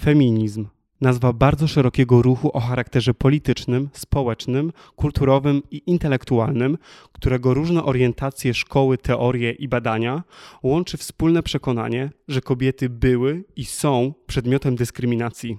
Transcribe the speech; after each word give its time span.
Feminizm. 0.00 0.66
Nazwa 1.00 1.32
bardzo 1.32 1.68
szerokiego 1.68 2.22
ruchu 2.22 2.56
o 2.56 2.60
charakterze 2.60 3.14
politycznym, 3.14 3.88
społecznym, 3.92 4.72
kulturowym 4.96 5.62
i 5.70 5.82
intelektualnym, 5.86 6.78
którego 7.12 7.54
różne 7.54 7.84
orientacje, 7.84 8.54
szkoły, 8.54 8.98
teorie 8.98 9.52
i 9.52 9.68
badania 9.68 10.22
łączy 10.62 10.96
wspólne 10.96 11.42
przekonanie, 11.42 12.10
że 12.28 12.40
kobiety 12.40 12.88
były 12.88 13.44
i 13.56 13.64
są 13.64 14.14
przedmiotem 14.26 14.76
dyskryminacji. 14.76 15.58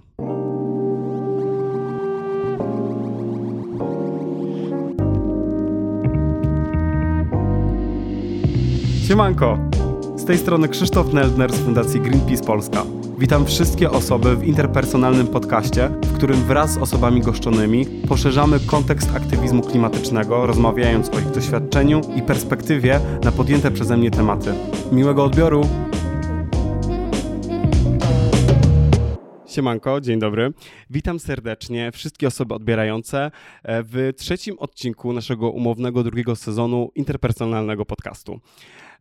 Siemanko! 9.07 9.69
Z 10.15 10.25
tej 10.25 10.37
strony 10.37 10.69
Krzysztof 10.69 11.13
Neldner 11.13 11.53
z 11.53 11.59
Fundacji 11.59 11.99
Greenpeace 12.01 12.43
Polska. 12.43 13.00
Witam 13.21 13.45
wszystkie 13.45 13.91
osoby 13.91 14.35
w 14.35 14.43
interpersonalnym 14.43 15.27
podcaście, 15.27 15.87
w 15.87 16.13
którym 16.13 16.43
wraz 16.43 16.73
z 16.73 16.77
osobami 16.77 17.21
goszczonymi 17.21 17.85
poszerzamy 17.85 18.59
kontekst 18.59 19.15
aktywizmu 19.15 19.61
klimatycznego, 19.61 20.45
rozmawiając 20.45 21.09
o 21.09 21.19
ich 21.19 21.31
doświadczeniu 21.31 22.01
i 22.15 22.21
perspektywie 22.21 22.99
na 23.23 23.31
podjęte 23.31 23.71
przeze 23.71 23.97
mnie 23.97 24.11
tematy. 24.11 24.53
Miłego 24.91 25.23
odbioru! 25.23 25.61
Siemanko, 29.47 30.01
dzień 30.01 30.19
dobry. 30.19 30.53
Witam 30.89 31.19
serdecznie 31.19 31.91
wszystkie 31.91 32.27
osoby 32.27 32.53
odbierające 32.53 33.31
e, 33.63 33.83
w 33.83 34.13
trzecim 34.17 34.59
odcinku 34.59 35.13
naszego 35.13 35.49
umownego 35.49 36.03
drugiego 36.03 36.35
sezonu 36.35 36.91
interpersonalnego 36.95 37.85
podcastu. 37.85 38.39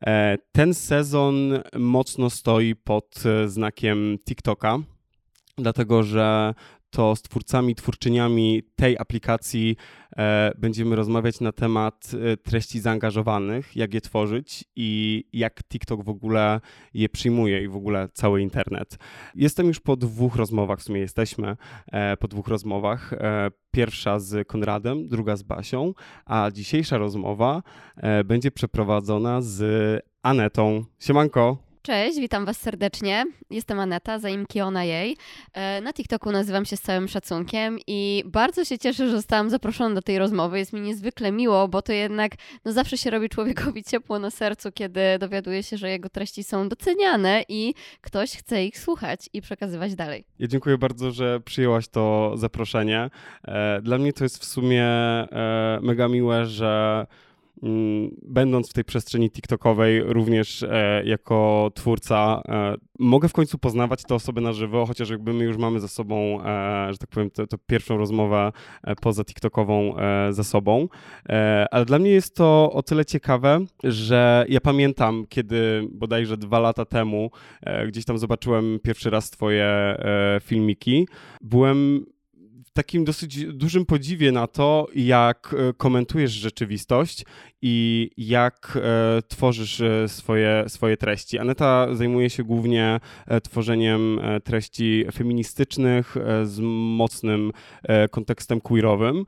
E, 0.06 0.38
ten 0.52 0.74
sezon 0.74 1.62
mocno 1.78 2.30
stoi 2.30 2.76
pod 2.76 3.22
e, 3.26 3.48
znakiem 3.48 4.18
TikToka, 4.28 4.78
dlatego 5.58 6.02
że 6.02 6.54
to 6.90 7.16
z 7.16 7.22
twórcami, 7.22 7.74
twórczyniami 7.74 8.62
tej 8.76 8.98
aplikacji 8.98 9.76
e, 10.16 10.52
będziemy 10.58 10.96
rozmawiać 10.96 11.40
na 11.40 11.52
temat 11.52 12.12
e, 12.32 12.36
treści 12.36 12.80
zaangażowanych, 12.80 13.76
jak 13.76 13.94
je 13.94 14.00
tworzyć 14.00 14.64
i 14.76 15.24
jak 15.32 15.62
TikTok 15.64 16.04
w 16.04 16.08
ogóle 16.08 16.60
je 16.94 17.08
przyjmuje 17.08 17.62
i 17.62 17.68
w 17.68 17.76
ogóle 17.76 18.08
cały 18.12 18.42
internet. 18.42 18.98
Jestem 19.34 19.66
już 19.66 19.80
po 19.80 19.96
dwóch 19.96 20.36
rozmowach, 20.36 20.78
w 20.78 20.82
sumie 20.82 21.00
jesteśmy 21.00 21.56
e, 21.92 22.16
po 22.16 22.28
dwóch 22.28 22.48
rozmowach. 22.48 23.12
E, 23.12 23.50
pierwsza 23.70 24.18
z 24.18 24.48
Konradem, 24.48 25.08
druga 25.08 25.36
z 25.36 25.42
Basią, 25.42 25.92
a 26.26 26.50
dzisiejsza 26.52 26.98
rozmowa 26.98 27.62
e, 27.96 28.24
będzie 28.24 28.50
przeprowadzona 28.50 29.42
z 29.42 29.62
Anetą. 30.22 30.84
Siemanko! 30.98 31.69
Cześć, 31.82 32.20
witam 32.20 32.44
Was 32.44 32.56
serdecznie. 32.56 33.24
Jestem 33.50 33.80
Aneta, 33.80 34.18
zaimki 34.18 34.60
ona 34.60 34.84
jej. 34.84 35.16
E, 35.52 35.80
na 35.80 35.92
TikToku 35.92 36.32
nazywam 36.32 36.64
się 36.64 36.76
z 36.76 36.80
całym 36.80 37.08
szacunkiem 37.08 37.78
i 37.86 38.22
bardzo 38.26 38.64
się 38.64 38.78
cieszę, 38.78 39.06
że 39.06 39.16
zostałam 39.16 39.50
zaproszona 39.50 39.94
do 39.94 40.02
tej 40.02 40.18
rozmowy. 40.18 40.58
Jest 40.58 40.72
mi 40.72 40.80
niezwykle 40.80 41.32
miło, 41.32 41.68
bo 41.68 41.82
to 41.82 41.92
jednak 41.92 42.32
no 42.64 42.72
zawsze 42.72 42.98
się 42.98 43.10
robi 43.10 43.28
człowiekowi 43.28 43.84
ciepło 43.90 44.18
na 44.18 44.30
sercu, 44.30 44.72
kiedy 44.72 45.00
dowiaduje 45.20 45.62
się, 45.62 45.76
że 45.76 45.90
jego 45.90 46.08
treści 46.08 46.44
są 46.44 46.68
doceniane 46.68 47.44
i 47.48 47.74
ktoś 48.00 48.36
chce 48.36 48.64
ich 48.64 48.78
słuchać 48.78 49.30
i 49.32 49.42
przekazywać 49.42 49.94
dalej. 49.94 50.24
Ja 50.38 50.46
dziękuję 50.46 50.78
bardzo, 50.78 51.10
że 51.10 51.40
przyjęłaś 51.40 51.88
to 51.88 52.32
zaproszenie. 52.36 53.10
E, 53.44 53.80
dla 53.82 53.98
mnie 53.98 54.12
to 54.12 54.24
jest 54.24 54.38
w 54.38 54.44
sumie 54.44 54.84
e, 54.84 55.78
mega 55.82 56.08
miłe, 56.08 56.46
że 56.46 57.06
będąc 58.22 58.70
w 58.70 58.72
tej 58.72 58.84
przestrzeni 58.84 59.30
TikTokowej, 59.30 60.02
również 60.02 60.62
e, 60.62 61.02
jako 61.04 61.70
twórca, 61.74 62.42
e, 62.48 62.74
mogę 62.98 63.28
w 63.28 63.32
końcu 63.32 63.58
poznawać 63.58 64.02
te 64.02 64.14
osoby 64.14 64.40
na 64.40 64.52
żywo, 64.52 64.86
chociaż 64.86 65.10
jakby 65.10 65.32
my 65.32 65.44
już 65.44 65.56
mamy 65.56 65.80
za 65.80 65.88
sobą, 65.88 66.40
e, 66.44 66.92
że 66.92 66.98
tak 66.98 67.10
powiem, 67.10 67.30
tę 67.30 67.46
pierwszą 67.66 67.96
rozmowę 67.96 68.52
e, 68.84 68.94
poza 68.94 69.24
TikTokową 69.24 69.96
e, 69.96 70.32
za 70.32 70.44
sobą. 70.44 70.88
E, 71.28 71.66
ale 71.70 71.84
dla 71.84 71.98
mnie 71.98 72.10
jest 72.10 72.36
to 72.36 72.72
o 72.72 72.82
tyle 72.82 73.04
ciekawe, 73.04 73.60
że 73.84 74.44
ja 74.48 74.60
pamiętam, 74.60 75.24
kiedy 75.28 75.88
bodajże 75.92 76.36
dwa 76.36 76.58
lata 76.58 76.84
temu 76.84 77.30
gdzieś 77.88 78.04
tam 78.04 78.18
zobaczyłem 78.18 78.78
pierwszy 78.82 79.10
raz 79.10 79.30
Twoje 79.30 79.96
filmiki, 80.40 81.08
byłem 81.40 82.06
takim 82.72 83.04
dosyć 83.04 83.46
dużym 83.46 83.86
podziwie 83.86 84.32
na 84.32 84.46
to, 84.46 84.86
jak 84.94 85.54
e, 85.58 85.72
komentujesz 85.72 86.32
rzeczywistość 86.32 87.24
i 87.62 88.10
jak 88.16 88.78
e, 88.82 89.22
tworzysz 89.28 89.80
e, 89.80 90.08
swoje, 90.08 90.64
swoje 90.68 90.96
treści. 90.96 91.38
Aneta 91.38 91.94
zajmuje 91.94 92.30
się 92.30 92.44
głównie 92.44 93.00
tworzeniem 93.42 94.20
treści 94.44 95.04
feministycznych 95.12 96.16
z 96.44 96.58
mocnym 96.62 97.52
kontekstem 98.10 98.60
queerowym. 98.60 99.24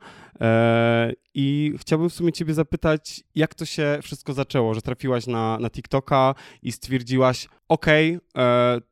I 1.33 1.73
chciałbym 1.79 2.09
w 2.09 2.13
sumie 2.13 2.31
Ciebie 2.31 2.53
zapytać, 2.53 3.23
jak 3.35 3.55
to 3.55 3.65
się 3.65 3.99
wszystko 4.01 4.33
zaczęło, 4.33 4.73
że 4.73 4.81
trafiłaś 4.81 5.27
na, 5.27 5.57
na 5.59 5.69
TikToka 5.69 6.35
i 6.63 6.71
stwierdziłaś, 6.71 7.47
OK, 7.67 7.85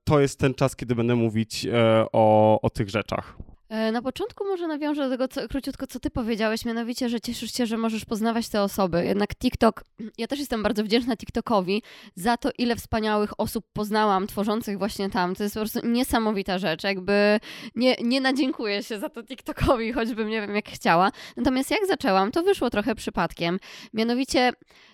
to 0.03 0.19
jest 0.19 0.40
ten 0.40 0.53
czas, 0.53 0.75
kiedy 0.75 0.95
będę 0.95 1.16
mówić 1.16 1.67
o, 2.11 2.61
o 2.61 2.69
tych 2.69 2.90
rzeczach. 2.90 3.50
E, 3.71 3.91
na 3.91 4.01
początku 4.01 4.45
może 4.45 4.67
nawiążę 4.67 5.03
do 5.03 5.09
tego 5.09 5.27
co, 5.27 5.47
króciutko, 5.47 5.87
co 5.87 5.99
ty 5.99 6.09
powiedziałeś, 6.09 6.65
mianowicie, 6.65 7.09
że 7.09 7.21
cieszysz 7.21 7.53
się, 7.53 7.65
że 7.65 7.77
możesz 7.77 8.05
poznawać 8.05 8.49
te 8.49 8.61
osoby. 8.61 9.05
Jednak 9.05 9.35
TikTok, 9.35 9.83
ja 10.17 10.27
też 10.27 10.39
jestem 10.39 10.63
bardzo 10.63 10.83
wdzięczna 10.83 11.17
TikTokowi 11.17 11.83
za 12.15 12.37
to, 12.37 12.49
ile 12.57 12.75
wspaniałych 12.75 13.39
osób 13.39 13.65
poznałam, 13.73 14.27
tworzących 14.27 14.77
właśnie 14.77 15.09
tam. 15.09 15.35
To 15.35 15.43
jest 15.43 15.55
po 15.55 15.61
prostu 15.61 15.87
niesamowita 15.87 16.57
rzecz. 16.57 16.83
Jakby 16.83 17.39
nie, 17.75 17.95
nie 18.03 18.21
nadziękuję 18.21 18.83
się 18.83 18.99
za 18.99 19.09
to 19.09 19.23
TikTokowi, 19.23 19.93
choćbym 19.93 20.29
nie 20.29 20.41
wiem 20.41 20.55
jak 20.55 20.69
chciała. 20.69 21.11
Natomiast 21.37 21.71
jak 21.71 21.87
zaczęłam, 21.87 22.31
to 22.31 22.43
wyszło 22.43 22.69
trochę 22.69 22.95
przypadkiem. 22.95 23.59
Mianowicie 23.93 24.51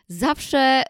zawsze 0.07 0.83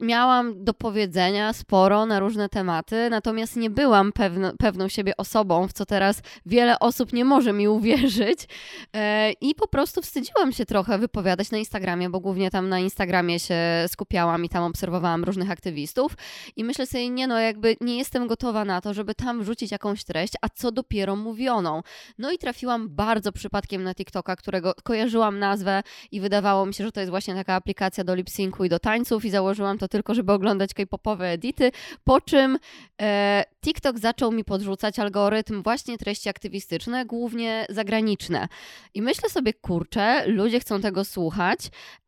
miałam 0.00 0.64
do 0.64 0.74
powiedzenia 0.74 1.52
sporo 1.52 2.06
na 2.06 2.20
różne 2.20 2.48
tematy, 2.48 3.10
natomiast 3.10 3.56
nie 3.56 3.70
byłam 3.70 4.12
pewno, 4.12 4.52
pewną 4.58 4.88
siebie 4.88 5.16
osobą, 5.16 5.68
w 5.68 5.72
co 5.72 5.86
teraz 5.86 6.22
wiele 6.46 6.78
osób 6.78 7.12
nie 7.12 7.24
może 7.24 7.52
mi 7.52 7.68
uwierzyć. 7.68 8.48
E, 8.94 9.32
I 9.32 9.54
po 9.54 9.68
prostu 9.68 10.02
wstydziłam 10.02 10.52
się 10.52 10.66
trochę 10.66 10.98
wypowiadać 10.98 11.50
na 11.50 11.58
Instagramie, 11.58 12.10
bo 12.10 12.20
głównie 12.20 12.50
tam 12.50 12.68
na 12.68 12.78
Instagramie 12.78 13.40
się 13.40 13.56
skupiałam 13.88 14.44
i 14.44 14.48
tam 14.48 14.64
obserwowałam 14.64 15.24
różnych 15.24 15.50
aktywistów. 15.50 16.16
I 16.56 16.64
myślę 16.64 16.86
sobie, 16.86 17.10
nie 17.10 17.26
no, 17.26 17.38
jakby 17.38 17.76
nie 17.80 17.98
jestem 17.98 18.26
gotowa 18.26 18.64
na 18.64 18.80
to, 18.80 18.94
żeby 18.94 19.14
tam 19.14 19.42
wrzucić 19.42 19.70
jakąś 19.70 20.04
treść, 20.04 20.32
a 20.40 20.48
co 20.48 20.72
dopiero 20.72 21.16
mówioną. 21.16 21.82
No 22.18 22.32
i 22.32 22.38
trafiłam 22.38 22.88
bardzo 22.88 23.32
przypadkiem 23.32 23.82
na 23.82 23.94
TikToka, 23.94 24.36
którego 24.36 24.74
kojarzyłam 24.82 25.38
nazwę 25.38 25.82
i 26.12 26.20
wydawało 26.20 26.66
mi 26.66 26.74
się, 26.74 26.84
że 26.84 26.92
to 26.92 27.00
jest 27.00 27.10
właśnie 27.10 27.34
taka 27.34 27.54
aplikacja 27.54 28.04
do 28.04 28.14
lip-syncu 28.14 28.64
i 28.64 28.68
do 28.68 28.78
tańców 28.78 29.24
i 29.24 29.30
założyłam 29.30 29.59
założyłam 29.60 29.78
to 29.78 29.88
tylko, 29.88 30.14
żeby 30.14 30.32
oglądać 30.32 30.74
k-popowe 30.74 31.28
edity, 31.28 31.72
po 32.04 32.20
czym 32.20 32.58
e, 33.02 33.44
TikTok 33.62 33.98
zaczął 33.98 34.32
mi 34.32 34.44
podrzucać 34.44 34.98
algorytm 34.98 35.62
właśnie 35.62 35.98
treści 35.98 36.28
aktywistyczne, 36.28 37.06
głównie 37.06 37.66
zagraniczne. 37.68 38.48
I 38.94 39.02
myślę 39.02 39.30
sobie, 39.30 39.52
kurczę, 39.52 40.26
ludzie 40.26 40.60
chcą 40.60 40.80
tego 40.80 41.04
słuchać. 41.04 41.58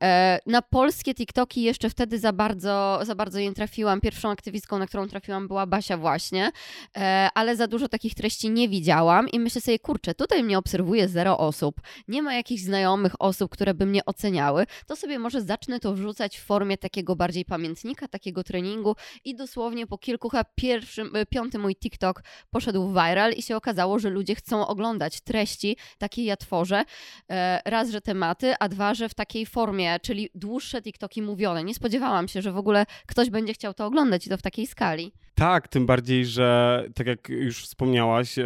E, 0.03 0.39
na 0.47 0.63
polskie 0.63 1.15
TikToki 1.15 1.63
jeszcze 1.63 1.91
wtedy 1.91 2.19
za 2.19 2.33
bardzo, 2.33 3.01
za 3.03 3.15
bardzo 3.15 3.39
nie 3.39 3.53
trafiłam. 3.53 4.01
Pierwszą 4.01 4.31
aktywistką, 4.31 4.79
na 4.79 4.87
którą 4.87 5.09
trafiłam 5.09 5.49
była 5.49 5.67
Basia 5.67 5.97
właśnie, 5.97 6.53
e, 6.97 7.29
ale 7.35 7.57
za 7.57 7.67
dużo 7.67 7.89
takich 7.89 8.15
treści 8.15 8.51
nie 8.51 8.69
widziałam 8.69 9.29
i 9.29 9.41
myślę 9.41 9.61
sobie, 9.61 9.79
kurczę, 9.79 10.15
tutaj 10.15 10.43
mnie 10.43 10.59
obserwuje 10.59 11.09
zero 11.09 11.39
osób, 11.39 11.81
nie 12.09 12.23
ma 12.23 12.35
jakichś 12.35 12.63
znajomych 12.63 13.13
osób, 13.19 13.53
które 13.53 13.75
by 13.75 13.87
mnie 13.87 14.05
oceniały, 14.05 14.67
to 14.87 14.97
sobie 14.97 15.19
może 15.19 15.43
zacznę 15.43 15.81
to 15.81 15.95
wrzucać 15.95 16.39
w 16.39 16.45
formie 16.45 16.79
takiego 16.79 17.17
bardziej 17.17 17.32
pamiętnika, 17.45 18.09
takiego 18.09 18.45
treningu 18.45 18.97
i 19.25 19.35
dosłownie 19.35 19.87
po 19.87 19.99
kilku, 19.99 20.29
chyba 20.29 20.45
pierwszym, 20.55 21.17
e, 21.17 21.27
piąty 21.27 21.59
mój 21.59 21.77
TikTok 21.77 22.23
poszedł 22.51 22.89
viral 22.89 23.33
i 23.33 23.43
się 23.43 23.57
okazało, 23.57 23.99
że 23.99 24.11
ludzie 24.11 24.35
chcą 24.35 24.67
oglądać 24.67 25.21
treści, 25.21 25.77
takie 25.99 26.25
ja 26.25 26.37
tworzę. 26.37 26.85
E, 27.31 27.63
raz, 27.65 27.91
że 27.91 28.01
tematy, 28.01 28.55
a 28.61 28.69
dwa, 28.69 28.95
że 28.95 29.09
w 29.09 29.15
takiej 29.15 29.47
formie, 29.47 30.01
czyli 30.01 30.29
dłuższe 30.35 30.83
TikToki 30.83 31.23
mówione. 31.23 31.65
Nie 31.65 31.75
spodziewałam 31.75 32.29
się, 32.29 32.43
że 32.43 32.53
w 32.53 32.57
ogóle 32.57 32.87
ktoś 33.07 33.31
będzie 33.31 33.55
chciał 33.55 33.75
to 33.75 33.87
oglądać 33.87 34.27
i 34.27 34.31
to 34.31 34.37
w 34.37 34.43
takiej 34.43 34.67
skali. 34.67 35.13
Tak, 35.35 35.69
tym 35.69 35.87
bardziej, 35.87 36.27
że 36.27 36.85
tak 36.95 37.07
jak 37.07 37.29
już 37.29 37.65
wspomniałaś, 37.65 38.39
e, 38.39 38.45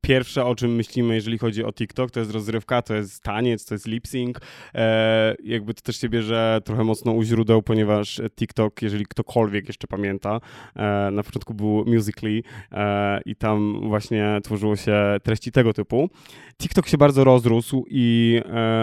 pierwsze 0.00 0.44
o 0.44 0.54
czym 0.54 0.74
myślimy, 0.74 1.14
jeżeli 1.14 1.38
chodzi 1.38 1.64
o 1.64 1.72
TikTok, 1.72 2.10
to 2.10 2.20
jest 2.20 2.32
rozrywka, 2.32 2.82
to 2.82 2.94
jest 2.94 3.22
taniec, 3.22 3.64
to 3.64 3.74
jest 3.74 3.86
lip 3.86 4.06
sync. 4.06 4.36
E, 4.74 5.34
jakby 5.44 5.74
to 5.74 5.82
też 5.82 6.00
się 6.00 6.08
bierze 6.08 6.60
trochę 6.64 6.84
mocno 6.84 7.12
u 7.12 7.22
źródeł, 7.22 7.62
ponieważ 7.62 8.20
TikTok, 8.36 8.82
jeżeli 8.82 9.06
ktokolwiek 9.06 9.66
jeszcze 9.68 9.86
pamięta, 9.86 10.40
e, 10.76 11.10
na 11.12 11.22
początku 11.22 11.54
był 11.54 11.84
Musically 11.86 12.42
i 13.26 13.36
tam 13.36 13.80
właśnie 13.88 14.38
tworzyło 14.42 14.76
się 14.76 14.96
treści 15.22 15.52
tego 15.52 15.72
typu. 15.72 16.10
TikTok 16.58 16.88
się 16.88 16.98
bardzo 16.98 17.24
rozrósł 17.24 17.84
i 17.90 18.40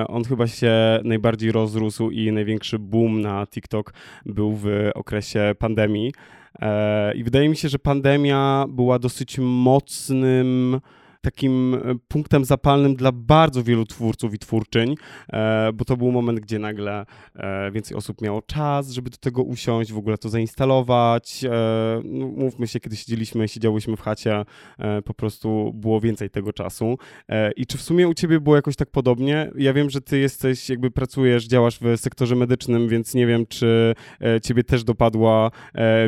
on 0.07 0.23
chyba 0.23 0.47
się 0.47 0.99
najbardziej 1.03 1.51
rozrósł 1.51 2.09
i 2.09 2.31
największy 2.31 2.79
boom 2.79 3.21
na 3.21 3.47
TikTok 3.47 3.93
był 4.25 4.55
w 4.55 4.89
okresie 4.95 5.55
pandemii. 5.59 6.11
E, 6.61 7.13
I 7.15 7.23
wydaje 7.23 7.49
mi 7.49 7.55
się, 7.55 7.69
że 7.69 7.79
pandemia 7.79 8.65
była 8.69 8.99
dosyć 8.99 9.39
mocnym 9.39 10.79
takim 11.21 11.75
e, 11.75 11.79
punktem 12.07 12.45
zapalnym 12.45 12.95
dla 12.95 13.11
bardzo 13.11 13.63
wielu 13.63 13.85
twórców 13.85 14.33
i 14.33 14.39
twórczyń, 14.39 14.95
e, 15.33 15.73
bo 15.73 15.85
to 15.85 15.97
był 15.97 16.11
moment, 16.11 16.39
gdzie 16.39 16.59
nagle 16.59 17.05
e, 17.35 17.71
więcej 17.71 17.97
osób 17.97 18.21
miało 18.21 18.41
czas, 18.41 18.91
żeby 18.91 19.09
do 19.09 19.17
tego 19.17 19.43
usiąść, 19.43 19.93
w 19.93 19.97
ogóle 19.97 20.17
to 20.17 20.29
zainstalować. 20.29 21.45
No, 22.03 22.27
mówmy 22.27 22.67
się, 22.67 22.79
kiedy 22.79 22.95
siedzieliśmy, 22.95 23.47
siedziałyśmy 23.47 23.95
w 23.95 24.01
chacie, 24.01 24.45
po 25.05 25.13
prostu 25.13 25.71
było 25.73 26.01
więcej 26.01 26.29
tego 26.29 26.53
czasu. 26.53 26.97
I 27.55 27.65
czy 27.65 27.77
w 27.77 27.81
sumie 27.81 28.07
u 28.07 28.13
ciebie 28.13 28.39
było 28.39 28.55
jakoś 28.55 28.75
tak 28.75 28.91
podobnie? 28.91 29.51
Ja 29.57 29.73
wiem, 29.73 29.89
że 29.89 30.01
ty 30.01 30.19
jesteś, 30.19 30.69
jakby 30.69 30.91
pracujesz, 30.91 31.47
działasz 31.47 31.79
w 31.79 31.97
sektorze 31.97 32.35
medycznym, 32.35 32.87
więc 32.87 33.13
nie 33.13 33.27
wiem, 33.27 33.45
czy 33.45 33.95
ciebie 34.43 34.63
też 34.63 34.83
dopadła 34.83 35.51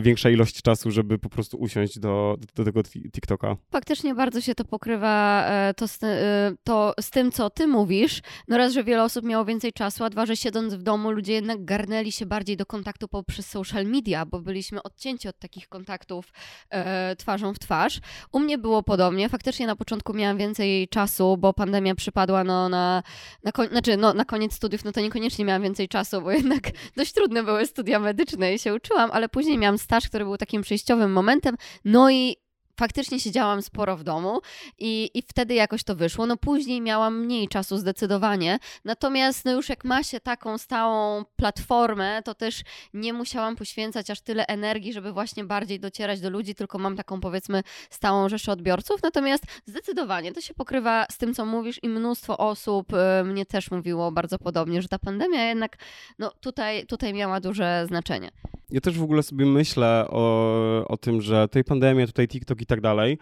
większa 0.01 0.29
ilość 0.29 0.61
czasu, 0.61 0.91
żeby 0.91 1.17
po 1.17 1.29
prostu 1.29 1.57
usiąść 1.57 1.99
do, 1.99 2.37
do 2.55 2.65
tego 2.65 2.83
TikToka. 2.83 3.57
Faktycznie 3.71 4.15
bardzo 4.15 4.41
się 4.41 4.55
to 4.55 4.65
pokrywa 4.65 4.98
E, 5.07 5.73
to 5.77 5.87
z, 5.87 6.03
e, 6.03 6.51
to 6.63 6.93
z 7.01 7.09
tym, 7.09 7.31
co 7.31 7.49
ty 7.49 7.67
mówisz. 7.67 8.21
No 8.47 8.57
raz, 8.57 8.73
że 8.73 8.83
wiele 8.83 9.03
osób 9.03 9.25
miało 9.25 9.45
więcej 9.45 9.73
czasu, 9.73 10.03
a 10.03 10.09
dwa, 10.09 10.25
że 10.25 10.37
siedząc 10.37 10.73
w 10.73 10.83
domu 10.83 11.11
ludzie 11.11 11.33
jednak 11.33 11.65
garnęli 11.65 12.11
się 12.11 12.25
bardziej 12.25 12.57
do 12.57 12.65
kontaktu 12.65 13.07
poprzez 13.07 13.47
social 13.47 13.85
media, 13.85 14.25
bo 14.25 14.39
byliśmy 14.39 14.83
odcięci 14.83 15.27
od 15.27 15.39
takich 15.39 15.67
kontaktów 15.67 16.33
e, 16.69 17.15
twarzą 17.15 17.53
w 17.53 17.59
twarz. 17.59 17.99
U 18.31 18.39
mnie 18.39 18.57
było 18.57 18.83
podobnie. 18.83 19.29
Faktycznie 19.29 19.67
na 19.67 19.75
początku 19.75 20.13
miałam 20.13 20.37
więcej 20.37 20.87
czasu, 20.87 21.37
bo 21.37 21.53
pandemia 21.53 21.95
przypadła 21.95 22.43
no, 22.43 22.69
na, 22.69 23.03
na, 23.43 23.51
znaczy, 23.71 23.97
no, 23.97 24.13
na 24.13 24.25
koniec 24.25 24.53
studiów, 24.53 24.85
no 24.85 24.91
to 24.91 25.01
niekoniecznie 25.01 25.45
miałam 25.45 25.61
więcej 25.61 25.87
czasu, 25.87 26.21
bo 26.21 26.31
jednak 26.31 26.61
dość 26.97 27.13
trudne 27.13 27.43
były 27.43 27.65
studia 27.65 27.99
medyczne 27.99 28.53
i 28.53 28.59
się 28.59 28.73
uczyłam, 28.73 29.09
ale 29.11 29.29
później 29.29 29.57
miałam 29.57 29.77
staż, 29.77 30.07
który 30.07 30.25
był 30.25 30.37
takim 30.37 30.61
przejściowym 30.61 31.11
momentem. 31.11 31.55
No 31.85 32.11
i 32.11 32.35
faktycznie 32.79 33.19
siedziałam 33.19 33.61
sporo 33.61 33.97
w 33.97 34.03
domu 34.03 34.41
i, 34.77 35.11
i 35.13 35.21
wtedy 35.21 35.53
jakoś 35.53 35.83
to 35.83 35.95
wyszło. 35.95 36.25
No 36.25 36.37
później 36.37 36.81
miałam 36.81 37.19
mniej 37.19 37.47
czasu 37.47 37.77
zdecydowanie, 37.77 38.59
natomiast 38.85 39.45
no 39.45 39.51
już 39.51 39.69
jak 39.69 39.85
ma 39.85 40.03
się 40.03 40.19
taką 40.19 40.57
stałą 40.57 41.25
platformę, 41.35 42.21
to 42.23 42.35
też 42.35 42.61
nie 42.93 43.13
musiałam 43.13 43.55
poświęcać 43.55 44.09
aż 44.09 44.21
tyle 44.21 44.47
energii, 44.47 44.93
żeby 44.93 45.11
właśnie 45.11 45.43
bardziej 45.43 45.79
docierać 45.79 46.21
do 46.21 46.29
ludzi, 46.29 46.55
tylko 46.55 46.77
mam 46.77 46.95
taką 46.95 47.21
powiedzmy 47.21 47.63
stałą 47.89 48.29
rzeszę 48.29 48.51
odbiorców, 48.51 49.03
natomiast 49.03 49.43
zdecydowanie 49.65 50.31
to 50.31 50.41
się 50.41 50.53
pokrywa 50.53 51.05
z 51.11 51.17
tym, 51.17 51.33
co 51.33 51.45
mówisz 51.45 51.79
i 51.83 51.89
mnóstwo 51.89 52.37
osób 52.37 52.93
y, 52.93 53.23
mnie 53.23 53.45
też 53.45 53.71
mówiło 53.71 54.11
bardzo 54.11 54.37
podobnie, 54.37 54.81
że 54.81 54.87
ta 54.87 54.99
pandemia 54.99 55.43
jednak 55.43 55.77
no 56.19 56.31
tutaj, 56.41 56.85
tutaj 56.85 57.13
miała 57.13 57.39
duże 57.39 57.85
znaczenie. 57.87 58.31
Ja 58.71 58.81
też 58.81 58.99
w 58.99 59.03
ogóle 59.03 59.23
sobie 59.23 59.45
myślę 59.45 60.05
o, 60.09 60.87
o 60.87 60.97
tym, 60.97 61.21
że 61.21 61.47
tej 61.47 61.63
pandemii, 61.63 62.05
tutaj 62.05 62.27
TikTok 62.27 62.61
i 62.61 62.65
tak 62.69 62.81
dalej, 62.81 63.17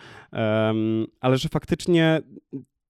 ale 1.22 1.38
że 1.38 1.50
faktycznie 1.50 2.22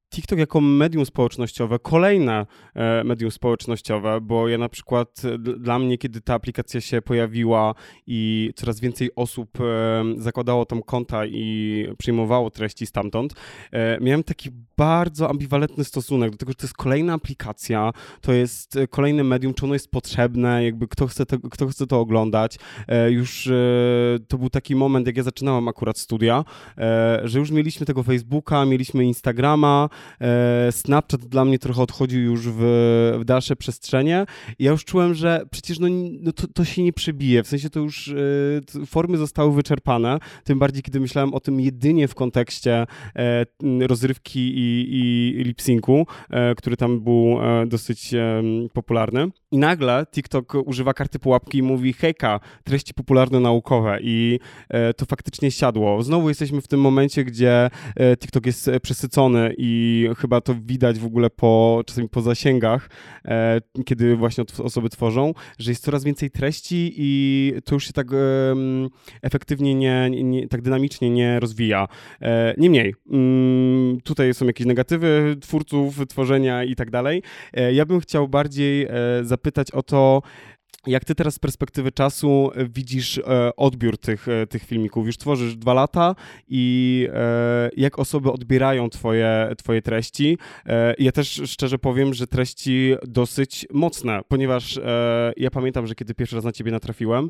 TikTok 0.10 0.40
jako 0.40 0.62
medium 0.62 1.06
społecznościowe, 1.06 1.80
kolejne 1.80 2.46
e, 2.76 3.04
medium 3.04 3.32
społecznościowe, 3.32 4.22
bo 4.22 4.48
ja 4.48 4.58
na 4.58 4.70
przykład 4.70 5.22
e, 5.26 5.38
dla 5.38 5.80
mnie, 5.80 5.98
kiedy 5.98 6.22
ta 6.22 6.34
aplikacja 6.34 6.82
się 6.82 7.02
pojawiła 7.02 7.76
i 8.08 8.52
coraz 8.56 8.80
więcej 8.80 9.10
osób 9.16 9.62
e, 9.62 9.64
zakładało 10.18 10.66
tam 10.66 10.82
konta 10.82 11.26
i 11.26 11.88
przyjmowało 11.98 12.52
treści 12.52 12.86
stamtąd, 12.86 13.34
miałem 14.02 14.24
taki 14.24 14.50
bardzo 14.78 15.30
ambiwalentny 15.30 15.84
stosunek 15.84 16.32
do 16.32 16.38
tego, 16.38 16.52
że 16.52 16.56
to 16.56 16.64
jest 16.64 16.78
kolejna 16.78 17.14
aplikacja, 17.14 17.92
to 18.22 18.34
jest 18.34 18.80
kolejne 18.90 19.24
medium, 19.24 19.54
czy 19.54 19.66
ono 19.66 19.74
jest 19.74 19.92
potrzebne, 19.92 20.64
jakby 20.64 20.88
kto 20.88 21.08
chce 21.08 21.26
to, 21.26 21.40
kto 21.40 21.68
chce 21.68 21.88
to 21.88 22.00
oglądać. 22.00 22.60
Już 23.10 23.50
to 24.28 24.38
był 24.38 24.50
taki 24.50 24.76
moment, 24.76 25.08
jak 25.08 25.18
ja 25.18 25.24
zaczynałem 25.24 25.68
akurat 25.68 25.98
studia, 25.98 26.46
że 27.24 27.40
już 27.40 27.52
mieliśmy 27.52 27.86
tego 27.86 28.04
Facebooka, 28.04 28.66
mieliśmy 28.66 29.06
Instagrama, 29.06 29.90
Snapchat 30.72 31.22
dla 31.22 31.46
mnie 31.46 31.60
trochę 31.60 31.82
odchodził 31.82 32.22
już 32.22 32.48
w, 32.50 32.58
w 33.20 33.26
dalsze 33.26 33.56
przestrzenie. 33.56 34.26
Ja 34.60 34.72
już 34.72 34.86
czułem, 34.86 35.14
że 35.14 35.42
przecież 35.52 35.80
no, 35.80 35.88
no 36.22 36.32
to, 36.32 36.48
to, 36.48 36.66
się 36.66 36.84
nie 36.84 36.94
przebije, 36.94 37.44
w 37.44 37.48
sensie 37.48 37.70
to 37.70 37.80
już 37.80 38.08
e, 38.08 38.86
formy 38.86 39.18
zostały 39.18 39.54
wyczerpane, 39.54 40.20
tym 40.44 40.60
bardziej 40.60 40.84
kiedy 40.84 41.00
myślałem 41.00 41.34
o 41.34 41.40
tym 41.40 41.60
jedynie 41.60 42.08
w 42.08 42.16
kontekście 42.16 42.86
e, 43.16 43.46
rozrywki 43.88 44.40
i, 44.40 44.88
i 44.90 45.44
lip-syncu, 45.44 46.04
który 46.58 46.78
tam 46.78 47.00
był 47.02 47.38
dosyć 47.68 48.12
popularny. 48.74 49.28
I 49.52 49.58
nagle 49.58 50.06
TikTok 50.12 50.54
używa 50.66 50.94
karty 50.94 51.20
pułapki 51.20 51.58
i 51.58 51.64
mówi 51.64 51.94
hejka, 51.94 52.40
treści 52.64 52.94
popularno-naukowe 52.94 54.00
i 54.02 54.40
to 54.98 55.06
faktycznie 55.06 55.52
siadło. 55.52 56.04
Znowu 56.04 56.30
jesteśmy 56.30 56.62
w 56.62 56.68
tym 56.68 56.82
momencie, 56.82 57.24
gdzie 57.24 57.70
TikTok 58.20 58.46
jest 58.46 58.70
przesycony 58.82 59.54
i 59.58 59.87
chyba 60.18 60.42
to 60.42 60.56
widać 60.56 61.00
w 61.00 61.06
ogóle 61.06 61.30
po, 61.30 61.82
czasami 61.86 62.10
po 62.10 62.22
zasięgach, 62.22 62.90
e, 63.26 63.62
kiedy 63.86 64.16
właśnie 64.16 64.44
osoby 64.64 64.90
tworzą, 64.90 65.34
że 65.60 65.72
jest 65.72 65.84
coraz 65.84 66.04
więcej 66.04 66.32
treści 66.32 66.94
i 66.98 67.54
to 67.66 67.76
już 67.76 67.88
się 67.88 67.94
tak 67.94 68.08
e, 68.14 68.16
efektywnie, 69.22 69.76
nie, 69.76 70.10
nie, 70.10 70.48
tak 70.48 70.62
dynamicznie 70.62 71.10
nie 71.10 71.40
rozwija. 71.40 71.88
E, 72.22 72.54
niemniej, 72.58 72.96
mm, 73.12 74.02
tutaj 74.02 74.34
są 74.34 74.46
jakieś 74.46 74.68
negatywy 74.68 75.36
twórców, 75.42 76.08
tworzenia 76.08 76.64
i 76.64 76.76
tak 76.76 76.92
dalej. 76.92 77.24
E, 77.54 77.74
ja 77.74 77.86
bym 77.86 78.00
chciał 78.00 78.28
bardziej 78.28 78.84
e, 78.84 78.90
zapytać 79.22 79.72
o 79.72 79.84
to, 79.84 80.22
jak 80.86 81.06
ty 81.06 81.16
teraz 81.16 81.34
z 81.34 81.40
perspektywy 81.40 81.92
czasu 81.92 82.52
e, 82.56 82.66
widzisz 82.66 83.18
e, 83.18 83.56
odbiór 83.56 83.98
tych, 83.98 84.28
e, 84.28 84.48
tych 84.48 84.64
filmików? 84.64 85.06
Już 85.06 85.18
tworzysz 85.18 85.56
dwa 85.56 85.74
lata 85.74 86.16
i 86.48 87.08
jak 87.78 88.00
osoby 88.00 88.32
odbierają 88.32 88.90
twoje, 88.90 89.50
twoje 89.58 89.82
treści? 89.82 90.38
Ja 91.00 91.12
też 91.12 91.42
szczerze 91.46 91.80
powiem, 91.80 92.14
że 92.14 92.28
treści 92.28 92.96
dosyć 93.08 93.68
mocne, 93.74 94.22
ponieważ 94.28 94.80
ja 95.38 95.52
pamiętam, 95.52 95.88
że 95.88 95.96
kiedy 95.96 96.14
pierwszy 96.14 96.36
raz 96.36 96.46
na 96.46 96.52
ciebie 96.52 96.72
natrafiłem, 96.72 97.30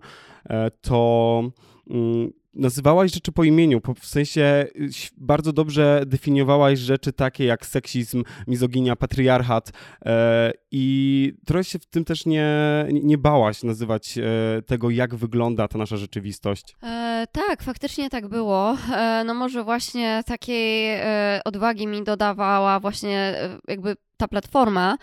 to 0.82 1.44
mm, 1.90 2.32
nazywałaś 2.58 3.14
rzeczy 3.14 3.32
po 3.32 3.44
imieniu, 3.44 3.82
w 4.00 4.06
sensie 4.06 4.66
y, 4.76 4.90
bardzo 5.18 5.54
dobrze 5.54 6.04
definiowałaś 6.06 6.80
rzeczy 6.80 7.14
takie 7.14 7.46
jak 7.46 7.66
seksizm, 7.66 8.24
mizoginia, 8.48 8.96
patriarchat 8.96 9.72
e, 10.06 10.52
i 10.72 11.34
trochę 11.46 11.64
się 11.64 11.80
w 11.80 11.86
tym 11.86 12.06
też 12.06 12.26
nie, 12.26 12.48
nie 12.92 13.18
bałaś 13.18 13.64
nazywać 13.64 14.18
e, 14.18 14.22
tego, 14.62 14.90
jak 14.90 15.16
wygląda 15.16 15.68
ta 15.68 15.78
nasza 15.78 15.98
rzeczywistość. 15.98 16.76
E, 16.84 17.26
tak, 17.32 17.64
faktycznie 17.64 18.10
tak 18.10 18.28
było. 18.28 18.78
E, 18.94 19.24
no 19.26 19.34
może 19.34 19.64
właśnie 19.64 20.22
takiej 20.26 20.90
e, 20.94 21.42
odwagi 21.46 21.88
mi 21.88 22.04
dodawała 22.04 22.80
właśnie 22.80 23.18
e, 23.18 23.58
jakby 23.68 23.96
ta 24.18 24.28
platforma, 24.28 24.98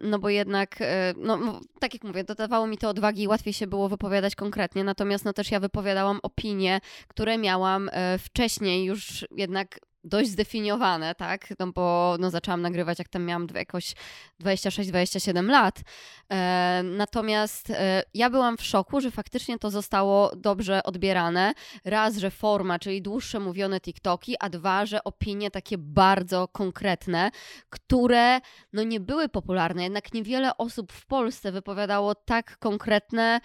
no 0.00 0.18
bo 0.18 0.28
jednak, 0.28 0.76
e, 0.80 1.14
no, 1.16 1.60
tak 1.80 1.94
jak 1.94 2.04
mówię, 2.04 2.24
dodawało 2.24 2.66
mi 2.66 2.78
to 2.78 2.88
odwagi 2.88 3.22
i 3.22 3.28
łatwiej 3.28 3.52
się 3.52 3.66
było 3.66 3.88
wypowiadać 3.88 4.34
konkretnie, 4.34 4.84
natomiast 4.84 5.24
no 5.24 5.32
też 5.32 5.50
ja 5.50 5.60
wypowiadałam 5.60 6.18
opinie, 6.22 6.80
które 7.08 7.38
miałam 7.38 7.90
e, 7.92 8.18
wcześniej 8.18 8.84
już 8.84 9.26
jednak 9.30 9.78
dość 10.08 10.28
zdefiniowane, 10.28 11.14
tak? 11.14 11.54
No 11.58 11.72
bo 11.72 12.16
no, 12.20 12.30
zaczęłam 12.30 12.62
nagrywać, 12.62 12.98
jak 12.98 13.08
tam 13.08 13.24
miałam 13.24 13.46
jakoś 13.54 13.94
26-27 14.42 15.50
lat. 15.50 15.80
E, 16.32 16.82
natomiast 16.84 17.70
e, 17.70 18.02
ja 18.14 18.30
byłam 18.30 18.56
w 18.56 18.62
szoku, 18.62 19.00
że 19.00 19.10
faktycznie 19.10 19.58
to 19.58 19.70
zostało 19.70 20.30
dobrze 20.36 20.82
odbierane. 20.82 21.52
Raz, 21.84 22.16
że 22.16 22.30
forma, 22.30 22.78
czyli 22.78 23.02
dłuższe 23.02 23.40
mówione 23.40 23.80
TikToki, 23.80 24.36
a 24.40 24.48
dwa, 24.48 24.86
że 24.86 25.04
opinie 25.04 25.50
takie 25.50 25.78
bardzo 25.78 26.48
konkretne, 26.48 27.30
które 27.70 28.40
no 28.72 28.82
nie 28.82 29.00
były 29.00 29.28
popularne. 29.28 29.82
Jednak 29.82 30.14
niewiele 30.14 30.56
osób 30.56 30.92
w 30.92 31.06
Polsce 31.06 31.52
wypowiadało 31.52 32.14
tak 32.14 32.58
konkretne 32.58 33.40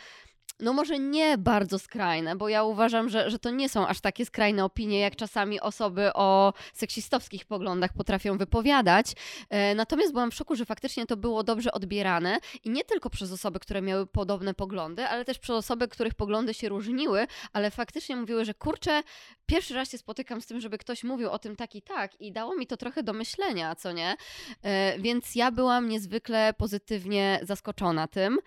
no 0.64 0.74
może 0.74 1.00
nie 1.00 1.38
bardzo 1.38 1.80
skrajne, 1.80 2.36
bo 2.36 2.50
ja 2.50 2.64
uważam, 2.64 3.10
że, 3.10 3.30
że 3.30 3.40
to 3.40 3.50
nie 3.50 3.70
są 3.70 3.88
aż 3.88 4.02
takie 4.02 4.26
skrajne 4.26 4.66
opinie, 4.66 5.00
jak 5.00 5.16
czasami 5.16 5.62
osoby 5.62 6.14
o 6.14 6.54
seksistowskich 6.74 7.46
poglądach 7.46 7.94
potrafią 7.94 8.38
wypowiadać. 8.38 9.14
E, 9.50 9.76
natomiast 9.76 10.14
byłam 10.14 10.32
w 10.32 10.36
szoku, 10.36 10.56
że 10.56 10.66
faktycznie 10.66 11.06
to 11.06 11.18
było 11.18 11.44
dobrze 11.44 11.72
odbierane 11.72 12.38
i 12.64 12.70
nie 12.70 12.84
tylko 12.84 13.10
przez 13.10 13.32
osoby, 13.32 13.60
które 13.60 13.82
miały 13.82 14.08
podobne 14.08 14.54
poglądy, 14.54 15.06
ale 15.06 15.26
też 15.26 15.40
przez 15.40 15.56
osoby, 15.56 15.88
których 15.88 16.14
poglądy 16.14 16.54
się 16.54 16.70
różniły, 16.70 17.28
ale 17.54 17.72
faktycznie 17.72 18.16
mówiły, 18.16 18.46
że 18.46 18.54
kurczę, 18.54 19.04
pierwszy 19.46 19.74
raz 19.74 19.92
się 19.92 19.98
spotykam 19.98 20.42
z 20.42 20.46
tym, 20.46 20.62
żeby 20.62 20.78
ktoś 20.78 21.04
mówił 21.04 21.30
o 21.30 21.40
tym 21.40 21.56
tak 21.56 21.76
i 21.76 21.82
tak 21.82 22.22
i 22.22 22.32
dało 22.32 22.56
mi 22.56 22.68
to 22.68 22.78
trochę 22.78 23.04
do 23.04 23.14
myślenia, 23.14 23.76
co 23.76 23.92
nie? 23.92 24.16
E, 24.64 25.00
więc 25.00 25.36
ja 25.36 25.52
byłam 25.52 25.90
niezwykle 25.90 26.54
pozytywnie 26.58 27.40
zaskoczona 27.44 28.08
tym. 28.08 28.40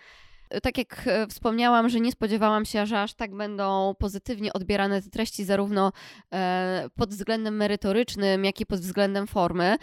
Tak 0.63 0.79
jak 0.79 1.03
e, 1.07 1.27
wspomniałam, 1.27 1.89
że 1.89 2.01
nie 2.01 2.13
spodziewałam 2.13 2.65
się, 2.65 2.87
że 2.87 3.01
aż 3.01 3.15
tak 3.15 3.35
będą 3.35 3.95
pozytywnie 3.99 4.53
odbierane 4.53 5.03
te 5.03 5.11
treści, 5.11 5.45
zarówno 5.45 5.93
e, 6.33 6.89
pod 6.97 7.11
względem 7.11 7.57
merytorycznym, 7.57 8.45
jak 8.45 8.61
i 8.61 8.67
pod 8.67 8.81
względem 8.81 9.27
formy. 9.27 9.77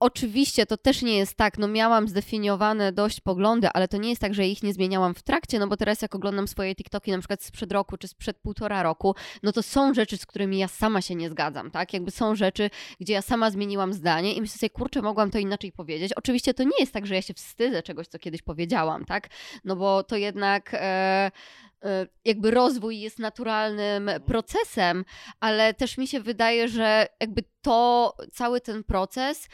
Oczywiście 0.00 0.66
to 0.66 0.76
też 0.76 1.02
nie 1.02 1.18
jest 1.18 1.34
tak, 1.34 1.58
no 1.58 1.68
miałam 1.68 2.08
zdefiniowane 2.08 2.92
dość 2.92 3.20
poglądy, 3.20 3.68
ale 3.68 3.88
to 3.88 3.96
nie 3.96 4.08
jest 4.08 4.20
tak, 4.20 4.34
że 4.34 4.46
ich 4.46 4.62
nie 4.62 4.72
zmieniałam 4.72 5.14
w 5.14 5.22
trakcie, 5.22 5.58
no 5.58 5.66
bo 5.66 5.76
teraz 5.76 6.02
jak 6.02 6.14
oglądam 6.14 6.48
swoje 6.48 6.74
TikToki 6.74 7.10
na 7.10 7.18
przykład 7.18 7.42
sprzed 7.42 7.72
roku 7.72 7.96
czy 7.96 8.08
sprzed 8.08 8.38
półtora 8.38 8.82
roku, 8.82 9.14
no 9.42 9.52
to 9.52 9.62
są 9.62 9.94
rzeczy, 9.94 10.16
z 10.16 10.26
którymi 10.26 10.58
ja 10.58 10.68
sama 10.68 11.02
się 11.02 11.14
nie 11.14 11.30
zgadzam, 11.30 11.70
tak? 11.70 11.92
Jakby 11.92 12.10
są 12.10 12.34
rzeczy, 12.34 12.70
gdzie 13.00 13.12
ja 13.12 13.22
sama 13.22 13.50
zmieniłam 13.50 13.92
zdanie 13.92 14.34
i 14.34 14.40
myślę 14.40 14.58
sobie, 14.58 14.70
kurczę, 14.70 15.02
mogłam 15.02 15.30
to 15.30 15.38
inaczej 15.38 15.72
powiedzieć. 15.72 16.12
Oczywiście 16.12 16.54
to 16.54 16.62
nie 16.62 16.80
jest 16.80 16.92
tak, 16.92 17.06
że 17.06 17.14
ja 17.14 17.22
się 17.22 17.34
wstydzę 17.34 17.82
czegoś, 17.82 18.06
co 18.06 18.18
kiedyś 18.18 18.42
powiedziałam, 18.42 19.04
tak? 19.04 19.28
No 19.64 19.76
bo 19.76 20.02
to 20.02 20.16
jednak... 20.16 20.70
E 20.74 21.30
jakby 22.24 22.50
rozwój 22.50 23.00
jest 23.00 23.18
naturalnym 23.18 24.10
procesem, 24.26 25.04
ale 25.40 25.74
też 25.74 25.98
mi 25.98 26.06
się 26.06 26.20
wydaje, 26.20 26.68
że 26.68 27.06
jakby 27.20 27.42
to 27.62 28.16
cały 28.32 28.60
ten 28.60 28.84
proces, 28.84 29.48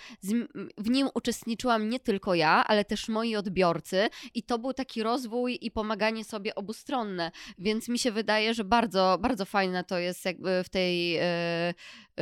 w 0.78 0.90
nim 0.90 1.09
uczestniczyłam 1.14 1.88
nie 1.88 2.00
tylko 2.00 2.35
ja, 2.35 2.64
ale 2.66 2.85
też 2.85 3.09
moi 3.09 3.37
odbiorcy 3.37 4.09
i 4.35 4.42
to 4.42 4.59
był 4.59 4.73
taki 4.73 5.02
rozwój 5.02 5.59
i 5.61 5.71
pomaganie 5.71 6.25
sobie 6.25 6.54
obustronne, 6.54 7.30
więc 7.59 7.88
mi 7.88 7.99
się 7.99 8.12
wydaje, 8.12 8.54
że 8.54 8.64
bardzo, 8.64 9.18
bardzo 9.21 9.45
fajne 9.45 9.85
to 9.85 9.99
jest 9.99 10.25
jakby 10.25 10.64
w 10.64 10.68
tej, 10.68 11.16
e, 11.16 11.23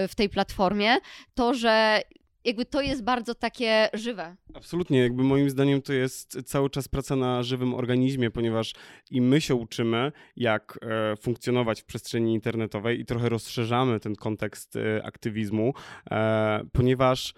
w 0.09 0.15
tej 0.17 0.29
platformie, 0.29 0.97
to, 1.35 1.55
że 1.55 2.03
jakby 2.45 2.65
to 2.65 2.81
jest 2.81 3.05
bardzo 3.05 3.35
takie 3.35 3.89
żywe. 3.93 4.37
Absolutnie, 4.55 4.99
jakby 4.99 5.23
moim 5.23 5.51
zdaniem 5.51 5.83
to 5.83 5.93
jest 5.93 6.39
cały 6.45 6.71
czas 6.71 6.89
praca 6.89 7.17
na 7.17 7.43
żywym 7.43 7.75
organizmie, 7.75 8.31
ponieważ 8.31 8.73
i 9.11 9.21
my 9.21 9.41
się 9.41 9.55
uczymy, 9.55 10.13
jak 10.37 10.79
e, 10.83 11.17
funkcjonować 11.17 11.83
w 11.83 11.85
przestrzeni 11.85 12.35
internetowej 12.35 13.01
i 13.01 13.05
trochę 13.05 13.29
rozszerzamy 13.29 14.01
ten 14.01 14.17
kontekst 14.17 14.77
e, 14.77 15.05
aktywizmu, 15.05 15.75
e, 16.11 16.65
ponieważ 16.73 17.35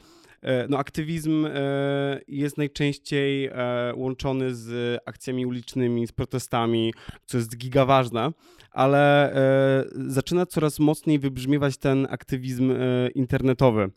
no, 0.68 0.78
aktywizm 0.78 1.46
jest 2.28 2.58
najczęściej 2.58 3.50
łączony 3.94 4.54
z 4.54 4.98
akcjami 5.06 5.46
ulicznymi, 5.46 6.06
z 6.06 6.12
protestami, 6.12 6.94
co 7.26 7.38
jest 7.38 7.56
gigaważne, 7.56 8.30
ale 8.70 9.34
zaczyna 9.92 10.46
coraz 10.46 10.78
mocniej 10.78 11.18
wybrzmiewać 11.18 11.76
ten 11.76 12.06
aktywizm 12.10 12.72
internetowy. 13.14 13.90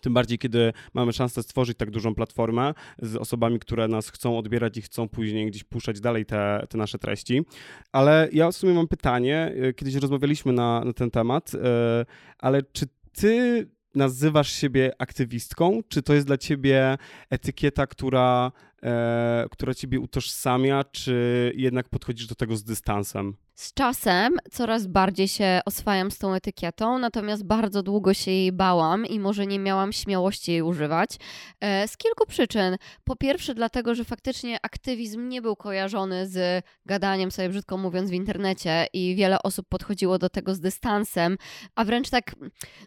Tym 0.00 0.14
bardziej, 0.14 0.38
kiedy 0.38 0.72
mamy 0.94 1.12
szansę 1.12 1.42
stworzyć 1.42 1.78
tak 1.78 1.90
dużą 1.90 2.14
platformę 2.14 2.74
z 3.02 3.16
osobami, 3.16 3.58
które 3.58 3.88
nas 3.88 4.10
chcą 4.10 4.38
odbierać 4.38 4.76
i 4.76 4.82
chcą 4.82 5.08
później 5.08 5.46
gdzieś 5.46 5.64
puszczać 5.64 6.00
dalej 6.00 6.26
te, 6.26 6.66
te 6.68 6.78
nasze 6.78 6.98
treści. 6.98 7.42
Ale 7.92 8.28
ja 8.32 8.50
w 8.50 8.56
sumie 8.56 8.74
mam 8.74 8.88
pytanie, 8.88 9.54
e, 9.62 9.72
kiedyś 9.72 9.94
rozmawialiśmy 9.94 10.52
na, 10.52 10.84
na 10.84 10.92
ten 10.92 11.10
temat, 11.10 11.52
e, 11.54 11.58
ale 12.38 12.62
czy 12.72 12.86
ty 13.12 13.66
nazywasz 13.94 14.52
siebie 14.52 14.92
aktywistką? 14.98 15.80
Czy 15.88 16.02
to 16.02 16.14
jest 16.14 16.26
dla 16.26 16.38
ciebie 16.38 16.98
etykieta, 17.30 17.86
która, 17.86 18.52
e, 18.84 19.46
która 19.50 19.74
ciebie 19.74 20.00
utożsamia, 20.00 20.84
czy 20.84 21.52
jednak 21.56 21.88
podchodzisz 21.88 22.26
do 22.26 22.34
tego 22.34 22.56
z 22.56 22.64
dystansem? 22.64 23.36
Z 23.54 23.74
czasem 23.74 24.36
coraz 24.50 24.86
bardziej 24.86 25.28
się 25.28 25.60
oswajam 25.66 26.10
z 26.10 26.18
tą 26.18 26.34
etykietą, 26.34 26.98
natomiast 26.98 27.44
bardzo 27.44 27.82
długo 27.82 28.14
się 28.14 28.30
jej 28.30 28.52
bałam 28.52 29.06
i 29.06 29.20
może 29.20 29.46
nie 29.46 29.58
miałam 29.58 29.92
śmiałości 29.92 30.52
jej 30.52 30.62
używać. 30.62 31.16
E, 31.60 31.88
z 31.88 31.96
kilku 31.96 32.26
przyczyn. 32.26 32.76
Po 33.04 33.16
pierwsze, 33.16 33.54
dlatego, 33.54 33.94
że 33.94 34.04
faktycznie 34.04 34.58
aktywizm 34.62 35.28
nie 35.28 35.42
był 35.42 35.56
kojarzony 35.56 36.28
z 36.28 36.64
gadaniem 36.86 37.30
sobie, 37.30 37.48
brzydko 37.48 37.76
mówiąc, 37.76 38.10
w 38.10 38.12
internecie 38.12 38.86
i 38.92 39.14
wiele 39.14 39.42
osób 39.42 39.68
podchodziło 39.68 40.18
do 40.18 40.28
tego 40.28 40.54
z 40.54 40.60
dystansem, 40.60 41.36
a 41.74 41.84
wręcz 41.84 42.10
tak, 42.10 42.34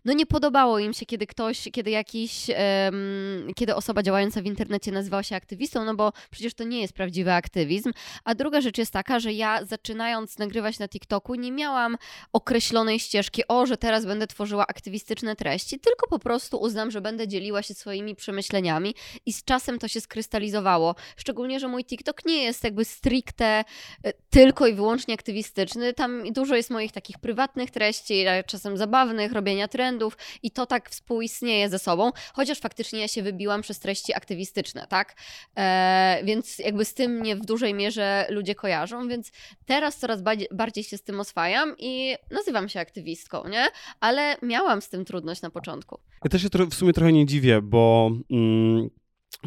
no 0.06 0.14
nie 0.14 0.26
podobało 0.26 0.80
im 0.80 0.94
się, 0.94 1.06
kiedy 1.06 1.28
ktoś, 1.28 1.70
kiedy 1.72 1.90
jakiś, 1.90 2.48
um, 2.50 3.54
kiedy 3.56 3.76
osoba 3.76 4.04
działająca 4.04 4.42
w 4.42 4.46
internecie 4.46 4.92
nazywała 4.92 5.24
się 5.24 5.36
aktywistą, 5.36 5.85
no 5.86 5.96
bo 5.96 6.12
przecież 6.32 6.54
to 6.54 6.64
nie 6.64 6.82
jest 6.82 6.94
prawdziwy 6.94 7.34
aktywizm. 7.34 7.92
A 8.24 8.36
druga 8.36 8.62
rzecz 8.62 8.78
jest 8.78 8.94
taka, 8.94 9.20
że 9.20 9.34
ja 9.34 9.66
zaczynając 9.66 10.38
nagrywać 10.38 10.80
na 10.80 10.88
TikToku, 10.88 11.36
nie 11.36 11.52
miałam 11.52 11.98
określonej 12.34 13.00
ścieżki, 13.00 13.44
o, 13.48 13.66
że 13.66 13.78
teraz 13.78 14.06
będę 14.06 14.28
tworzyła 14.28 14.68
aktywistyczne 14.68 15.36
treści, 15.36 15.80
tylko 15.80 16.08
po 16.08 16.20
prostu 16.20 16.58
uznam, 16.58 16.92
że 16.92 17.02
będę 17.02 17.28
dzieliła 17.28 17.62
się 17.62 17.74
swoimi 17.74 18.16
przemyśleniami 18.16 18.96
i 19.26 19.34
z 19.34 19.44
czasem 19.44 19.80
to 19.80 19.88
się 19.88 20.02
skrystalizowało. 20.02 20.96
Szczególnie, 21.18 21.60
że 21.60 21.68
mój 21.68 21.86
TikTok 21.86 22.26
nie 22.26 22.44
jest 22.44 22.64
jakby 22.64 22.86
stricte 22.86 23.64
e, 24.04 24.14
tylko 24.30 24.68
i 24.68 24.74
wyłącznie 24.74 25.14
aktywistyczny. 25.14 25.94
Tam 25.94 26.34
dużo 26.34 26.56
jest 26.56 26.70
moich 26.70 26.92
takich 26.92 27.20
prywatnych 27.20 27.72
treści, 27.72 28.26
czasem 28.46 28.78
zabawnych, 28.78 29.32
robienia 29.32 29.68
trendów 29.68 30.18
i 30.44 30.52
to 30.52 30.66
tak 30.66 30.90
współistnieje 30.90 31.70
ze 31.70 31.80
sobą, 31.80 32.12
chociaż 32.34 32.60
faktycznie 32.60 33.00
ja 33.00 33.08
się 33.08 33.24
wybiłam 33.24 33.62
przez 33.62 33.80
treści 33.80 34.14
aktywistyczne, 34.14 34.88
tak? 34.88 35.16
E, 35.58 35.75
więc 36.24 36.60
jakby 36.60 36.86
z 36.86 36.94
tym 36.94 37.12
mnie 37.12 37.36
w 37.36 37.46
dużej 37.46 37.74
mierze 37.74 38.28
ludzie 38.30 38.56
kojarzą, 38.56 39.08
więc 39.08 39.32
teraz 39.66 39.98
coraz 39.98 40.22
bardziej 40.22 40.48
bardziej 40.52 40.84
się 40.84 40.98
z 40.98 41.04
tym 41.04 41.20
oswajam 41.20 41.76
i 41.78 42.16
nazywam 42.32 42.70
się 42.70 42.80
aktywistką, 42.80 43.48
nie? 43.48 43.66
Ale 44.00 44.38
miałam 44.42 44.82
z 44.82 44.90
tym 44.90 45.06
trudność 45.06 45.42
na 45.42 45.50
początku. 45.50 46.00
Ja 46.24 46.30
też 46.30 46.42
się 46.42 46.50
w 46.70 46.76
sumie 46.76 46.94
trochę 46.94 47.14
nie 47.14 47.26
dziwię, 47.26 47.62
bo... 47.62 48.12
Mm 48.32 48.90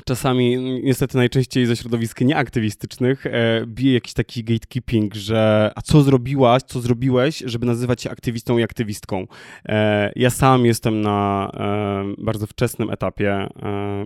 czasami, 0.04 0.59
niestety 0.83 1.16
najczęściej 1.16 1.66
ze 1.66 1.76
środowisk 1.76 2.21
nieaktywistycznych, 2.21 3.26
e, 3.26 3.66
bije 3.66 3.95
jakiś 3.95 4.12
taki 4.12 4.45
gatekeeping, 4.45 5.14
że 5.14 5.73
a 5.75 5.83
co 5.83 6.02
zrobiłaś, 6.02 6.62
co 6.62 6.80
zrobiłeś, 6.80 7.42
żeby 7.47 7.66
nazywać 7.66 8.02
się 8.02 8.11
aktywistą 8.11 8.59
i 8.59 8.62
aktywistką. 8.62 9.26
E, 9.68 10.12
ja 10.16 10.30
sam 10.30 10.66
jestem 10.66 11.00
na 11.00 11.50
e, 11.54 12.25
bardzo 12.25 12.47
wczesnym 12.47 12.90
etapie 12.90 13.33
e, 13.33 13.49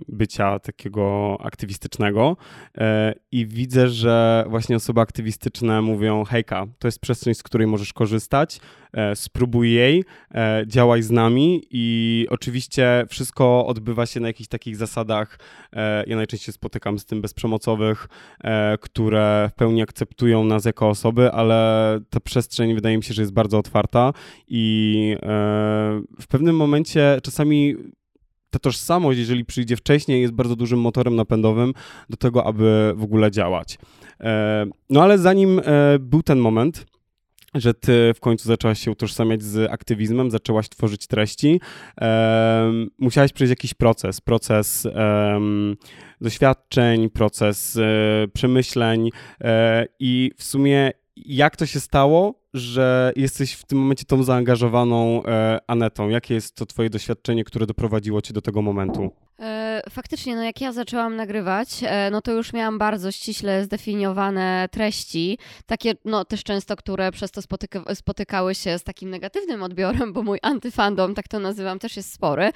bycia 0.07 0.59
takiego 0.59 1.37
aktywistycznego 1.43 2.37
e, 2.77 3.13
i 3.31 3.45
widzę, 3.45 3.89
że 3.89 4.45
właśnie 4.47 4.75
osoby 4.75 5.01
aktywistyczne 5.01 5.81
mówią 5.81 6.23
hejka, 6.23 6.65
to 6.79 6.87
jest 6.87 6.99
przestrzeń, 6.99 7.35
z 7.35 7.43
której 7.43 7.67
możesz 7.67 7.93
korzystać, 7.93 8.59
spróbuj 9.15 9.71
jej, 9.71 10.03
e, 10.35 10.63
działaj 10.67 11.01
z 11.01 11.11
nami 11.11 11.61
i 11.71 12.27
oczywiście 12.29 13.05
wszystko 13.09 13.65
odbywa 13.65 14.05
się 14.05 14.19
na 14.19 14.27
jakichś 14.27 14.47
takich 14.47 14.75
zasadach, 14.75 15.39
e, 15.73 16.03
ja 16.07 16.15
najczęściej 16.15 16.53
spotykam 16.53 16.99
z 16.99 17.05
tym 17.05 17.21
bezprzemocowych, 17.21 18.07
które 18.81 19.49
w 19.51 19.55
pełni 19.55 19.81
akceptują 19.81 20.43
nas 20.43 20.65
jako 20.65 20.89
osoby, 20.89 21.31
ale 21.31 21.99
ta 22.09 22.19
przestrzeń 22.19 22.75
wydaje 22.75 22.97
mi 22.97 23.03
się, 23.03 23.13
że 23.13 23.21
jest 23.21 23.33
bardzo 23.33 23.57
otwarta 23.57 24.13
i 24.47 25.15
w 26.21 26.27
pewnym 26.29 26.55
momencie 26.55 27.19
czasami 27.23 27.75
ta 28.49 28.59
tożsamość, 28.59 29.19
jeżeli 29.19 29.45
przyjdzie 29.45 29.75
wcześniej, 29.75 30.21
jest 30.21 30.33
bardzo 30.33 30.55
dużym 30.55 30.79
motorem 30.79 31.15
napędowym 31.15 31.73
do 32.09 32.17
tego, 32.17 32.45
aby 32.45 32.93
w 32.95 33.03
ogóle 33.03 33.31
działać. 33.31 33.77
No 34.89 35.03
ale 35.03 35.17
zanim 35.17 35.61
był 35.99 36.23
ten 36.23 36.39
moment, 36.39 36.85
że 37.55 37.73
ty 37.73 38.11
w 38.15 38.19
końcu 38.19 38.47
zaczęłaś 38.47 38.79
się 38.79 38.91
utożsamiać 38.91 39.43
z 39.43 39.71
aktywizmem, 39.71 40.31
zaczęłaś 40.31 40.69
tworzyć 40.69 41.07
treści. 41.07 41.61
Um, 42.01 42.89
musiałaś 42.99 43.33
przejść 43.33 43.49
jakiś 43.49 43.73
proces, 43.73 44.21
proces 44.21 44.85
um, 44.85 45.75
doświadczeń, 46.21 47.09
proces 47.09 47.77
e, 47.77 48.27
przemyśleń 48.33 49.09
e, 49.41 49.85
i 49.99 50.31
w 50.37 50.43
sumie 50.43 50.91
jak 51.15 51.55
to 51.55 51.65
się 51.65 51.79
stało, 51.79 52.43
że 52.53 53.13
jesteś 53.15 53.53
w 53.53 53.65
tym 53.65 53.77
momencie 53.79 54.05
tą 54.05 54.23
zaangażowaną 54.23 55.25
e, 55.25 55.59
Anetą? 55.67 56.09
Jakie 56.09 56.33
jest 56.33 56.55
to 56.55 56.65
twoje 56.65 56.89
doświadczenie, 56.89 57.43
które 57.43 57.65
doprowadziło 57.65 58.21
cię 58.21 58.33
do 58.33 58.41
tego 58.41 58.61
momentu? 58.61 59.11
E, 59.39 59.81
faktycznie, 59.89 60.35
no 60.35 60.43
jak 60.43 60.61
ja 60.61 60.71
zaczęłam 60.71 61.15
nagrywać, 61.15 61.69
e, 61.83 62.09
no 62.11 62.21
to 62.21 62.31
już 62.31 62.53
miałam 62.53 62.77
bardzo 62.77 63.11
ściśle 63.11 63.63
zdefiniowane 63.63 64.69
treści, 64.71 65.37
takie 65.65 65.93
no 66.05 66.25
też 66.25 66.43
często, 66.43 66.75
które 66.75 67.11
przez 67.11 67.31
to 67.31 67.41
spotyka 67.41 67.95
spotykały 67.95 68.55
się 68.55 68.77
z 68.77 68.83
takim 68.83 69.09
negatywnym 69.09 69.63
odbiorem, 69.63 70.13
bo 70.13 70.23
mój 70.23 70.39
antyfandom, 70.41 71.15
tak 71.15 71.27
to 71.27 71.39
nazywam, 71.39 71.79
też 71.79 71.97
jest 71.97 72.13
spory. 72.13 72.51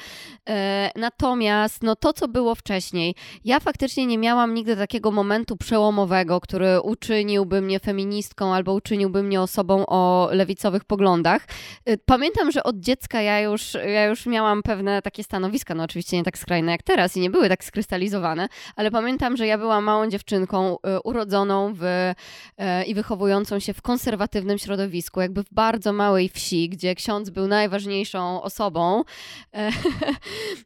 E, 0.50 0.92
natomiast 0.96 1.84
no 1.84 1.96
to, 1.96 2.14
co 2.14 2.28
było 2.28 2.56
wcześniej, 2.56 3.16
ja 3.46 3.60
faktycznie 3.60 4.06
nie 4.06 4.18
miałam 4.18 4.54
nigdy 4.54 4.76
takiego 4.76 5.12
momentu 5.12 5.58
przełomowego, 5.58 6.42
który 6.42 6.82
uczyniłby 6.82 7.62
mnie 7.62 7.80
feministką 7.80 8.54
albo 8.54 8.74
uczyniłby 8.74 9.24
mnie 9.24 9.42
osobą 9.42 9.86
o 9.88 10.30
lewicowych 10.32 10.86
poglądach. 10.86 11.48
Pamiętam, 12.06 12.52
że 12.52 12.64
od 12.64 12.80
dziecka 12.80 13.22
ja 13.22 13.40
już, 13.40 13.74
ja 13.74 14.06
już 14.06 14.26
miałam 14.26 14.64
pewne 14.64 15.02
takie 15.02 15.24
stanowiska, 15.24 15.76
no 15.76 15.84
oczywiście 15.84 16.18
nie 16.18 16.24
tak 16.24 16.38
skrajne 16.38 16.77
jak 16.78 16.84
teraz 16.84 17.18
i 17.18 17.20
nie 17.20 17.30
były 17.30 17.50
tak 17.50 17.64
skrystalizowane, 17.64 18.48
ale 18.76 18.92
pamiętam, 18.92 19.38
że 19.38 19.48
ja 19.48 19.58
byłam 19.58 19.84
małą 19.84 20.10
dziewczynką 20.10 20.76
y, 20.76 21.02
urodzoną 21.04 21.74
w, 21.74 21.84
y, 21.84 22.14
i 22.86 22.96
wychowującą 22.96 23.60
się 23.60 23.74
w 23.74 23.82
konserwatywnym 23.82 24.58
środowisku, 24.58 25.22
jakby 25.22 25.44
w 25.44 25.50
bardzo 25.52 25.94
małej 25.94 26.30
wsi, 26.30 26.70
gdzie 26.70 26.96
ksiądz 26.96 27.30
był 27.30 27.48
najważniejszą 27.48 28.42
osobą 28.42 29.02
y, 29.02 29.60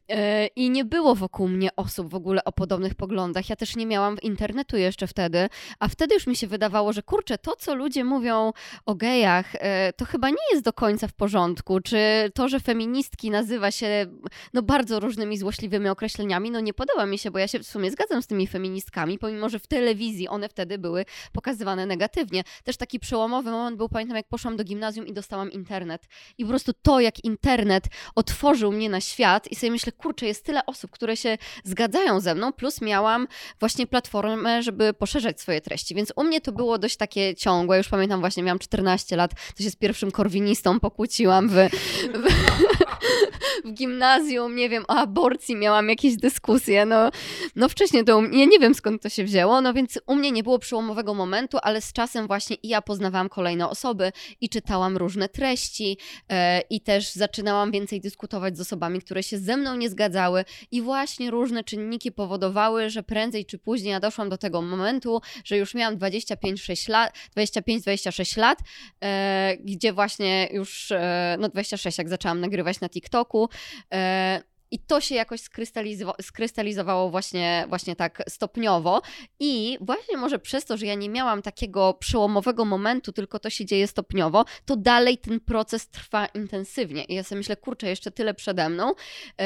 i 0.62 0.70
nie 0.70 0.84
było 0.84 1.14
wokół 1.14 1.48
mnie 1.48 1.76
osób 1.76 2.10
w 2.10 2.14
ogóle 2.14 2.44
o 2.44 2.52
podobnych 2.52 2.94
poglądach. 2.94 3.48
Ja 3.48 3.56
też 3.56 3.76
nie 3.76 3.86
miałam 3.86 4.16
internetu 4.22 4.76
jeszcze 4.76 5.06
wtedy, 5.06 5.48
a 5.78 5.88
wtedy 5.88 6.14
już 6.14 6.26
mi 6.26 6.36
się 6.36 6.46
wydawało, 6.46 6.92
że 6.92 7.02
kurczę, 7.02 7.38
to 7.38 7.56
co 7.56 7.74
ludzie 7.74 8.04
mówią 8.04 8.52
o 8.86 8.94
gejach, 8.94 9.52
to 9.96 10.04
chyba 10.04 10.30
nie 10.30 10.46
jest 10.52 10.64
do 10.64 10.72
końca 10.72 11.08
w 11.08 11.12
porządku, 11.12 11.80
czy 11.80 12.30
to, 12.34 12.48
że 12.48 12.60
feministki 12.60 13.30
nazywa 13.30 13.70
się 13.70 14.06
no 14.54 14.62
bardzo 14.62 15.00
różnymi 15.00 15.38
złośliwymi 15.38 15.88
określeniami, 15.92 16.50
no 16.50 16.60
nie 16.60 16.74
podoba 16.74 17.06
mi 17.06 17.18
się, 17.18 17.30
bo 17.30 17.38
ja 17.38 17.48
się 17.48 17.58
w 17.58 17.66
sumie 17.66 17.90
zgadzam 17.90 18.22
z 18.22 18.26
tymi 18.26 18.46
feministkami, 18.46 19.18
pomimo, 19.18 19.48
że 19.48 19.58
w 19.58 19.66
telewizji 19.66 20.28
one 20.28 20.48
wtedy 20.48 20.78
były 20.78 21.04
pokazywane 21.32 21.86
negatywnie. 21.86 22.44
Też 22.64 22.76
taki 22.76 23.00
przełomowy 23.00 23.50
moment 23.50 23.76
był, 23.76 23.88
pamiętam, 23.88 24.16
jak 24.16 24.28
poszłam 24.28 24.56
do 24.56 24.64
gimnazjum 24.64 25.06
i 25.06 25.12
dostałam 25.12 25.52
internet. 25.52 26.06
I 26.38 26.44
po 26.44 26.48
prostu 26.48 26.72
to, 26.82 27.00
jak 27.00 27.24
internet 27.24 27.84
otworzył 28.14 28.72
mnie 28.72 28.90
na 28.90 29.00
świat 29.00 29.52
i 29.52 29.56
sobie 29.56 29.70
myślę, 29.70 29.92
kurczę, 29.92 30.26
jest 30.26 30.44
tyle 30.44 30.66
osób, 30.66 30.90
które 30.90 31.16
się 31.16 31.38
zgadzają 31.64 32.20
ze 32.20 32.34
mną, 32.34 32.52
plus 32.52 32.80
miałam 32.80 33.28
właśnie 33.60 33.86
platformę, 33.86 34.62
żeby 34.62 34.94
poszerzać 34.94 35.40
swoje 35.40 35.60
treści. 35.60 35.94
Więc 35.94 36.12
u 36.16 36.24
mnie 36.24 36.40
to 36.40 36.52
było 36.52 36.78
dość 36.78 36.96
takie 36.96 37.34
ciągłe. 37.34 37.78
Już 37.78 37.88
pamiętam, 37.88 38.20
właśnie 38.20 38.42
miałam 38.42 38.58
14 38.58 39.16
lat, 39.16 39.30
to 39.56 39.62
się 39.62 39.70
z 39.70 39.76
pierwszym 39.76 40.10
korwinistą 40.10 40.80
pokłóciłam 40.80 41.48
w, 41.48 41.52
w, 41.52 42.71
w 43.64 43.72
gimnazjum, 43.72 44.56
nie 44.56 44.68
wiem, 44.68 44.84
o 44.88 44.94
aborcji 44.94 45.56
miałam 45.56 45.88
jakieś 45.88 46.16
dyskusje. 46.16 46.86
No, 46.86 47.10
no 47.56 47.68
wcześniej 47.68 48.04
to, 48.04 48.22
ja 48.22 48.44
nie 48.44 48.58
wiem 48.58 48.74
skąd 48.74 49.02
to 49.02 49.08
się 49.08 49.24
wzięło, 49.24 49.60
no 49.60 49.74
więc 49.74 49.98
u 50.06 50.16
mnie 50.16 50.32
nie 50.32 50.42
było 50.42 50.58
przełomowego 50.58 51.14
momentu, 51.14 51.58
ale 51.62 51.80
z 51.80 51.92
czasem 51.92 52.26
właśnie 52.26 52.56
i 52.56 52.68
ja 52.68 52.82
poznawałam 52.82 53.28
kolejne 53.28 53.68
osoby 53.68 54.12
i 54.40 54.48
czytałam 54.48 54.96
różne 54.96 55.28
treści 55.28 55.98
e, 56.28 56.60
i 56.60 56.80
też 56.80 57.12
zaczynałam 57.12 57.70
więcej 57.70 58.00
dyskutować 58.00 58.56
z 58.56 58.60
osobami, 58.60 59.00
które 59.00 59.22
się 59.22 59.38
ze 59.38 59.56
mną 59.56 59.76
nie 59.76 59.90
zgadzały 59.90 60.44
i 60.70 60.82
właśnie 60.82 61.30
różne 61.30 61.64
czynniki 61.64 62.12
powodowały, 62.12 62.90
że 62.90 63.02
prędzej 63.02 63.46
czy 63.46 63.58
później 63.58 63.92
ja 63.92 64.00
doszłam 64.00 64.28
do 64.28 64.38
tego 64.38 64.62
momentu, 64.62 65.20
że 65.44 65.58
już 65.58 65.74
miałam 65.74 65.96
25-26 65.96 66.90
lat, 66.90 67.16
25-26 67.36 68.38
lat, 68.38 68.58
e, 69.02 69.56
gdzie 69.60 69.92
właśnie 69.92 70.48
już, 70.52 70.92
e, 70.92 71.36
no 71.40 71.48
26 71.48 71.98
jak 71.98 72.08
zaczęłam 72.08 72.40
nagrywać 72.40 72.80
na 72.80 72.88
TikToku, 72.92 73.48
e, 73.92 74.42
i 74.72 74.78
to 74.78 75.00
się 75.00 75.14
jakoś 75.14 75.40
skrystalizowało, 75.40 76.16
skrystalizowało 76.22 77.10
właśnie, 77.10 77.64
właśnie 77.68 77.96
tak 77.96 78.22
stopniowo. 78.28 79.02
I 79.40 79.78
właśnie 79.80 80.16
może 80.16 80.38
przez 80.38 80.64
to, 80.64 80.76
że 80.76 80.86
ja 80.86 80.94
nie 80.94 81.08
miałam 81.08 81.42
takiego 81.42 81.94
przełomowego 81.94 82.64
momentu, 82.64 83.12
tylko 83.12 83.38
to 83.38 83.50
się 83.50 83.64
dzieje 83.64 83.86
stopniowo, 83.86 84.44
to 84.64 84.76
dalej 84.76 85.18
ten 85.18 85.40
proces 85.40 85.88
trwa 85.88 86.26
intensywnie. 86.26 87.04
I 87.04 87.14
ja 87.14 87.22
sobie 87.22 87.38
myślę, 87.38 87.56
kurczę, 87.56 87.88
jeszcze 87.88 88.10
tyle 88.10 88.34
przede 88.34 88.68
mną. 88.68 88.88
Yy, 88.88 89.44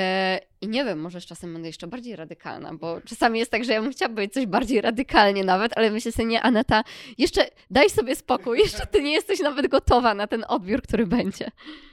i 0.60 0.68
nie 0.68 0.84
wiem, 0.84 1.00
może 1.00 1.20
z 1.20 1.26
czasem 1.26 1.52
będę 1.52 1.68
jeszcze 1.68 1.86
bardziej 1.86 2.16
radykalna, 2.16 2.74
bo 2.74 3.00
czasami 3.00 3.38
jest 3.38 3.50
tak, 3.50 3.64
że 3.64 3.72
ja 3.72 3.82
bym 3.82 3.92
chciała 3.92 4.14
być 4.14 4.32
coś 4.32 4.46
bardziej 4.46 4.80
radykalnie 4.80 5.44
nawet, 5.44 5.78
ale 5.78 5.90
myślę 5.90 6.12
sobie, 6.12 6.28
nie, 6.28 6.42
Aneta, 6.42 6.84
jeszcze 7.18 7.48
daj 7.70 7.90
sobie 7.90 8.16
spokój, 8.16 8.58
jeszcze 8.58 8.86
ty 8.86 9.02
nie 9.02 9.12
jesteś 9.12 9.40
nawet 9.40 9.68
gotowa 9.68 10.14
na 10.14 10.26
ten 10.26 10.44
odbiór, 10.48 10.82
który 10.82 11.06
będzie. 11.06 11.50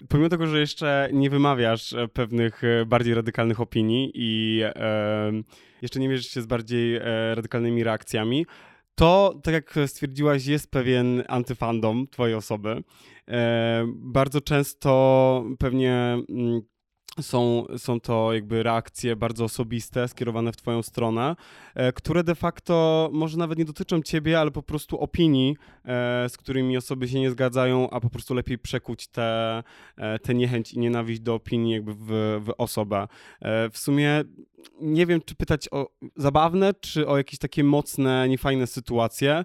Pomimo 0.09 0.29
tego, 0.29 0.47
że 0.47 0.59
jeszcze 0.59 1.09
nie 1.13 1.29
wymawiasz 1.29 1.93
e, 1.93 2.07
pewnych 2.07 2.63
e, 2.63 2.85
bardziej 2.85 3.13
radykalnych 3.13 3.59
opinii 3.59 4.11
i 4.15 4.61
e, 4.63 5.31
jeszcze 5.81 5.99
nie 5.99 6.09
mierzysz 6.09 6.27
się 6.27 6.41
z 6.41 6.45
bardziej 6.45 6.95
e, 6.95 7.01
radykalnymi 7.35 7.83
reakcjami, 7.83 8.45
to, 8.95 9.39
tak 9.43 9.53
jak 9.53 9.75
stwierdziłaś, 9.87 10.45
jest 10.45 10.71
pewien 10.71 11.23
antyfandom 11.27 12.07
twojej 12.07 12.35
osoby. 12.35 12.83
E, 13.27 13.85
bardzo 13.95 14.41
często 14.41 15.45
pewnie 15.59 15.93
mm, 16.29 16.61
są, 17.21 17.65
są 17.77 17.99
to 17.99 18.33
jakby 18.33 18.63
reakcje 18.63 19.15
bardzo 19.15 19.43
osobiste, 19.43 20.07
skierowane 20.07 20.51
w 20.51 20.57
Twoją 20.57 20.83
stronę, 20.83 21.35
e, 21.75 21.91
które 21.91 22.23
de 22.23 22.35
facto 22.35 23.09
może 23.13 23.37
nawet 23.37 23.57
nie 23.57 23.65
dotyczą 23.65 24.01
Ciebie, 24.01 24.39
ale 24.39 24.51
po 24.51 24.63
prostu 24.63 24.99
opinii, 24.99 25.57
e, 25.85 26.29
z 26.29 26.37
którymi 26.37 26.77
osoby 26.77 27.07
się 27.07 27.19
nie 27.19 27.31
zgadzają, 27.31 27.89
a 27.89 27.99
po 27.99 28.09
prostu 28.09 28.33
lepiej 28.33 28.57
przekuć 28.57 29.07
tę 29.07 29.23
te, 29.95 30.19
te 30.19 30.33
niechęć 30.33 30.73
i 30.73 30.79
nienawiść 30.79 31.21
do 31.21 31.35
opinii 31.35 31.73
jakby 31.73 31.93
w, 31.93 32.07
w 32.45 32.53
osobę. 32.57 33.07
E, 33.41 33.69
w 33.69 33.77
sumie 33.77 34.23
nie 34.81 35.05
wiem, 35.05 35.21
czy 35.25 35.35
pytać 35.35 35.69
o 35.71 35.87
zabawne, 36.15 36.73
czy 36.73 37.07
o 37.07 37.17
jakieś 37.17 37.39
takie 37.39 37.63
mocne, 37.63 38.29
niefajne 38.29 38.67
sytuacje, 38.67 39.43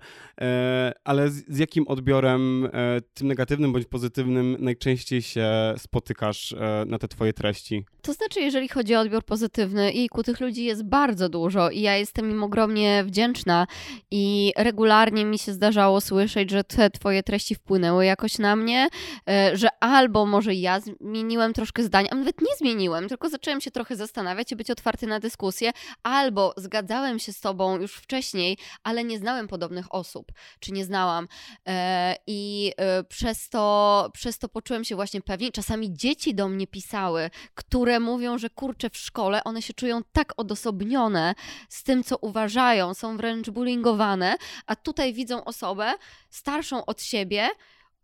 ale 1.04 1.30
z, 1.30 1.44
z 1.48 1.58
jakim 1.58 1.88
odbiorem, 1.88 2.68
tym 3.14 3.28
negatywnym 3.28 3.72
bądź 3.72 3.86
pozytywnym, 3.86 4.56
najczęściej 4.58 5.22
się 5.22 5.48
spotykasz 5.76 6.54
na 6.86 6.98
te 6.98 7.08
Twoje 7.08 7.32
treści? 7.32 7.57
Treści. 7.58 7.84
To 8.02 8.12
znaczy, 8.12 8.40
jeżeli 8.40 8.68
chodzi 8.68 8.94
o 8.96 9.00
odbiór 9.00 9.24
pozytywny, 9.24 9.92
i 9.92 10.08
ku 10.08 10.22
tych 10.22 10.40
ludzi 10.40 10.64
jest 10.64 10.84
bardzo 10.84 11.28
dużo 11.28 11.70
i 11.70 11.80
ja 11.80 11.96
jestem 11.96 12.30
im 12.30 12.42
ogromnie 12.42 13.04
wdzięczna 13.04 13.66
i 14.10 14.52
regularnie 14.56 15.24
mi 15.24 15.38
się 15.38 15.52
zdarzało 15.52 16.00
słyszeć, 16.00 16.50
że 16.50 16.64
te 16.64 16.90
twoje 16.90 17.22
treści 17.22 17.54
wpłynęły 17.54 18.04
jakoś 18.04 18.38
na 18.38 18.56
mnie, 18.56 18.88
e, 19.28 19.56
że 19.56 19.68
albo 19.80 20.26
może 20.26 20.54
ja 20.54 20.80
zmieniłem 20.80 21.52
troszkę 21.52 21.82
zdania, 21.82 22.08
a 22.10 22.14
nawet 22.14 22.40
nie 22.40 22.56
zmieniłem, 22.58 23.08
tylko 23.08 23.28
zacząłem 23.28 23.60
się 23.60 23.70
trochę 23.70 23.96
zastanawiać 23.96 24.52
i 24.52 24.56
być 24.56 24.70
otwarty 24.70 25.06
na 25.06 25.20
dyskusję, 25.20 25.70
albo 26.02 26.54
zgadzałem 26.56 27.18
się 27.18 27.32
z 27.32 27.40
tobą 27.40 27.80
już 27.80 27.94
wcześniej, 27.94 28.58
ale 28.82 29.04
nie 29.04 29.18
znałem 29.18 29.48
podobnych 29.48 29.94
osób, 29.94 30.32
czy 30.60 30.72
nie 30.72 30.84
znałam 30.84 31.28
e, 31.66 32.16
i 32.26 32.72
e, 32.76 33.04
przez 33.04 33.48
to, 33.48 34.10
przez 34.12 34.38
to 34.38 34.48
poczułem 34.48 34.84
się 34.84 34.96
właśnie 34.96 35.20
pewnie. 35.20 35.52
Czasami 35.52 35.94
dzieci 35.94 36.34
do 36.34 36.48
mnie 36.48 36.66
pisały, 36.66 37.30
które 37.54 38.00
mówią, 38.00 38.38
że 38.38 38.50
kurczę 38.50 38.90
w 38.90 38.96
szkole 38.96 39.44
one 39.44 39.62
się 39.62 39.72
czują 39.72 40.00
tak 40.12 40.32
odosobnione 40.36 41.34
z 41.68 41.82
tym, 41.82 42.04
co 42.04 42.16
uważają, 42.16 42.94
są 42.94 43.16
wręcz 43.16 43.50
bullyingowane, 43.50 44.36
a 44.66 44.76
tutaj 44.76 45.14
widzą 45.14 45.44
osobę 45.44 45.92
starszą 46.30 46.84
od 46.84 47.02
siebie, 47.02 47.48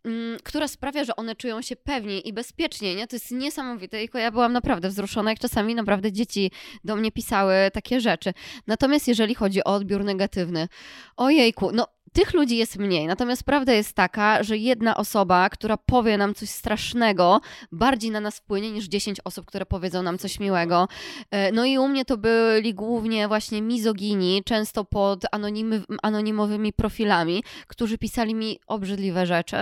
mm, 0.05 0.37
która 0.43 0.67
sprawia, 0.67 1.03
że 1.03 1.15
one 1.15 1.35
czują 1.35 1.61
się 1.61 1.75
pewniej 1.75 2.27
i 2.27 2.33
bezpieczniej, 2.33 2.95
nie? 2.95 3.07
To 3.07 3.15
jest 3.15 3.31
niesamowite. 3.31 4.03
I 4.03 4.09
ja 4.13 4.31
byłam 4.31 4.53
naprawdę 4.53 4.89
wzruszona, 4.89 5.29
jak 5.29 5.39
czasami 5.39 5.75
naprawdę 5.75 6.11
dzieci 6.11 6.51
do 6.83 6.95
mnie 6.95 7.11
pisały 7.11 7.53
takie 7.73 8.01
rzeczy. 8.01 8.33
Natomiast 8.67 9.07
jeżeli 9.07 9.35
chodzi 9.35 9.63
o 9.63 9.73
odbiór 9.73 10.03
negatywny, 10.03 10.67
ojejku, 11.17 11.71
no 11.71 11.94
tych 12.15 12.33
ludzi 12.33 12.57
jest 12.57 12.77
mniej. 12.77 13.07
Natomiast 13.07 13.43
prawda 13.43 13.73
jest 13.73 13.93
taka, 13.93 14.43
że 14.43 14.57
jedna 14.57 14.97
osoba, 14.97 15.49
która 15.49 15.77
powie 15.77 16.17
nam 16.17 16.35
coś 16.35 16.49
strasznego, 16.49 17.41
bardziej 17.71 18.11
na 18.11 18.19
nas 18.19 18.37
wpłynie 18.37 18.71
niż 18.71 18.85
10 18.85 19.17
osób, 19.23 19.45
które 19.45 19.65
powiedzą 19.65 20.03
nam 20.03 20.17
coś 20.17 20.39
miłego. 20.39 20.87
E, 21.31 21.51
no 21.51 21.65
i 21.65 21.77
u 21.77 21.87
mnie 21.87 22.05
to 22.05 22.17
byli 22.17 22.73
głównie 22.73 23.27
właśnie 23.27 23.61
mizogini, 23.61 24.43
często 24.45 24.85
pod 24.85 25.23
anonimy, 25.31 25.83
anonimowymi 26.03 26.73
profilami, 26.73 27.43
którzy 27.67 27.97
pisali 27.97 28.35
mi 28.35 28.59
obrzydliwe 28.67 29.25
rzeczy. 29.25 29.57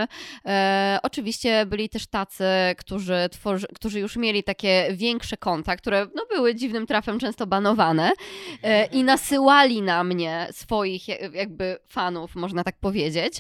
E, 0.46 1.00
oczywiście 1.04 1.66
byli 1.66 1.90
też 1.90 2.08
tacy, 2.08 2.46
którzy, 2.78 3.30
tworzy, 3.32 3.68
którzy 3.76 4.00
już 4.00 4.16
mieli 4.16 4.44
takie 4.44 4.88
większe 4.92 5.38
konta, 5.38 5.76
które 5.76 6.08
no, 6.16 6.26
były 6.36 6.56
dziwnym 6.56 6.88
trafem 6.88 7.20
często 7.20 7.48
banowane 7.48 8.12
e, 8.64 8.86
i 8.86 9.04
nasyłali 9.04 9.82
na 9.82 10.04
mnie 10.04 10.48
swoich 10.52 11.08
jakby 11.34 11.78
fanów, 11.88 12.36
można 12.44 12.64
tak 12.64 12.80
powiedzieć. 12.80 13.40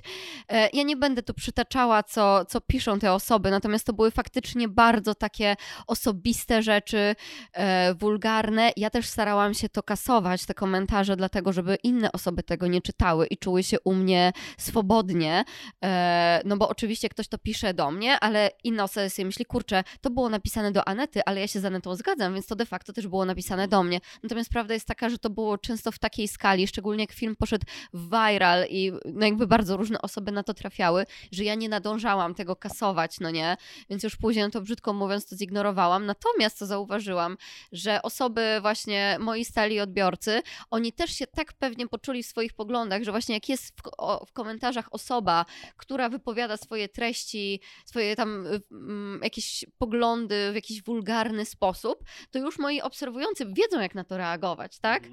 E, 0.50 0.70
ja 0.74 0.84
nie 0.84 0.98
będę 0.98 1.24
tu 1.24 1.34
przytaczała, 1.34 2.04
co, 2.04 2.46
co 2.46 2.62
piszą 2.62 3.00
te 3.00 3.13
osoby, 3.13 3.52
natomiast 3.52 3.86
to 3.86 3.94
były 3.94 4.12
faktycznie 4.12 4.68
bardzo 4.68 5.16
takie 5.16 5.56
osobiste 5.88 6.63
rzeczy, 6.63 7.16
e, 7.54 7.94
wulgarne. 7.94 8.72
Ja 8.78 8.89
też 8.89 9.06
starałam 9.06 9.54
się 9.54 9.70
to 9.70 9.84
kasować, 9.84 10.46
te 10.46 10.54
komentarze, 10.54 11.16
dlatego 11.16 11.54
żeby 11.54 11.78
inne 11.84 12.12
osoby 12.12 12.44
tego 12.44 12.68
nie 12.68 12.82
czytały 12.82 13.28
i 13.28 13.38
czuły 13.38 13.63
się 13.63 13.78
u 13.84 13.94
mnie 13.94 14.34
swobodnie. 14.58 15.44
E, 15.84 16.42
no 16.46 16.58
bo 16.58 16.70
oczywiście 16.70 17.10
ktoś 17.10 17.28
to 17.28 17.38
pisze 17.38 17.74
do 17.74 17.92
mnie, 17.92 18.20
ale 18.20 18.50
inna 18.63 18.84
osoba 18.84 19.10
sobie 19.10 19.26
myśli, 19.26 19.46
kurczę, 19.46 19.84
to 20.02 20.10
było 20.10 20.30
napisane 20.30 20.72
do 20.72 20.88
Anety, 20.88 21.22
ale 21.26 21.42
ja 21.42 21.48
się 21.48 21.60
z 21.60 21.66
Anetą 21.66 21.96
zgadzam, 21.96 22.34
więc 22.34 22.48
to 22.48 22.56
de 22.56 22.66
facto 22.66 22.94
też 22.94 23.08
było 23.08 23.26
napisane 23.26 23.68
do 23.68 23.84
mnie. 23.84 24.00
Natomiast 24.24 24.50
prawda 24.50 24.74
jest 24.74 24.88
taka, 24.88 25.10
że 25.10 25.18
to 25.18 25.30
było 25.30 25.58
często 25.58 25.92
w 25.92 26.00
takiej 26.00 26.28
skali, 26.28 26.68
szczególnie 26.68 27.04
jak 27.04 27.12
film 27.12 27.36
poszedł 27.36 27.66
viral 27.94 28.66
i 28.70 28.92
no 29.06 29.25
jakby 29.25 29.47
bardzo 29.47 29.77
różne 29.77 30.01
osoby 30.01 30.32
na 30.32 30.43
to 30.43 30.53
trafiały, 30.53 31.06
że 31.32 31.43
ja 31.43 31.56
nie 31.56 31.69
nadążałam 31.69 32.36
tego 32.36 32.56
kasować, 32.56 33.19
no 33.19 33.32
nie? 33.32 33.58
Więc 33.89 34.03
już 34.03 34.15
później, 34.15 34.45
no 34.45 34.51
to 34.51 34.62
brzydko 34.62 34.93
mówiąc, 34.93 35.25
to 35.25 35.36
zignorowałam. 35.36 36.06
Natomiast 36.06 36.58
co 36.58 36.65
zauważyłam, 36.65 37.38
że 37.71 38.01
osoby 38.01 38.58
właśnie, 38.62 39.17
moi 39.19 39.45
stali 39.45 39.79
odbiorcy, 39.79 40.41
oni 40.71 40.93
też 40.93 41.12
się 41.12 41.27
tak 41.27 41.53
pewnie 41.53 41.88
poczuli 41.88 42.23
w 42.23 42.25
swoich 42.25 42.53
poglądach, 42.53 43.03
że 43.03 43.12
właśnie 43.12 43.36
jak 43.36 43.49
jest 43.49 43.67
w, 43.67 43.82
o, 43.97 44.25
w 44.25 44.32
komentarzach 44.32 44.88
osoba, 44.91 45.45
która 45.77 46.10
wypowiada 46.10 46.58
swoje 46.58 46.89
treści, 46.89 47.62
swoje 47.86 48.15
tam 48.15 48.47
mm, 48.71 49.19
jakieś 49.23 49.65
poglądy 49.77 50.51
w 50.51 50.56
jakiś 50.56 50.84
wulgarny 50.84 51.45
sposób, 51.45 52.03
to 52.32 52.39
już 52.39 52.60
moi 52.60 52.82
obserwujący 52.82 53.45
wiedzą, 53.45 53.82
jak 53.82 53.95
na 53.95 54.03
to 54.03 54.17
reagować, 54.17 54.79
tak? 54.79 55.03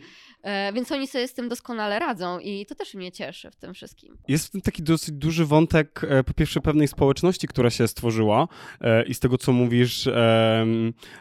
E, 0.42 0.72
więc 0.72 0.92
oni 0.92 1.08
sobie 1.08 1.28
z 1.28 1.34
tym 1.34 1.48
doskonale 1.48 1.98
radzą 1.98 2.38
i 2.38 2.66
to 2.66 2.74
też 2.74 2.94
mnie 2.94 3.12
cieszy 3.12 3.50
w 3.50 3.56
tym 3.56 3.69
wszystkim. 3.74 4.16
Jest 4.28 4.46
w 4.46 4.50
tym 4.50 4.60
taki 4.60 4.82
dosyć 4.82 5.14
duży 5.14 5.46
wątek, 5.46 6.06
e, 6.08 6.24
po 6.24 6.34
pierwsze, 6.34 6.60
pewnej 6.60 6.88
społeczności, 6.88 7.48
która 7.48 7.70
się 7.70 7.88
stworzyła 7.88 8.48
e, 8.80 9.04
i 9.04 9.14
z 9.14 9.20
tego, 9.20 9.38
co 9.38 9.52
mówisz, 9.52 10.08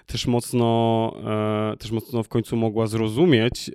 też 0.05 0.27
mocno, 0.27 1.13
e, 1.73 1.77
też 1.77 1.91
mocno 1.91 2.23
w 2.23 2.27
końcu 2.27 2.55
mogła 2.55 2.87
zrozumieć 2.87 3.71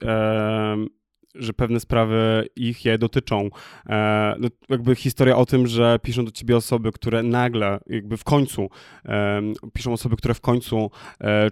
że 1.34 1.52
pewne 1.52 1.80
sprawy 1.80 2.48
ich 2.56 2.84
je 2.84 2.98
dotyczą. 2.98 3.50
E, 3.86 4.34
no, 4.38 4.48
jakby 4.68 4.94
historia 4.94 5.36
o 5.36 5.46
tym, 5.46 5.66
że 5.66 5.98
piszą 6.02 6.24
do 6.24 6.30
ciebie 6.30 6.56
osoby, 6.56 6.92
które 6.92 7.22
nagle, 7.22 7.78
jakby 7.86 8.16
w 8.16 8.24
końcu, 8.24 8.68
e, 9.04 9.42
piszą 9.72 9.92
osoby, 9.92 10.16
które 10.16 10.34
w 10.34 10.40
końcu 10.40 10.90
e, 11.20 11.50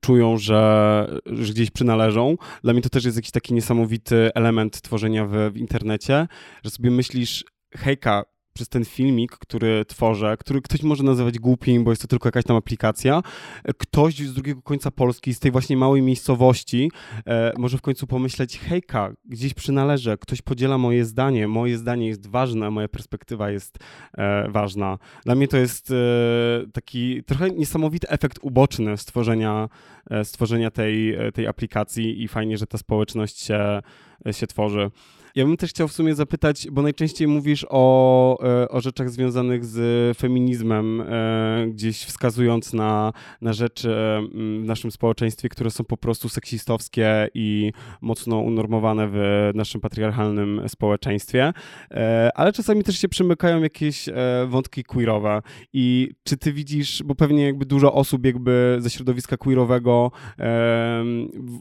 czują, 0.00 0.38
że, 0.38 1.20
że 1.26 1.52
gdzieś 1.52 1.70
przynależą. 1.70 2.36
Dla 2.62 2.72
mnie 2.72 2.82
to 2.82 2.88
też 2.88 3.04
jest 3.04 3.16
jakiś 3.16 3.30
taki 3.30 3.54
niesamowity 3.54 4.30
element 4.34 4.80
tworzenia 4.80 5.26
w, 5.26 5.52
w 5.52 5.56
internecie, 5.56 6.26
że 6.64 6.70
sobie 6.70 6.90
myślisz, 6.90 7.44
hejka, 7.76 8.24
przez 8.52 8.68
ten 8.68 8.84
filmik, 8.84 9.32
który 9.32 9.84
tworzę, 9.84 10.36
który 10.36 10.62
ktoś 10.62 10.82
może 10.82 11.04
nazywać 11.04 11.38
głupim, 11.38 11.84
bo 11.84 11.90
jest 11.90 12.02
to 12.02 12.08
tylko 12.08 12.28
jakaś 12.28 12.44
tam 12.44 12.56
aplikacja, 12.56 13.22
ktoś 13.78 14.18
z 14.18 14.34
drugiego 14.34 14.62
końca 14.62 14.90
Polski, 14.90 15.34
z 15.34 15.38
tej 15.40 15.50
właśnie 15.50 15.76
małej 15.76 16.02
miejscowości, 16.02 16.90
e, 17.26 17.52
może 17.58 17.78
w 17.78 17.82
końcu 17.82 18.06
pomyśleć, 18.06 18.58
hejka, 18.58 19.12
gdzieś 19.24 19.54
przynależę, 19.54 20.18
ktoś 20.18 20.42
podziela 20.42 20.78
moje 20.78 21.04
zdanie, 21.04 21.48
moje 21.48 21.78
zdanie 21.78 22.06
jest 22.06 22.26
ważne, 22.26 22.70
moja 22.70 22.88
perspektywa 22.88 23.50
jest 23.50 23.78
e, 24.18 24.50
ważna. 24.50 24.98
Dla 25.24 25.34
mnie 25.34 25.48
to 25.48 25.56
jest 25.56 25.90
e, 25.90 25.94
taki 26.72 27.22
trochę 27.24 27.50
niesamowity 27.50 28.08
efekt 28.08 28.38
uboczny 28.42 28.96
stworzenia, 28.96 29.68
e, 30.10 30.24
stworzenia 30.24 30.70
tej, 30.70 31.14
e, 31.14 31.32
tej 31.32 31.46
aplikacji 31.46 32.22
i 32.22 32.28
fajnie, 32.28 32.58
że 32.58 32.66
ta 32.66 32.78
społeczność 32.78 33.40
się, 33.40 33.82
się 34.32 34.46
tworzy. 34.46 34.90
Ja 35.34 35.44
bym 35.44 35.56
też 35.56 35.70
chciał 35.70 35.88
w 35.88 35.92
sumie 35.92 36.14
zapytać, 36.14 36.68
bo 36.70 36.82
najczęściej 36.82 37.28
mówisz 37.28 37.66
o, 37.68 38.38
e, 38.62 38.68
o 38.68 38.80
rzeczach 38.80 39.10
związanych 39.10 39.64
z 39.64 40.18
feminizmem, 40.18 41.00
e, 41.00 41.66
gdzieś 41.68 42.04
wskazując 42.04 42.72
na, 42.72 43.12
na 43.40 43.52
rzeczy 43.52 43.88
w 44.60 44.64
naszym 44.64 44.90
społeczeństwie, 44.90 45.48
które 45.48 45.70
są 45.70 45.84
po 45.84 45.96
prostu 45.96 46.28
seksistowskie 46.28 47.28
i 47.34 47.72
mocno 48.00 48.38
unormowane 48.38 49.08
w 49.12 49.50
naszym 49.54 49.80
patriarchalnym 49.80 50.62
społeczeństwie, 50.68 51.52
e, 51.90 52.30
ale 52.34 52.52
czasami 52.52 52.84
też 52.84 52.98
się 52.98 53.08
przymykają 53.08 53.62
jakieś 53.62 54.08
wątki 54.46 54.84
queerowe. 54.84 55.42
I 55.72 56.10
czy 56.24 56.36
ty 56.36 56.52
widzisz, 56.52 57.02
bo 57.02 57.14
pewnie 57.14 57.44
jakby 57.44 57.66
dużo 57.66 57.94
osób 57.94 58.26
jakby 58.26 58.76
ze 58.80 58.90
środowiska 58.90 59.36
queerowego 59.36 60.10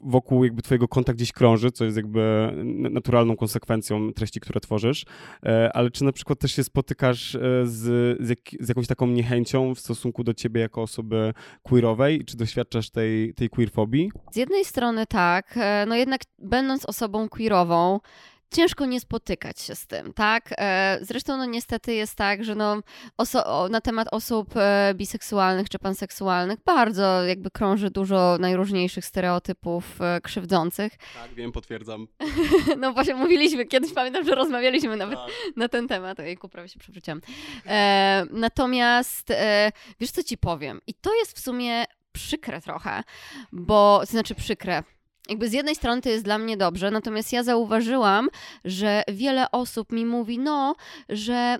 wokół 0.04 0.44
jakby 0.44 0.62
twojego 0.62 0.88
konta 0.88 1.14
gdzieś 1.14 1.32
krąży, 1.32 1.72
co 1.72 1.86
jest 1.86 1.98
jakby 1.98 2.54
naturalną 2.92 3.36
konsekwencją 3.36 3.61
konsekwencją 3.62 4.14
treści, 4.14 4.40
które 4.40 4.60
tworzysz, 4.60 5.06
e, 5.46 5.72
ale 5.74 5.92
czy 5.92 6.04
na 6.04 6.12
przykład 6.12 6.40
też 6.40 6.52
się 6.56 6.64
spotykasz 6.64 7.36
e, 7.36 7.40
z, 7.64 8.18
z, 8.20 8.30
jak, 8.30 8.40
z 8.60 8.70
jakąś 8.70 8.88
taką 8.88 9.08
niechęcią 9.08 9.76
w 9.76 9.80
stosunku 9.80 10.24
do 10.24 10.34
ciebie 10.34 10.62
jako 10.62 10.82
osoby 10.82 11.34
queerowej? 11.64 12.26
Czy 12.26 12.38
doświadczasz 12.38 12.90
tej, 12.90 13.34
tej 13.34 13.50
queerfobii? 13.50 14.12
Z 14.32 14.36
jednej 14.36 14.66
strony 14.66 15.06
tak, 15.08 15.58
e, 15.58 15.86
no 15.88 15.96
jednak 15.96 16.22
będąc 16.40 16.86
osobą 16.86 17.30
queerową, 17.30 18.00
ciężko 18.52 18.86
nie 18.86 19.00
spotykać 19.00 19.62
się 19.62 19.76
z 19.76 19.88
tym, 19.88 20.14
tak? 20.14 20.50
E, 20.58 21.00
zresztą 21.02 21.38
no 21.38 21.46
niestety 21.46 21.94
jest 21.94 22.16
tak, 22.16 22.44
że 22.44 22.56
no 22.56 22.82
na 23.70 23.82
temat 23.82 24.08
osób 24.12 24.50
e, 24.56 24.94
biseksualnych 24.96 25.70
czy 25.70 25.80
panseksualnych 25.80 26.60
bardzo 26.66 27.24
jakby 27.24 27.52
krąży 27.52 27.90
dużo 27.90 28.38
najróżniejszych 28.40 29.06
stereotypów 29.06 30.02
e, 30.02 30.22
krzywdzących. 30.22 30.94
Tak, 31.14 31.34
wiem, 31.34 31.52
potwierdzam. 31.52 32.08
no 32.82 32.94
właśnie 32.94 33.16
mówiliśmy, 33.16 33.66
kiedyś 33.66 33.94
pamiętam, 33.94 34.26
że 34.26 34.36
rozmawialiśmy 34.36 34.98
nawet 34.98 35.20
tak. 35.20 35.32
na 35.56 35.68
ten 35.68 35.88
temat. 35.88 36.20
Ojejku, 36.20 36.50
prawie 36.50 36.70
się 36.70 36.80
przewróciłam. 36.80 37.22
natomiast 38.32 39.34
wiesz 40.00 40.12
co 40.12 40.24
ci 40.24 40.38
powiem? 40.38 40.82
I 40.88 40.94
to 40.94 41.16
jest 41.16 41.38
w 41.38 41.40
sumie 41.40 41.86
przykre 42.12 42.62
trochę, 42.62 43.04
bo, 43.52 44.00
to 44.00 44.12
znaczy 44.12 44.36
przykre, 44.36 44.84
jakby 45.32 45.50
z 45.50 45.54
jednej 45.54 45.76
strony 45.76 46.02
to 46.02 46.10
jest 46.10 46.24
dla 46.24 46.38
mnie 46.38 46.58
dobrze, 46.58 46.92
natomiast 46.92 47.34
ja 47.34 47.44
zauważyłam, 47.44 48.30
że 48.66 49.04
wiele 49.12 49.52
osób 49.52 49.92
mi 49.92 50.06
mówi, 50.06 50.40
no, 50.40 50.76
że 51.10 51.58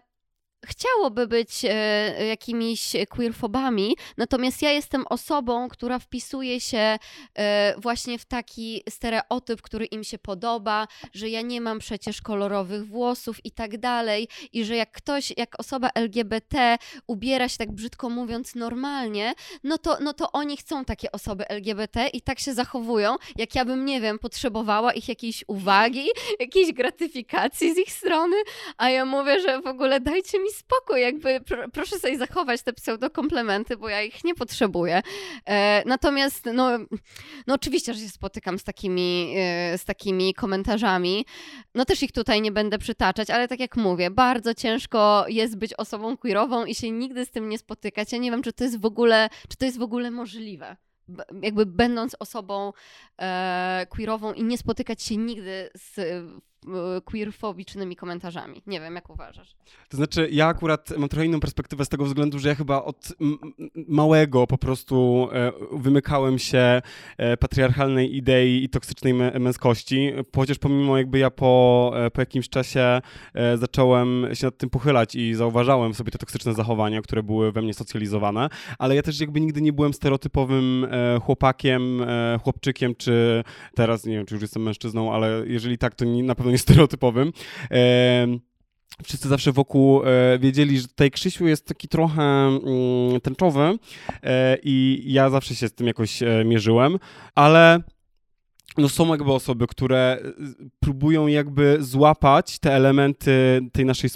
chciałoby 0.66 1.28
być 1.28 1.66
e, 1.66 2.26
jakimiś 2.28 2.94
queerfobami, 3.10 3.96
natomiast 4.18 4.62
ja 4.62 4.72
jestem 4.72 5.06
osobą, 5.10 5.70
która 5.70 6.00
wpisuje 6.00 6.60
się 6.60 6.98
e, 7.36 7.76
właśnie 7.78 8.20
w 8.20 8.26
taki 8.26 8.84
stereotyp, 8.90 9.62
który 9.62 9.86
im 9.86 10.04
się 10.04 10.18
podoba, 10.18 10.88
że 11.14 11.30
ja 11.30 11.42
nie 11.42 11.62
mam 11.62 11.80
przecież 11.80 12.22
kolorowych 12.22 12.88
włosów 12.88 13.46
i 13.46 13.52
tak 13.52 13.78
dalej, 13.78 14.28
i 14.54 14.66
że 14.66 14.76
jak 14.76 14.92
ktoś, 14.92 15.34
jak 15.38 15.60
osoba 15.60 15.90
LGBT 15.96 16.78
ubiera 17.08 17.50
się 17.50 17.58
tak 17.58 17.72
brzydko 17.72 18.10
mówiąc 18.10 18.56
normalnie, 18.56 19.34
no 19.64 19.78
to, 19.78 19.98
no 20.02 20.14
to 20.14 20.32
oni 20.32 20.58
chcą 20.58 20.86
takie 20.86 21.12
osoby 21.12 21.48
LGBT 21.48 22.08
i 22.08 22.22
tak 22.22 22.40
się 22.40 22.54
zachowują, 22.54 23.16
jak 23.36 23.56
ja 23.56 23.66
bym, 23.66 23.86
nie 23.86 24.02
wiem, 24.02 24.20
potrzebowała 24.20 24.94
ich 24.94 25.08
jakiejś 25.10 25.44
uwagi, 25.48 26.06
jakiejś 26.40 26.74
gratyfikacji 26.74 27.74
z 27.74 27.78
ich 27.78 27.92
strony, 27.92 28.36
a 28.78 28.90
ja 28.90 29.06
mówię, 29.06 29.42
że 29.42 29.62
w 29.62 29.68
ogóle 29.68 30.00
dajcie 30.00 30.40
mi 30.40 30.51
spokój, 30.54 31.02
jakby 31.02 31.42
pr 31.42 31.70
proszę 31.74 32.00
sobie 32.00 32.18
zachować 32.18 32.62
te 32.62 32.74
pseudokomplementy, 32.74 33.78
bo 33.78 33.90
ja 33.90 34.02
ich 34.02 34.24
nie 34.24 34.36
potrzebuję. 34.36 35.02
E, 35.46 35.84
natomiast, 35.86 36.46
no, 36.54 36.70
no 37.48 37.54
oczywiście, 37.54 37.94
że 37.94 38.00
się 38.00 38.10
spotykam 38.10 38.60
z 38.60 38.64
takimi, 38.64 39.34
e, 39.38 39.78
z 39.78 39.86
takimi 39.86 40.34
komentarzami. 40.34 41.26
No 41.76 41.86
też 41.86 42.04
ich 42.04 42.12
tutaj 42.12 42.42
nie 42.42 42.52
będę 42.52 42.78
przytaczać, 42.78 43.30
ale 43.30 43.48
tak 43.48 43.60
jak 43.60 43.76
mówię, 43.76 44.12
bardzo 44.12 44.54
ciężko 44.54 45.26
jest 45.28 45.58
być 45.58 45.74
osobą 45.74 46.18
queerową 46.18 46.66
i 46.66 46.76
się 46.76 46.92
nigdy 46.92 47.26
z 47.26 47.32
tym 47.32 47.50
nie 47.50 47.58
spotykać. 47.58 48.12
Ja 48.12 48.18
nie 48.18 48.32
wiem, 48.32 48.44
czy 48.44 48.54
to 48.54 48.64
jest 48.64 48.82
w 48.82 48.86
ogóle, 48.86 49.30
czy 49.50 49.58
to 49.58 49.66
jest 49.66 49.78
w 49.78 49.82
ogóle 49.82 50.12
możliwe 50.12 50.78
jakby 51.42 51.66
będąc 51.66 52.16
osobą 52.20 52.74
e, 53.22 53.88
queerową 53.90 54.34
i 54.34 54.44
nie 54.44 54.58
spotykać 54.58 55.04
się 55.04 55.18
nigdy 55.18 55.70
z 55.76 56.00
queerfobicznymi 57.06 57.96
komentarzami. 57.96 58.62
Nie 58.68 58.80
wiem, 58.80 58.96
jak 58.96 59.10
uważasz. 59.10 59.56
To 59.90 59.98
znaczy, 59.98 60.30
ja 60.32 60.48
akurat 60.48 60.98
mam 60.98 61.10
trochę 61.10 61.26
inną 61.26 61.40
perspektywę 61.40 61.86
z 61.86 61.90
tego 61.90 62.06
względu, 62.06 62.40
że 62.40 62.50
ja 62.50 62.56
chyba 62.56 62.84
od 62.84 63.14
małego 63.88 64.48
po 64.48 64.58
prostu 64.58 65.28
e, 65.34 65.52
wymykałem 65.72 66.40
się 66.40 66.82
e, 67.18 67.38
patriarchalnej 67.38 68.16
idei 68.16 68.64
i 68.64 68.70
toksycznej 68.70 69.14
męskości, 69.14 70.12
chociaż 70.36 70.58
pomimo 70.58 70.98
jakby 70.98 71.20
ja 71.20 71.32
po, 71.32 71.94
po 72.14 72.22
jakimś 72.22 72.50
czasie 72.50 73.02
zacząłem 73.56 74.28
się 74.34 74.48
nad 74.48 74.58
tym 74.58 74.70
pochylać 74.70 75.16
i 75.16 75.34
zauważałem 75.34 75.94
sobie 75.94 76.12
te 76.12 76.18
toksyczne 76.18 76.54
zachowania, 76.54 77.02
które 77.02 77.24
były 77.24 77.52
we 77.52 77.62
mnie 77.62 77.74
socjalizowane, 77.74 78.50
ale 78.80 78.96
ja 78.96 79.02
też 79.02 79.20
jakby 79.20 79.42
nigdy 79.42 79.62
nie 79.62 79.74
byłem 79.74 79.94
stereotypowym 79.94 80.88
chłopakiem, 81.22 82.06
chłopczykiem, 82.44 82.96
czy 82.96 83.44
teraz, 83.76 84.06
nie 84.06 84.16
wiem, 84.16 84.26
czy 84.26 84.36
już 84.36 84.42
jestem 84.42 84.64
mężczyzną, 84.64 85.14
ale 85.14 85.44
jeżeli 85.48 85.78
tak, 85.78 85.96
to 85.96 86.06
na 86.06 86.36
pewno 86.36 86.51
stereotypowym. 86.58 87.32
Wszyscy 89.04 89.28
zawsze 89.28 89.52
wokół 89.52 90.04
e, 90.06 90.40
wiedzieli, 90.40 90.80
że 90.80 90.88
tutaj 90.88 91.12
Krzysiu 91.12 91.48
jest 91.48 91.68
taki 91.68 91.88
trochę 91.88 92.24
mm, 92.24 93.22
tęczowy 93.22 93.78
e, 94.24 94.58
i 94.64 95.04
ja 95.06 95.30
zawsze 95.30 95.56
się 95.56 95.68
z 95.68 95.74
tym 95.74 95.88
jakoś 95.88 96.24
e, 96.24 96.44
mierzyłem, 96.46 97.00
ale 97.36 97.82
no 98.78 98.90
są 98.90 99.08
jakby 99.12 99.34
osoby, 99.34 99.68
które 99.68 100.20
y, 100.62 100.70
próbują 100.80 101.28
jakby 101.28 101.78
złapać 101.80 102.60
te 102.60 102.74
elementy 102.74 103.62
tej 103.72 103.86
naszej, 103.86 104.10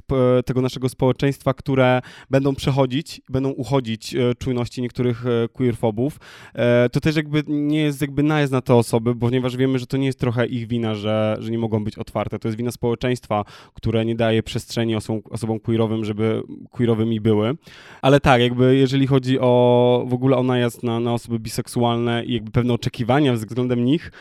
tego 0.45 0.61
naszego 0.61 0.89
społeczeństwa, 0.89 1.53
które 1.53 2.01
będą 2.29 2.55
przechodzić, 2.55 3.21
będą 3.29 3.49
uchodzić 3.49 4.15
e, 4.15 4.35
czujności 4.35 4.81
niektórych 4.81 5.25
e, 5.25 5.47
queerfobów. 5.47 6.19
E, 6.53 6.89
to 6.89 6.99
też 6.99 7.15
jakby 7.15 7.43
nie 7.47 7.81
jest 7.81 8.01
jakby 8.01 8.23
najazd 8.23 8.51
na 8.51 8.61
te 8.61 8.75
osoby, 8.75 9.15
ponieważ 9.15 9.57
wiemy, 9.57 9.79
że 9.79 9.87
to 9.87 9.97
nie 9.97 10.05
jest 10.05 10.19
trochę 10.19 10.45
ich 10.45 10.67
wina, 10.67 10.95
że, 10.95 11.37
że 11.39 11.51
nie 11.51 11.57
mogą 11.57 11.83
być 11.83 11.97
otwarte. 11.97 12.39
To 12.39 12.47
jest 12.47 12.57
wina 12.57 12.71
społeczeństwa, 12.71 13.45
które 13.73 14.05
nie 14.05 14.15
daje 14.15 14.43
przestrzeni 14.43 14.95
osobom, 14.95 15.21
osobom 15.29 15.59
queerowym, 15.59 16.05
żeby 16.05 16.43
queerowymi 16.71 17.21
były. 17.21 17.55
Ale 18.01 18.19
tak, 18.19 18.41
jakby 18.41 18.75
jeżeli 18.75 19.07
chodzi 19.07 19.39
o 19.39 20.05
w 20.07 20.13
ogóle 20.13 20.37
o 20.37 20.43
najazd 20.43 20.83
na, 20.83 20.99
na 20.99 21.13
osoby 21.13 21.39
biseksualne 21.39 22.25
i 22.25 22.33
jakby 22.33 22.51
pewne 22.51 22.73
oczekiwania 22.73 23.33
względem 23.33 23.85
nich, 23.85 24.11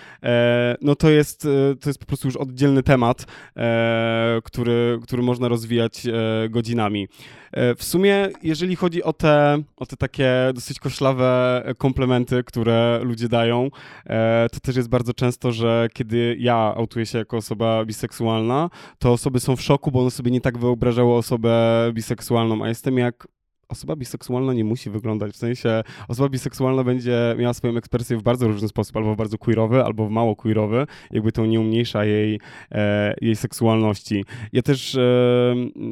no 0.80 0.94
to 0.94 1.10
jest, 1.10 1.46
e, 1.46 1.76
to 1.76 1.90
jest 1.90 1.98
po 1.98 2.06
prostu 2.06 2.28
już 2.28 2.37
oddzielny 2.37 2.82
temat, 2.82 3.26
e, 3.56 4.40
który, 4.44 4.98
który 5.02 5.22
można 5.22 5.48
rozwijać 5.48 6.06
godzinami. 6.50 7.08
W 7.76 7.84
sumie, 7.84 8.28
jeżeli 8.42 8.76
chodzi 8.76 9.02
o 9.02 9.12
te, 9.12 9.62
o 9.76 9.87
te 9.87 9.96
takie 9.96 10.30
dosyć 10.54 10.78
koślawe 10.78 11.62
komplementy, 11.78 12.44
które 12.44 13.00
ludzie 13.02 13.28
dają, 13.28 13.70
to 14.52 14.60
też 14.62 14.76
jest 14.76 14.88
bardzo 14.88 15.14
często, 15.14 15.52
że 15.52 15.88
kiedy 15.92 16.37
ja 16.38 16.56
autuję 16.76 17.06
się 17.06 17.18
jako 17.18 17.37
osoba 17.37 17.84
biseksualna, 17.84 18.70
to 18.98 19.12
osoby 19.12 19.40
są 19.40 19.56
w 19.56 19.62
szoku, 19.62 19.90
bo 19.90 20.00
one 20.00 20.10
sobie 20.10 20.30
nie 20.30 20.40
tak 20.40 20.58
wyobrażały 20.58 21.14
osobę 21.14 21.54
biseksualną, 21.92 22.64
a 22.64 22.68
jestem 22.68 22.98
jak 22.98 23.26
osoba 23.74 23.96
biseksualna 23.96 24.52
nie 24.52 24.64
musi 24.64 24.90
wyglądać, 24.90 25.32
w 25.32 25.37
sensie 25.37 25.82
osoba 26.08 26.28
biseksualna 26.28 26.84
będzie 26.84 27.34
miała 27.38 27.54
swoją 27.54 27.76
ekspresję 27.76 28.16
w 28.16 28.22
bardzo 28.22 28.48
różny 28.48 28.68
sposób, 28.68 28.96
albo 28.96 29.16
bardzo 29.16 29.38
queerowy, 29.38 29.84
albo 29.84 30.10
mało 30.10 30.37
queerowy, 30.37 30.87
jakby 31.10 31.32
to 31.32 31.46
nie 31.46 31.60
umniejsza 31.60 32.04
jej, 32.04 32.40
e, 32.72 33.14
jej 33.20 33.37
seksualności. 33.37 34.24
Ja 34.52 34.62
też 34.62 34.94
e, 34.94 35.00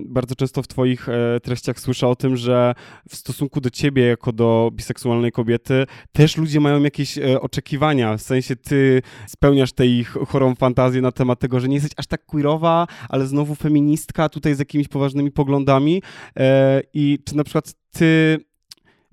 bardzo 0.06 0.34
często 0.34 0.62
w 0.62 0.68
twoich 0.68 1.08
e, 1.08 1.40
treściach 1.40 1.80
słyszę 1.80 2.08
o 2.08 2.16
tym, 2.16 2.36
że 2.36 2.74
w 3.08 3.16
stosunku 3.16 3.60
do 3.60 3.70
ciebie 3.70 4.02
jako 4.06 4.32
do 4.32 4.70
biseksualnej 4.72 5.32
kobiety 5.32 5.86
też 6.12 6.36
ludzie 6.36 6.60
mają 6.60 6.82
jakieś 6.82 7.18
e, 7.18 7.40
oczekiwania, 7.40 8.16
w 8.16 8.22
sensie 8.22 8.56
ty 8.56 9.02
spełniasz 9.26 9.72
tę 9.72 9.86
ich 9.86 10.08
chorą 10.28 10.54
fantazję 10.54 11.00
na 11.02 11.12
temat 11.12 11.38
tego, 11.38 11.60
że 11.60 11.68
nie 11.68 11.74
jesteś 11.74 11.92
aż 11.96 12.06
tak 12.06 12.26
queerowa, 12.26 12.86
ale 13.08 13.26
znowu 13.26 13.54
feministka 13.54 14.28
tutaj 14.28 14.54
z 14.54 14.58
jakimiś 14.58 14.88
poważnymi 14.88 15.30
poglądami 15.30 16.02
e, 16.36 16.82
i 16.94 17.18
czy 17.24 17.36
na 17.36 17.44
przykład 17.44 17.71
ty 17.92 18.38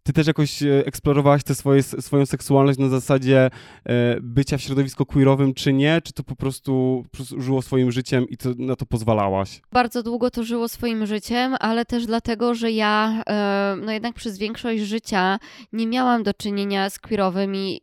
ty 0.03 0.13
też 0.13 0.27
jakoś 0.27 0.63
e, 0.63 0.85
eksplorowałaś 0.85 1.43
tę 1.43 1.55
swoje, 1.55 1.83
swoją 1.83 2.25
seksualność 2.25 2.79
na 2.79 2.89
zasadzie 2.89 3.49
e, 3.85 4.17
bycia 4.21 4.57
w 4.57 4.62
środowisku 4.62 5.05
queerowym, 5.05 5.53
czy 5.53 5.73
nie? 5.73 6.01
Czy 6.01 6.13
to 6.13 6.23
po 6.23 6.35
prostu, 6.35 7.03
po 7.12 7.17
prostu 7.17 7.41
żyło 7.41 7.62
swoim 7.62 7.91
życiem 7.91 8.29
i 8.29 8.38
to, 8.38 8.49
na 8.57 8.75
to 8.75 8.85
pozwalałaś? 8.85 9.62
Bardzo 9.71 10.03
długo 10.03 10.31
to 10.31 10.43
żyło 10.43 10.67
swoim 10.67 11.05
życiem, 11.05 11.55
ale 11.59 11.85
też 11.85 12.05
dlatego, 12.05 12.55
że 12.55 12.71
ja 12.71 13.23
e, 13.29 13.75
no 13.85 13.91
jednak 13.91 14.15
przez 14.15 14.38
większość 14.38 14.83
życia 14.83 15.39
nie 15.73 15.88
miałam 15.88 16.23
do 16.23 16.33
czynienia 16.33 16.89
z 16.89 16.99
queerowymi 16.99 17.81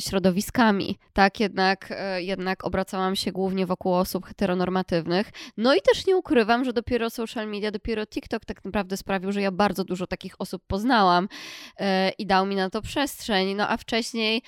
środowiskami. 0.00 0.98
Tak, 1.12 1.40
jednak, 1.40 1.94
jednak 2.18 2.64
obracałam 2.64 3.16
się 3.16 3.32
głównie 3.32 3.66
wokół 3.66 3.94
osób 3.94 4.26
heteronormatywnych. 4.26 5.30
No 5.56 5.74
i 5.74 5.78
też 5.80 6.06
nie 6.06 6.16
ukrywam, 6.16 6.64
że 6.64 6.72
dopiero 6.72 7.10
social 7.10 7.48
media, 7.48 7.70
dopiero 7.70 8.06
TikTok 8.06 8.44
tak 8.44 8.64
naprawdę 8.64 8.96
sprawił, 8.96 9.32
że 9.32 9.42
ja 9.42 9.50
bardzo 9.52 9.84
dużo 9.84 10.06
takich 10.06 10.34
osób 10.38 10.62
poznałam. 10.66 11.28
E, 11.76 12.10
i 12.10 12.26
dał 12.26 12.46
mi 12.46 12.56
na 12.56 12.70
to 12.70 12.82
przestrzeń. 12.82 13.54
No 13.54 13.68
a 13.68 13.76
wcześniej. 13.76 14.42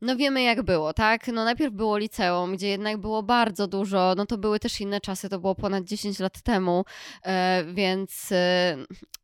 No 0.00 0.16
wiemy 0.16 0.42
jak 0.42 0.62
było, 0.62 0.92
tak? 0.92 1.28
No 1.28 1.44
najpierw 1.44 1.74
było 1.74 1.98
liceum, 1.98 2.56
gdzie 2.56 2.68
jednak 2.68 2.98
było 2.98 3.22
bardzo 3.22 3.66
dużo, 3.66 4.14
no 4.16 4.26
to 4.26 4.38
były 4.38 4.60
też 4.60 4.80
inne 4.80 5.00
czasy, 5.00 5.28
to 5.28 5.38
było 5.38 5.54
ponad 5.54 5.84
10 5.84 6.18
lat 6.18 6.42
temu, 6.42 6.84
e, 7.24 7.64
więc 7.74 8.32
e, 8.32 8.76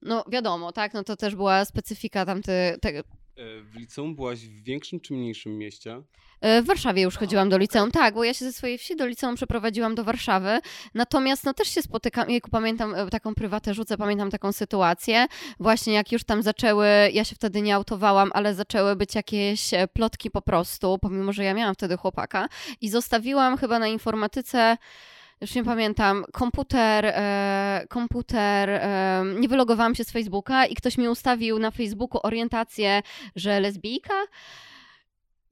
no 0.03 0.25
wiadomo, 0.29 0.73
tak? 0.73 0.95
No 0.95 1.05
to 1.05 1.17
też 1.17 1.35
była 1.35 1.65
specyfika 1.65 2.27
tamty, 2.27 2.79
te, 2.81 2.93
w 3.37 3.77
liceum 3.77 4.14
byłaś 4.14 4.38
w 4.38 4.62
większym 4.62 5.01
czy 5.01 5.14
mniejszym 5.14 5.59
mieście? 5.59 6.03
E, 6.40 6.62
w 6.62 6.66
Warszawie 6.66 7.03
już 7.03 7.16
chodziłam 7.16 7.49
do 7.49 7.59
liceum, 7.59 7.90
tak, 7.90 8.14
bo 8.14 8.25
ja 8.25 8.35
się 8.35 8.44
ze 8.44 8.53
swojej 8.53 8.79
wsi 8.79 8.96
do 8.96 9.07
liceum 9.07 9.35
przeprowadziłam 9.35 9.94
do 9.94 10.05
Warszawy. 10.05 10.59
Natomiast 10.94 11.44
no 11.44 11.55
też 11.55 11.68
się 11.68 11.83
spotykam, 11.83 12.31
jak 12.31 12.49
pamiętam 12.49 12.94
e, 12.94 13.11
taką 13.11 13.35
prywatę 13.35 13.75
rzucę, 13.75 13.96
pamiętam 13.96 14.31
taką 14.31 14.53
sytuację, 14.53 15.27
właśnie 15.61 15.94
jak 15.94 16.12
już 16.12 16.25
tam 16.25 16.42
zaczęły, 16.42 16.87
ja 17.12 17.25
się 17.25 17.35
wtedy 17.35 17.62
nie 17.62 17.75
autowałam, 17.75 18.31
ale 18.35 18.55
zaczęły 18.55 18.96
być 18.96 19.14
jakieś 19.14 19.75
e, 19.75 19.88
plotki 19.88 20.31
po 20.31 20.42
prostu, 20.42 20.99
pomimo, 20.99 21.33
że 21.33 21.44
ja 21.44 21.55
miałam 21.55 21.75
wtedy 21.75 21.96
chłopaka 21.96 22.49
i 22.81 22.88
zostawiłam 22.88 23.57
chyba 23.57 23.79
na 23.79 23.88
informatyce 23.88 24.77
już 25.40 25.55
nie 25.55 25.64
pamiętam, 25.64 26.25
komputer, 26.33 27.07
e, 27.07 27.87
komputer, 27.88 28.70
e, 28.70 29.25
nie 29.38 29.49
wylogowałam 29.49 29.94
się 29.94 30.05
z 30.05 30.11
Facebooka 30.11 30.66
i 30.66 30.75
ktoś 30.75 30.99
mi 30.99 31.09
ustawił 31.09 31.59
na 31.59 31.70
Facebooku 31.70 32.20
orientację, 32.22 33.03
że 33.37 33.61
lesbijka. 33.61 34.14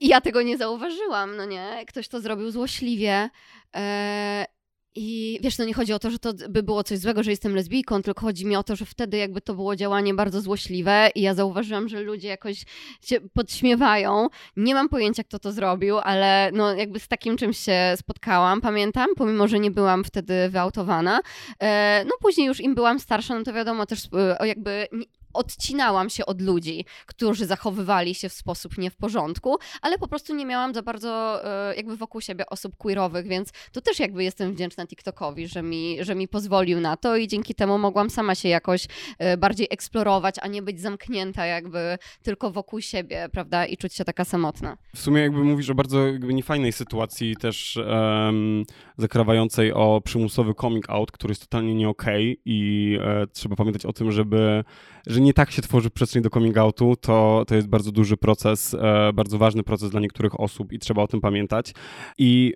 I 0.00 0.08
ja 0.08 0.20
tego 0.20 0.42
nie 0.42 0.58
zauważyłam, 0.58 1.36
no 1.36 1.44
nie? 1.44 1.84
Ktoś 1.86 2.08
to 2.08 2.20
zrobił 2.20 2.50
złośliwie. 2.50 3.30
E, 3.76 4.46
i 4.94 5.38
wiesz, 5.42 5.59
no 5.59 5.64
nie 5.64 5.74
chodzi 5.74 5.92
o 5.92 5.98
to, 5.98 6.11
że 6.11 6.18
to 6.18 6.33
by 6.48 6.62
było 6.62 6.85
coś 6.85 6.98
złego, 6.98 7.22
że 7.22 7.30
jestem 7.30 7.54
lesbijką, 7.54 8.02
tylko 8.02 8.20
chodzi 8.20 8.46
mi 8.46 8.57
o 8.57 8.62
to, 8.62 8.76
że 8.76 8.85
wtedy 8.85 9.16
jakby 9.16 9.40
to 9.40 9.54
było 9.54 9.76
działanie 9.76 10.14
bardzo 10.14 10.40
złośliwe 10.40 11.11
i 11.14 11.22
ja 11.22 11.35
zauważyłam, 11.35 11.88
że 11.88 12.00
ludzie 12.00 12.28
jakoś 12.28 12.64
się 13.02 13.20
podśmiewają. 13.20 14.28
Nie 14.57 14.74
mam 14.74 14.88
pojęcia, 14.88 15.24
kto 15.24 15.38
to 15.38 15.52
zrobił, 15.52 15.98
ale 15.98 16.50
no 16.52 16.74
jakby 16.74 17.00
z 17.00 17.09
takim 17.09 17.37
czymś 17.37 17.59
się 17.59 17.94
spotkałam, 17.96 18.61
pamiętam, 18.61 19.09
pomimo, 19.16 19.48
że 19.48 19.59
nie 19.61 19.70
byłam 19.70 20.04
wtedy 20.04 20.48
wyautowana. 20.48 21.20
E, 21.62 22.04
no 22.04 22.12
później 22.20 22.46
już 22.46 22.61
im 22.61 22.74
byłam 22.74 23.00
starsza, 23.00 23.38
no 23.38 23.44
to 23.44 23.52
wiadomo 23.52 23.87
też 23.87 24.09
e, 24.40 24.46
jakby 24.46 24.88
odcinałam 25.34 26.10
się 26.10 26.26
od 26.26 26.42
ludzi, 26.42 26.84
którzy 27.06 27.46
zachowywali 27.46 28.14
się 28.14 28.28
w 28.28 28.32
sposób 28.32 28.78
nie 28.78 28.90
w 28.90 28.96
porządku, 28.96 29.56
ale 29.82 29.98
po 29.98 30.08
prostu 30.08 30.34
nie 30.34 30.46
miałam 30.46 30.74
za 30.74 30.82
bardzo 30.82 31.40
e, 31.44 31.74
jakby 31.76 31.96
wokół 31.96 32.20
siebie 32.20 32.46
osób 32.46 32.76
queerowych, 32.76 33.26
więc 33.26 33.50
tu 33.72 33.80
też 33.80 33.98
jakby 33.98 34.24
jestem 34.24 34.52
wdzięczna 34.52 34.86
TikTokowi, 34.86 35.48
że 35.48 35.62
mi, 35.62 35.96
że 36.00 36.14
mi 36.14 36.28
pozwolił 36.28 36.80
na 36.80 36.96
to 36.96 37.16
i 37.16 37.28
dzięki 37.28 37.54
temu 37.54 37.78
mogłam 37.78 38.10
sama 38.10 38.34
się 38.34 38.48
jakoś 38.48 38.86
e, 39.18 39.36
bardziej 39.36 39.66
eksplorować, 39.70 40.34
a 40.42 40.46
nie 40.46 40.62
być 40.62 40.80
zamknięta 40.80 41.46
jakby 41.46 41.98
tylko 42.22 42.50
wokół 42.50 42.80
siebie, 42.80 43.28
prawda, 43.32 43.66
i 43.66 43.76
czuć 43.76 43.94
się 43.94 44.04
taka 44.04 44.24
samotna. 44.24 44.76
W 44.94 44.98
sumie 44.98 45.20
jakby 45.20 45.44
mówisz 45.44 45.70
o 45.70 45.74
bardzo 45.74 46.06
jakby 46.06 46.34
niefajnej 46.34 46.72
sytuacji 46.72 47.36
też 47.36 47.76
um, 47.76 48.64
zakrawającej 48.96 49.72
o 49.72 50.00
przymusowy 50.04 50.54
coming 50.54 50.90
out, 50.90 51.12
który 51.12 51.30
jest 51.30 51.42
totalnie 51.42 51.74
nie 51.74 51.88
okej 51.88 52.32
okay 52.32 52.42
i 52.44 52.98
e, 53.02 53.26
trzeba 53.26 53.56
pamiętać 53.56 53.86
o 53.86 53.92
tym, 53.92 54.12
żeby 54.12 54.64
że 55.06 55.20
nie 55.24 55.34
tak 55.34 55.50
się 55.50 55.62
tworzy 55.62 55.90
przestrzeń 55.90 56.22
do 56.22 56.30
coming 56.30 56.58
outu, 56.58 56.96
to, 56.96 57.44
to 57.46 57.54
jest 57.54 57.68
bardzo 57.68 57.92
duży 57.92 58.16
proces, 58.16 58.74
e, 58.74 59.12
bardzo 59.12 59.38
ważny 59.38 59.62
proces 59.62 59.90
dla 59.90 60.00
niektórych 60.00 60.40
osób 60.40 60.72
i 60.72 60.78
trzeba 60.78 61.02
o 61.02 61.08
tym 61.08 61.20
pamiętać. 61.20 61.74
I 62.18 62.54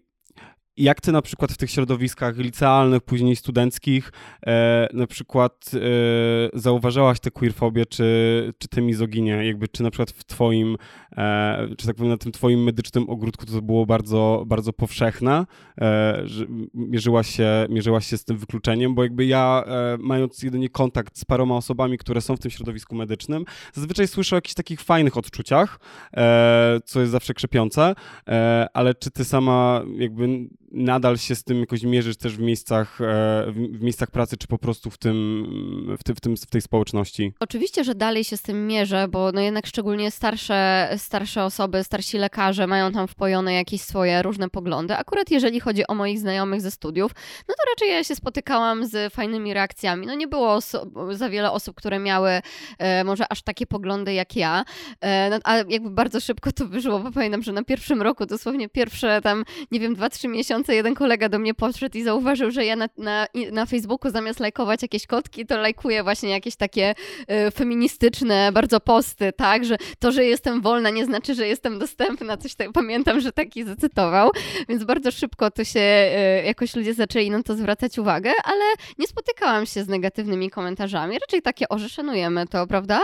jak 0.78 1.00
ty 1.00 1.12
na 1.12 1.22
przykład 1.22 1.52
w 1.52 1.56
tych 1.56 1.70
środowiskach 1.70 2.36
licealnych, 2.36 3.02
później 3.02 3.36
studenckich, 3.36 4.12
e, 4.46 4.88
na 4.92 5.06
przykład 5.06 5.70
e, 5.74 6.58
zauważałaś 6.58 7.20
tę 7.20 7.30
queerfobię, 7.30 7.86
czy, 7.86 8.52
czy 8.58 8.68
tę 8.68 8.82
mizoginię, 8.82 9.46
jakby 9.46 9.68
czy 9.68 9.82
na 9.82 9.90
przykład 9.90 10.10
w 10.10 10.24
twoim, 10.24 10.76
e, 11.16 11.68
czy 11.78 11.86
tak 11.86 11.96
powiem, 11.96 12.10
na 12.10 12.18
tym 12.18 12.32
twoim 12.32 12.62
medycznym 12.62 13.10
ogródku 13.10 13.46
to 13.46 13.62
było 13.62 13.86
bardzo, 13.86 14.44
bardzo 14.46 14.72
powszechne, 14.72 15.46
e, 15.80 16.20
że 16.24 16.46
mierzyłaś 16.74 17.36
się, 17.36 17.66
mierzyłaś 17.68 18.06
się 18.06 18.18
z 18.18 18.24
tym 18.24 18.38
wykluczeniem, 18.38 18.94
bo 18.94 19.02
jakby 19.02 19.26
ja, 19.26 19.64
e, 19.66 19.96
mając 20.00 20.42
jedynie 20.42 20.68
kontakt 20.68 21.18
z 21.18 21.24
paroma 21.24 21.56
osobami, 21.56 21.98
które 21.98 22.20
są 22.20 22.36
w 22.36 22.40
tym 22.40 22.50
środowisku 22.50 22.96
medycznym, 22.96 23.44
zazwyczaj 23.72 24.08
słyszę 24.08 24.36
o 24.36 24.38
jakichś 24.38 24.54
takich 24.54 24.80
fajnych 24.80 25.16
odczuciach, 25.16 25.80
e, 26.16 26.80
co 26.84 27.00
jest 27.00 27.12
zawsze 27.12 27.34
krzepiące, 27.34 27.94
ale 28.74 28.94
czy 28.94 29.10
ty 29.10 29.24
sama 29.24 29.82
jakby 29.96 30.48
nadal 30.72 31.18
się 31.18 31.34
z 31.34 31.44
tym 31.44 31.60
jakoś 31.60 31.82
mierzysz 31.82 32.16
też 32.16 32.36
w 32.36 32.40
miejscach, 32.40 33.00
e, 33.00 33.04
w 33.52 33.82
miejscach 33.82 34.10
pracy, 34.10 34.36
czy 34.36 34.46
po 34.46 34.58
prostu 34.58 34.90
w, 34.90 34.98
tym, 34.98 35.96
w, 35.98 36.04
tym, 36.04 36.16
w, 36.16 36.20
tym, 36.20 36.36
w 36.36 36.46
tej 36.46 36.60
społeczności? 36.60 37.32
Oczywiście, 37.40 37.84
że 37.84 37.94
dalej 37.94 38.24
się 38.24 38.36
z 38.36 38.42
tym 38.42 38.66
mierzę, 38.66 39.08
bo 39.08 39.32
no 39.32 39.40
jednak 39.40 39.66
szczególnie 39.66 40.10
starsze, 40.10 40.88
starsze 40.96 41.44
osoby, 41.44 41.84
starsi 41.84 42.18
lekarze 42.18 42.66
mają 42.66 42.92
tam 42.92 43.08
wpojone 43.08 43.54
jakieś 43.54 43.80
swoje 43.80 44.22
różne 44.22 44.50
poglądy. 44.50 44.96
Akurat 44.96 45.30
jeżeli 45.30 45.60
chodzi 45.60 45.86
o 45.86 45.94
moich 45.94 46.18
znajomych 46.18 46.60
ze 46.60 46.70
studiów, 46.70 47.12
no 47.48 47.54
to 47.54 47.62
raczej 47.72 47.88
ja 47.90 48.04
się 48.04 48.14
spotykałam 48.14 48.86
z 48.86 49.12
fajnymi 49.12 49.54
reakcjami. 49.54 50.06
No 50.06 50.14
nie 50.14 50.28
było 50.28 50.58
za 51.12 51.28
wiele 51.28 51.52
osób, 51.52 51.76
które 51.76 51.98
miały 51.98 52.40
e, 52.78 53.04
może 53.04 53.32
aż 53.32 53.42
takie 53.42 53.66
poglądy 53.66 54.12
jak 54.12 54.36
ja, 54.36 54.64
e, 55.00 55.30
no, 55.30 55.38
a 55.44 55.56
jakby 55.56 55.90
bardzo 55.90 56.20
szybko 56.20 56.52
to 56.52 56.66
wyszło, 56.66 56.98
bo 56.98 57.12
pamiętam, 57.12 57.42
że 57.42 57.52
na 57.52 57.64
pierwszym 57.64 58.02
roku, 58.02 58.26
dosłownie 58.26 58.68
pierwsze 58.68 59.20
tam, 59.22 59.44
nie 59.70 59.80
wiem, 59.80 59.94
dwa, 59.94 60.08
trzy 60.10 60.28
miesiące 60.28 60.57
miesiące 60.58 60.74
jeden 60.74 60.94
kolega 60.94 61.28
do 61.28 61.38
mnie 61.38 61.54
podszedł 61.54 61.98
i 61.98 62.02
zauważył, 62.02 62.50
że 62.50 62.64
ja 62.64 62.76
na, 62.76 62.88
na, 62.96 63.26
na 63.52 63.66
Facebooku 63.66 64.10
zamiast 64.10 64.40
lajkować 64.40 64.82
jakieś 64.82 65.06
kotki, 65.06 65.46
to 65.46 65.58
lajkuję 65.58 66.02
właśnie 66.02 66.30
jakieś 66.30 66.56
takie 66.56 66.94
y, 67.48 67.50
feministyczne 67.50 68.52
bardzo 68.52 68.80
posty, 68.80 69.32
tak, 69.32 69.64
że 69.64 69.76
to, 69.98 70.12
że 70.12 70.24
jestem 70.24 70.60
wolna 70.60 70.90
nie 70.90 71.04
znaczy, 71.04 71.34
że 71.34 71.46
jestem 71.46 71.78
dostępna, 71.78 72.36
coś 72.36 72.54
tak 72.54 72.72
pamiętam, 72.72 73.20
że 73.20 73.32
taki 73.32 73.64
zacytował, 73.64 74.30
więc 74.68 74.84
bardzo 74.84 75.10
szybko 75.10 75.50
to 75.50 75.64
się 75.64 75.80
y, 75.80 76.46
jakoś 76.46 76.76
ludzie 76.76 76.94
zaczęli 76.94 77.30
na 77.30 77.42
to 77.42 77.54
zwracać 77.54 77.98
uwagę, 77.98 78.32
ale 78.44 78.64
nie 78.98 79.06
spotykałam 79.06 79.66
się 79.66 79.84
z 79.84 79.88
negatywnymi 79.88 80.50
komentarzami, 80.50 81.18
raczej 81.18 81.42
takie, 81.42 81.68
o, 81.68 81.78
że 81.78 81.88
szanujemy 81.88 82.46
to, 82.46 82.66
prawda? 82.66 83.00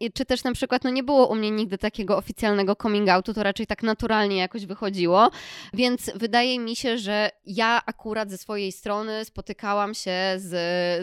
I 0.00 0.12
czy 0.12 0.24
też 0.24 0.44
na 0.44 0.52
przykład, 0.52 0.84
no 0.84 0.90
nie 0.90 1.02
było 1.02 1.26
u 1.26 1.34
mnie 1.34 1.50
nigdy 1.50 1.78
takiego 1.78 2.16
oficjalnego 2.16 2.76
coming 2.76 3.08
outu, 3.08 3.34
to 3.34 3.42
raczej 3.42 3.66
tak 3.66 3.82
naturalnie 3.82 4.36
jakoś 4.36 4.66
wychodziło, 4.66 5.30
więc 5.74 6.10
wydaje 6.14 6.58
mi 6.58 6.76
się, 6.76 6.95
że 6.98 7.30
ja 7.46 7.82
akurat 7.86 8.30
ze 8.30 8.38
swojej 8.38 8.72
strony 8.72 9.24
spotykałam 9.24 9.94
się 9.94 10.34
z, 10.36 10.48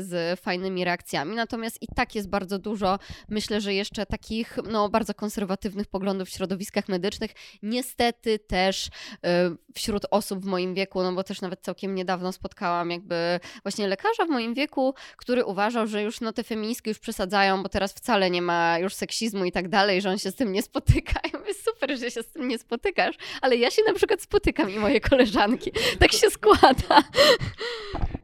z 0.08 0.39
fajnymi 0.39 0.86
reakcjami, 0.86 1.36
natomiast 1.36 1.82
i 1.82 1.88
tak 1.95 2.15
jest 2.15 2.29
bardzo 2.29 2.60
dużo, 2.60 2.99
myślę, 3.29 3.62
że 3.62 3.73
jeszcze 3.73 4.06
takich 4.06 4.58
no, 4.71 4.89
bardzo 4.89 5.13
konserwatywnych 5.13 5.88
poglądów 5.88 6.29
w 6.29 6.32
środowiskach 6.32 6.89
medycznych. 6.89 7.32
Niestety 7.63 8.39
też 8.39 8.88
y, 8.88 8.89
wśród 9.75 10.06
osób 10.12 10.39
w 10.39 10.45
moim 10.45 10.73
wieku, 10.73 11.03
no 11.03 11.13
bo 11.13 11.23
też 11.23 11.41
nawet 11.41 11.62
całkiem 11.62 11.95
niedawno 11.95 12.32
spotkałam 12.32 12.91
jakby 12.91 13.39
właśnie 13.63 13.88
lekarza 13.88 14.25
w 14.25 14.29
moim 14.29 14.53
wieku, 14.53 14.93
który 15.17 15.45
uważał, 15.45 15.88
że 15.88 16.01
już 16.03 16.21
no 16.21 16.34
te 16.34 16.43
feministki 16.43 16.89
już 16.89 16.99
przesadzają, 16.99 17.63
bo 17.63 17.69
teraz 17.69 17.93
wcale 17.93 18.29
nie 18.29 18.41
ma 18.41 18.79
już 18.79 18.93
seksizmu 18.93 19.45
i 19.45 19.51
tak 19.51 19.69
dalej, 19.69 20.01
że 20.01 20.10
on 20.10 20.17
się 20.17 20.32
z 20.32 20.36
tym 20.36 20.51
nie 20.51 20.62
spotyka. 20.62 21.13
Ja 21.34 21.39
mówię, 21.39 21.53
super, 21.53 21.97
że 21.99 22.12
się 22.12 22.23
z 22.23 22.27
tym 22.27 22.47
nie 22.47 22.60
spotykasz, 22.60 23.15
ale 23.41 23.58
ja 23.58 23.71
się 23.71 23.82
na 23.88 23.93
przykład 23.93 24.21
spotykam 24.21 24.69
i 24.69 24.79
moje 24.79 25.01
koleżanki. 25.01 25.71
tak 26.00 26.12
się 26.12 26.30
składa. 26.30 27.04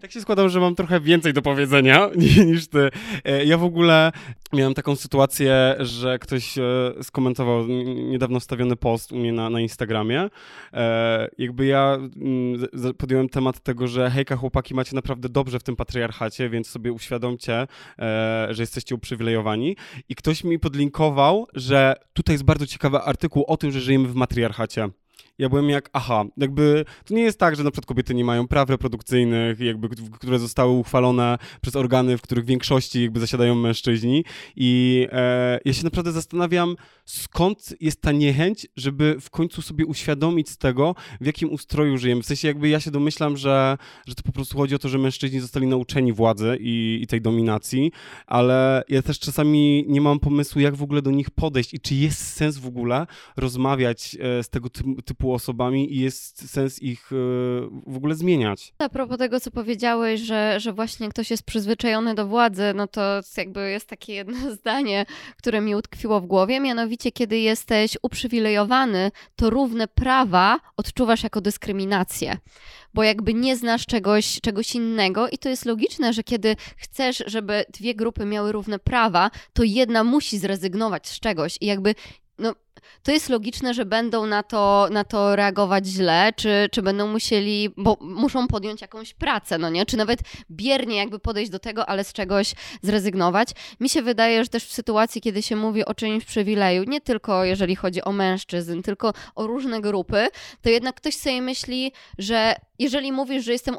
Tak 0.01 0.11
się 0.11 0.21
składam, 0.21 0.49
że 0.49 0.59
mam 0.59 0.75
trochę 0.75 0.99
więcej 0.99 1.33
do 1.33 1.41
powiedzenia 1.41 2.09
niż 2.45 2.67
ty. 2.67 2.89
E, 3.25 3.45
ja 3.45 3.57
w 3.57 3.63
ogóle 3.63 4.11
miałem 4.53 4.73
taką 4.73 4.95
sytuację, 4.95 5.75
że 5.79 6.19
ktoś 6.19 6.57
e, 6.57 6.63
skomentował 7.03 7.67
niedawno 7.85 8.39
wstawiony 8.39 8.75
post 8.75 9.11
u 9.11 9.17
mnie 9.17 9.33
na, 9.33 9.49
na 9.49 9.59
Instagramie. 9.59 10.29
E, 10.73 11.29
jakby 11.37 11.65
ja 11.65 11.97
mm, 11.97 12.67
podjąłem 12.97 13.29
temat 13.29 13.59
tego, 13.59 13.87
że 13.87 14.09
hejka 14.09 14.35
chłopaki 14.35 14.75
macie 14.75 14.95
naprawdę 14.95 15.29
dobrze 15.29 15.59
w 15.59 15.63
tym 15.63 15.75
patriarchacie, 15.75 16.49
więc 16.49 16.69
sobie 16.69 16.91
uświadomcie, 16.91 17.67
że 18.49 18.63
jesteście 18.63 18.95
uprzywilejowani. 18.95 19.75
I 20.09 20.15
ktoś 20.15 20.43
mi 20.43 20.59
podlinkował, 20.59 21.47
że 21.53 21.95
tutaj 22.13 22.33
jest 22.33 22.43
bardzo 22.43 22.67
ciekawy 22.67 22.97
artykuł 22.97 23.43
o 23.47 23.57
tym, 23.57 23.71
że 23.71 23.81
żyjemy 23.81 24.07
w 24.07 24.15
matriarchacie 24.15 24.89
ja 25.39 25.49
byłem 25.49 25.69
jak, 25.69 25.89
aha, 25.93 26.25
jakby 26.37 26.85
to 27.05 27.13
nie 27.13 27.21
jest 27.21 27.39
tak, 27.39 27.55
że 27.55 27.63
na 27.63 27.71
przykład 27.71 27.85
kobiety 27.85 28.15
nie 28.15 28.25
mają 28.25 28.47
praw 28.47 28.69
reprodukcyjnych, 28.69 29.59
jakby, 29.59 29.89
które 30.11 30.39
zostały 30.39 30.71
uchwalone 30.71 31.37
przez 31.61 31.75
organy, 31.75 32.17
w 32.17 32.21
których 32.21 32.45
w 32.45 32.47
większości 32.47 33.01
jakby 33.01 33.19
zasiadają 33.19 33.55
mężczyźni 33.55 34.25
i 34.55 35.07
e, 35.11 35.59
ja 35.65 35.73
się 35.73 35.83
naprawdę 35.83 36.11
zastanawiam, 36.11 36.75
skąd 37.05 37.73
jest 37.79 38.01
ta 38.01 38.11
niechęć, 38.11 38.67
żeby 38.77 39.15
w 39.21 39.29
końcu 39.29 39.61
sobie 39.61 39.85
uświadomić 39.85 40.49
z 40.49 40.57
tego, 40.57 40.95
w 41.21 41.25
jakim 41.25 41.49
ustroju 41.51 41.97
żyjemy. 41.97 42.21
W 42.21 42.25
sensie 42.25 42.47
jakby 42.47 42.69
ja 42.69 42.79
się 42.79 42.91
domyślam, 42.91 43.37
że, 43.37 43.77
że 44.07 44.15
to 44.15 44.23
po 44.23 44.31
prostu 44.31 44.57
chodzi 44.57 44.75
o 44.75 44.79
to, 44.79 44.89
że 44.89 44.97
mężczyźni 44.97 45.39
zostali 45.39 45.67
nauczeni 45.67 46.13
władzy 46.13 46.57
i, 46.59 46.99
i 47.01 47.07
tej 47.07 47.21
dominacji, 47.21 47.91
ale 48.27 48.83
ja 48.89 49.01
też 49.01 49.19
czasami 49.19 49.85
nie 49.87 50.01
mam 50.01 50.19
pomysłu, 50.19 50.61
jak 50.61 50.75
w 50.75 50.83
ogóle 50.83 51.01
do 51.01 51.11
nich 51.11 51.29
podejść 51.29 51.73
i 51.73 51.79
czy 51.79 51.95
jest 51.95 52.27
sens 52.33 52.57
w 52.57 52.67
ogóle 52.67 53.07
rozmawiać 53.37 54.17
e, 54.19 54.43
z 54.43 54.49
tego 54.49 54.69
typu 55.05 55.28
osobami 55.33 55.93
i 55.93 55.99
jest 55.99 56.49
sens 56.51 56.81
ich 56.81 57.11
e, 57.11 57.15
w 57.87 57.97
ogóle 57.97 58.15
zmieniać. 58.15 58.73
A 58.77 58.89
propos 58.89 59.17
tego, 59.17 59.39
co 59.39 59.51
powiedziałeś, 59.51 60.21
że, 60.21 60.59
że 60.59 60.73
właśnie 60.73 61.09
ktoś 61.09 61.31
jest 61.31 61.43
przyzwyczajony 61.43 62.15
do 62.15 62.27
władzy, 62.27 62.63
no 62.75 62.87
to 62.87 63.01
jakby 63.37 63.69
jest 63.71 63.87
takie 63.87 64.13
jedno 64.13 64.37
zdanie, 64.59 65.05
które 65.37 65.61
mi 65.61 65.75
utkwiło 65.75 66.21
w 66.21 66.25
głowie, 66.25 66.59
mianowicie 66.59 67.11
kiedy 67.11 67.39
jesteś 67.39 67.97
uprzywilejowany, 68.01 69.11
to 69.35 69.49
równe 69.49 69.87
prawa 69.87 70.59
odczuwasz 70.77 71.23
jako 71.23 71.41
dyskryminację 71.41 72.37
bo 72.93 73.03
jakby 73.03 73.33
nie 73.33 73.55
znasz 73.55 73.85
czegoś, 73.85 74.41
czegoś 74.41 74.75
innego 74.75 75.29
i 75.29 75.37
to 75.37 75.49
jest 75.49 75.65
logiczne, 75.65 76.13
że 76.13 76.23
kiedy 76.23 76.55
chcesz, 76.77 77.23
żeby 77.25 77.65
dwie 77.73 77.95
grupy 77.95 78.25
miały 78.25 78.51
równe 78.51 78.79
prawa, 78.79 79.31
to 79.53 79.63
jedna 79.63 80.03
musi 80.03 80.37
zrezygnować 80.37 81.07
z 81.07 81.19
czegoś 81.19 81.57
i 81.61 81.65
jakby 81.65 81.95
no, 82.39 82.55
to 83.03 83.11
jest 83.11 83.29
logiczne, 83.29 83.73
że 83.73 83.85
będą 83.85 84.25
na 84.25 84.43
to, 84.43 84.87
na 84.91 85.03
to 85.03 85.35
reagować 85.35 85.87
źle, 85.87 86.33
czy, 86.35 86.69
czy 86.71 86.81
będą 86.81 87.07
musieli, 87.07 87.69
bo 87.77 87.97
muszą 88.01 88.47
podjąć 88.47 88.81
jakąś 88.81 89.13
pracę, 89.13 89.57
no 89.57 89.69
nie? 89.69 89.85
Czy 89.85 89.97
nawet 89.97 90.19
biernie 90.51 90.97
jakby 90.97 91.19
podejść 91.19 91.51
do 91.51 91.59
tego, 91.59 91.89
ale 91.89 92.03
z 92.03 92.13
czegoś 92.13 92.53
zrezygnować. 92.81 93.49
Mi 93.79 93.89
się 93.89 94.01
wydaje, 94.01 94.43
że 94.43 94.49
też 94.49 94.65
w 94.65 94.73
sytuacji, 94.73 95.21
kiedy 95.21 95.41
się 95.41 95.55
mówi 95.55 95.85
o 95.85 95.93
czyimś 95.93 96.25
przywileju, 96.25 96.83
nie 96.83 97.01
tylko 97.01 97.43
jeżeli 97.43 97.75
chodzi 97.75 98.03
o 98.03 98.11
mężczyzn, 98.11 98.81
tylko 98.81 99.13
o 99.35 99.47
różne 99.47 99.81
grupy, 99.81 100.27
to 100.61 100.69
jednak 100.69 100.95
ktoś 100.95 101.15
sobie 101.15 101.41
myśli, 101.41 101.91
że 102.17 102.55
jeżeli 102.79 103.11
mówisz, 103.11 103.45
że 103.45 103.51
jestem, 103.51 103.75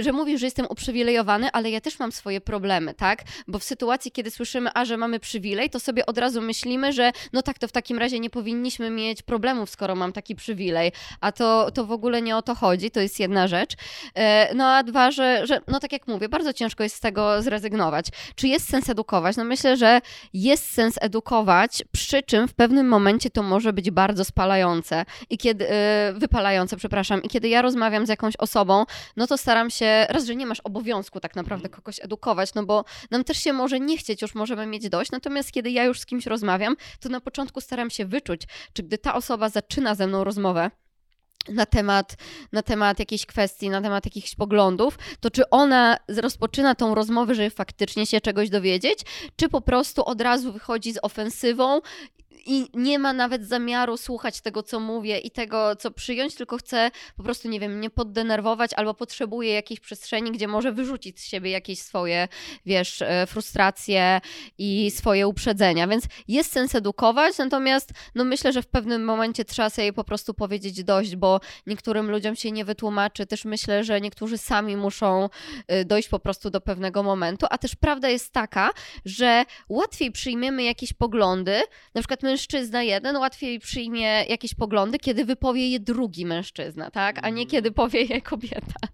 że 0.00 0.12
mówisz, 0.12 0.40
że 0.40 0.46
jestem 0.46 0.66
uprzywilejowany, 0.70 1.50
ale 1.52 1.70
ja 1.70 1.80
też 1.80 1.98
mam 1.98 2.12
swoje 2.12 2.40
problemy, 2.40 2.94
tak? 2.94 3.22
Bo 3.48 3.58
w 3.58 3.64
sytuacji, 3.64 4.12
kiedy 4.12 4.30
słyszymy, 4.30 4.70
a 4.74 4.84
że 4.84 4.96
mamy 4.96 5.20
przywilej, 5.20 5.70
to 5.70 5.80
sobie 5.80 6.06
od 6.06 6.18
razu 6.18 6.42
myślimy, 6.42 6.92
że 6.92 7.12
no 7.32 7.42
tak, 7.42 7.58
to 7.58 7.68
w 7.68 7.72
takim 7.72 7.98
razie 7.98 8.20
nie 8.20 8.30
powinniśmy 8.44 8.90
mieć 8.90 9.22
problemów, 9.22 9.70
skoro 9.70 9.94
mam 9.94 10.12
taki 10.12 10.34
przywilej. 10.34 10.92
A 11.20 11.32
to, 11.32 11.70
to 11.70 11.86
w 11.86 11.92
ogóle 11.92 12.22
nie 12.22 12.36
o 12.36 12.42
to 12.42 12.54
chodzi, 12.54 12.90
to 12.90 13.00
jest 13.00 13.20
jedna 13.20 13.48
rzecz. 13.48 13.72
E, 14.14 14.54
no 14.54 14.66
a 14.66 14.82
dwa, 14.82 15.10
że, 15.10 15.46
że 15.46 15.60
no 15.68 15.80
tak 15.80 15.92
jak 15.92 16.08
mówię, 16.08 16.28
bardzo 16.28 16.52
ciężko 16.52 16.82
jest 16.82 16.96
z 16.96 17.00
tego 17.00 17.42
zrezygnować. 17.42 18.06
Czy 18.34 18.48
jest 18.48 18.68
sens 18.68 18.88
edukować? 18.88 19.36
No 19.36 19.44
myślę, 19.44 19.76
że 19.76 20.00
jest 20.34 20.70
sens 20.70 20.98
edukować, 21.00 21.84
przy 21.92 22.22
czym 22.22 22.48
w 22.48 22.54
pewnym 22.54 22.88
momencie 22.88 23.30
to 23.30 23.42
może 23.42 23.72
być 23.72 23.90
bardzo 23.90 24.24
spalające 24.24 25.04
i 25.30 25.38
kiedy, 25.38 25.70
e, 25.70 26.12
wypalające, 26.16 26.76
przepraszam, 26.76 27.22
i 27.22 27.28
kiedy 27.28 27.48
ja 27.48 27.62
rozmawiam 27.62 28.06
z 28.06 28.08
jakąś 28.08 28.36
osobą, 28.36 28.84
no 29.16 29.26
to 29.26 29.38
staram 29.38 29.70
się, 29.70 30.06
raz, 30.08 30.24
że 30.24 30.36
nie 30.36 30.46
masz 30.46 30.60
obowiązku 30.60 31.20
tak 31.20 31.36
naprawdę 31.36 31.66
mhm. 31.66 31.82
kogoś 31.82 32.04
edukować, 32.04 32.54
no 32.54 32.64
bo 32.64 32.84
nam 33.10 33.24
też 33.24 33.38
się 33.38 33.52
może 33.52 33.80
nie 33.80 33.98
chcieć, 33.98 34.22
już 34.22 34.34
możemy 34.34 34.66
mieć 34.66 34.88
dość, 34.88 35.10
natomiast 35.10 35.52
kiedy 35.52 35.70
ja 35.70 35.84
już 35.84 36.00
z 36.00 36.06
kimś 36.06 36.26
rozmawiam, 36.26 36.76
to 37.00 37.08
na 37.08 37.20
początku 37.20 37.60
staram 37.60 37.90
się 37.90 38.04
wyczuć, 38.04 38.33
czy 38.72 38.82
gdy 38.82 38.98
ta 38.98 39.14
osoba 39.14 39.48
zaczyna 39.48 39.94
ze 39.94 40.06
mną 40.06 40.24
rozmowę, 40.24 40.70
na 41.48 41.66
temat, 41.66 42.16
na 42.52 42.62
temat 42.62 42.98
jakiejś 42.98 43.26
kwestii, 43.26 43.70
na 43.70 43.80
temat 43.80 44.04
jakichś 44.04 44.34
poglądów, 44.34 44.98
to 45.20 45.30
czy 45.30 45.50
ona 45.50 45.96
rozpoczyna 46.16 46.74
tą 46.74 46.94
rozmowę, 46.94 47.34
żeby 47.34 47.50
faktycznie 47.50 48.06
się 48.06 48.20
czegoś 48.20 48.50
dowiedzieć, 48.50 48.98
czy 49.36 49.48
po 49.48 49.60
prostu 49.60 50.04
od 50.04 50.20
razu 50.20 50.52
wychodzi 50.52 50.92
z 50.92 50.98
ofensywą 51.02 51.80
i 52.46 52.68
nie 52.74 52.98
ma 52.98 53.12
nawet 53.12 53.46
zamiaru 53.46 53.96
słuchać 53.96 54.40
tego, 54.40 54.62
co 54.62 54.80
mówię 54.80 55.18
i 55.18 55.30
tego, 55.30 55.76
co 55.76 55.90
przyjąć, 55.90 56.34
tylko 56.34 56.56
chce 56.56 56.90
po 57.16 57.22
prostu, 57.22 57.48
nie 57.48 57.60
wiem, 57.60 57.78
mnie 57.78 57.90
poddenerwować 57.90 58.70
albo 58.76 58.94
potrzebuje 58.94 59.52
jakiejś 59.52 59.80
przestrzeni, 59.80 60.32
gdzie 60.32 60.48
może 60.48 60.72
wyrzucić 60.72 61.20
z 61.20 61.24
siebie 61.24 61.50
jakieś 61.50 61.78
swoje, 61.78 62.28
wiesz, 62.66 63.02
e, 63.02 63.26
frustracje 63.26 64.20
i 64.58 64.90
swoje 64.90 65.28
uprzedzenia. 65.28 65.86
Więc 65.86 66.04
jest 66.28 66.52
sens 66.52 66.74
edukować, 66.74 67.38
natomiast 67.38 67.90
no 68.14 68.24
myślę, 68.24 68.52
że 68.52 68.62
w 68.62 68.66
pewnym 68.66 69.04
momencie 69.04 69.44
trzeba 69.44 69.70
sobie 69.70 69.92
po 69.92 70.04
prostu 70.04 70.34
powiedzieć 70.34 70.84
dość, 70.84 71.16
bo 71.16 71.40
niektórym 71.66 72.10
ludziom 72.10 72.36
się 72.36 72.52
nie 72.52 72.64
wytłumaczy. 72.64 73.26
Też 73.26 73.44
myślę, 73.44 73.84
że 73.84 74.00
niektórzy 74.00 74.38
sami 74.38 74.76
muszą 74.76 75.28
e, 75.66 75.84
dojść 75.84 76.08
po 76.08 76.18
prostu 76.18 76.50
do 76.50 76.60
pewnego 76.60 77.02
momentu, 77.02 77.46
a 77.50 77.58
też 77.58 77.76
prawda 77.76 78.08
jest 78.08 78.32
taka, 78.32 78.70
że 79.04 79.44
łatwiej 79.68 80.12
przyjmiemy 80.12 80.62
jakieś 80.62 80.92
poglądy, 80.92 81.62
na 81.94 82.00
przykład 82.00 82.22
my 82.22 82.33
mężczyzna 82.34 82.82
jeden 82.82 83.16
łatwiej 83.16 83.60
przyjmie 83.60 84.24
jakieś 84.28 84.54
poglądy, 84.54 84.98
kiedy 84.98 85.24
wypowie 85.24 85.68
je 85.68 85.80
drugi 85.80 86.26
mężczyzna, 86.26 86.90
tak? 86.90 87.18
A 87.22 87.28
nie 87.28 87.42
mm. 87.42 87.46
kiedy 87.46 87.72
powie 87.72 88.02
je 88.02 88.20
kobieta. 88.20 88.88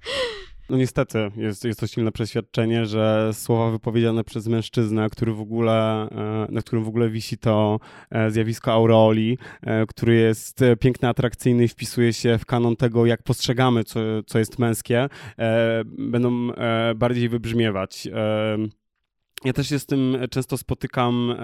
No 0.71 0.77
niestety, 0.77 1.31
jest, 1.37 1.65
jest 1.65 1.81
to 1.81 1.87
silne 1.87 2.13
przeświadczenie, 2.13 2.87
że 2.87 3.31
słowa 3.33 3.71
wypowiedziane 3.71 4.25
przez 4.25 4.47
mężczyznę, 4.47 5.11
który 5.11 5.33
w 5.33 5.41
ogóle, 5.41 6.09
e, 6.11 6.47
na 6.51 6.63
którym 6.63 6.85
w 6.85 6.89
ogóle 6.89 7.11
wisi 7.11 7.39
to 7.39 7.81
e, 8.11 8.31
zjawisko 8.31 8.73
aureoli, 8.73 9.39
e, 9.63 9.87
który 9.87 10.15
jest 10.15 10.61
piękny, 10.81 11.09
atrakcyjny 11.09 11.65
i 11.65 11.69
wpisuje 11.69 12.13
się 12.13 12.39
w 12.39 12.47
kanon 12.47 12.77
tego, 12.77 13.07
jak 13.07 13.23
postrzegamy, 13.23 13.85
co, 13.85 14.01
co 14.27 14.39
jest 14.39 14.59
męskie, 14.59 15.09
będą 15.99 16.49
bardziej 16.95 17.29
wybrzmiewać. 17.29 18.09
Ja 19.45 19.53
też 19.53 19.69
się 19.69 19.79
z 19.79 19.87
tym 19.87 20.17
często 20.31 20.57
spotykam 20.59 21.35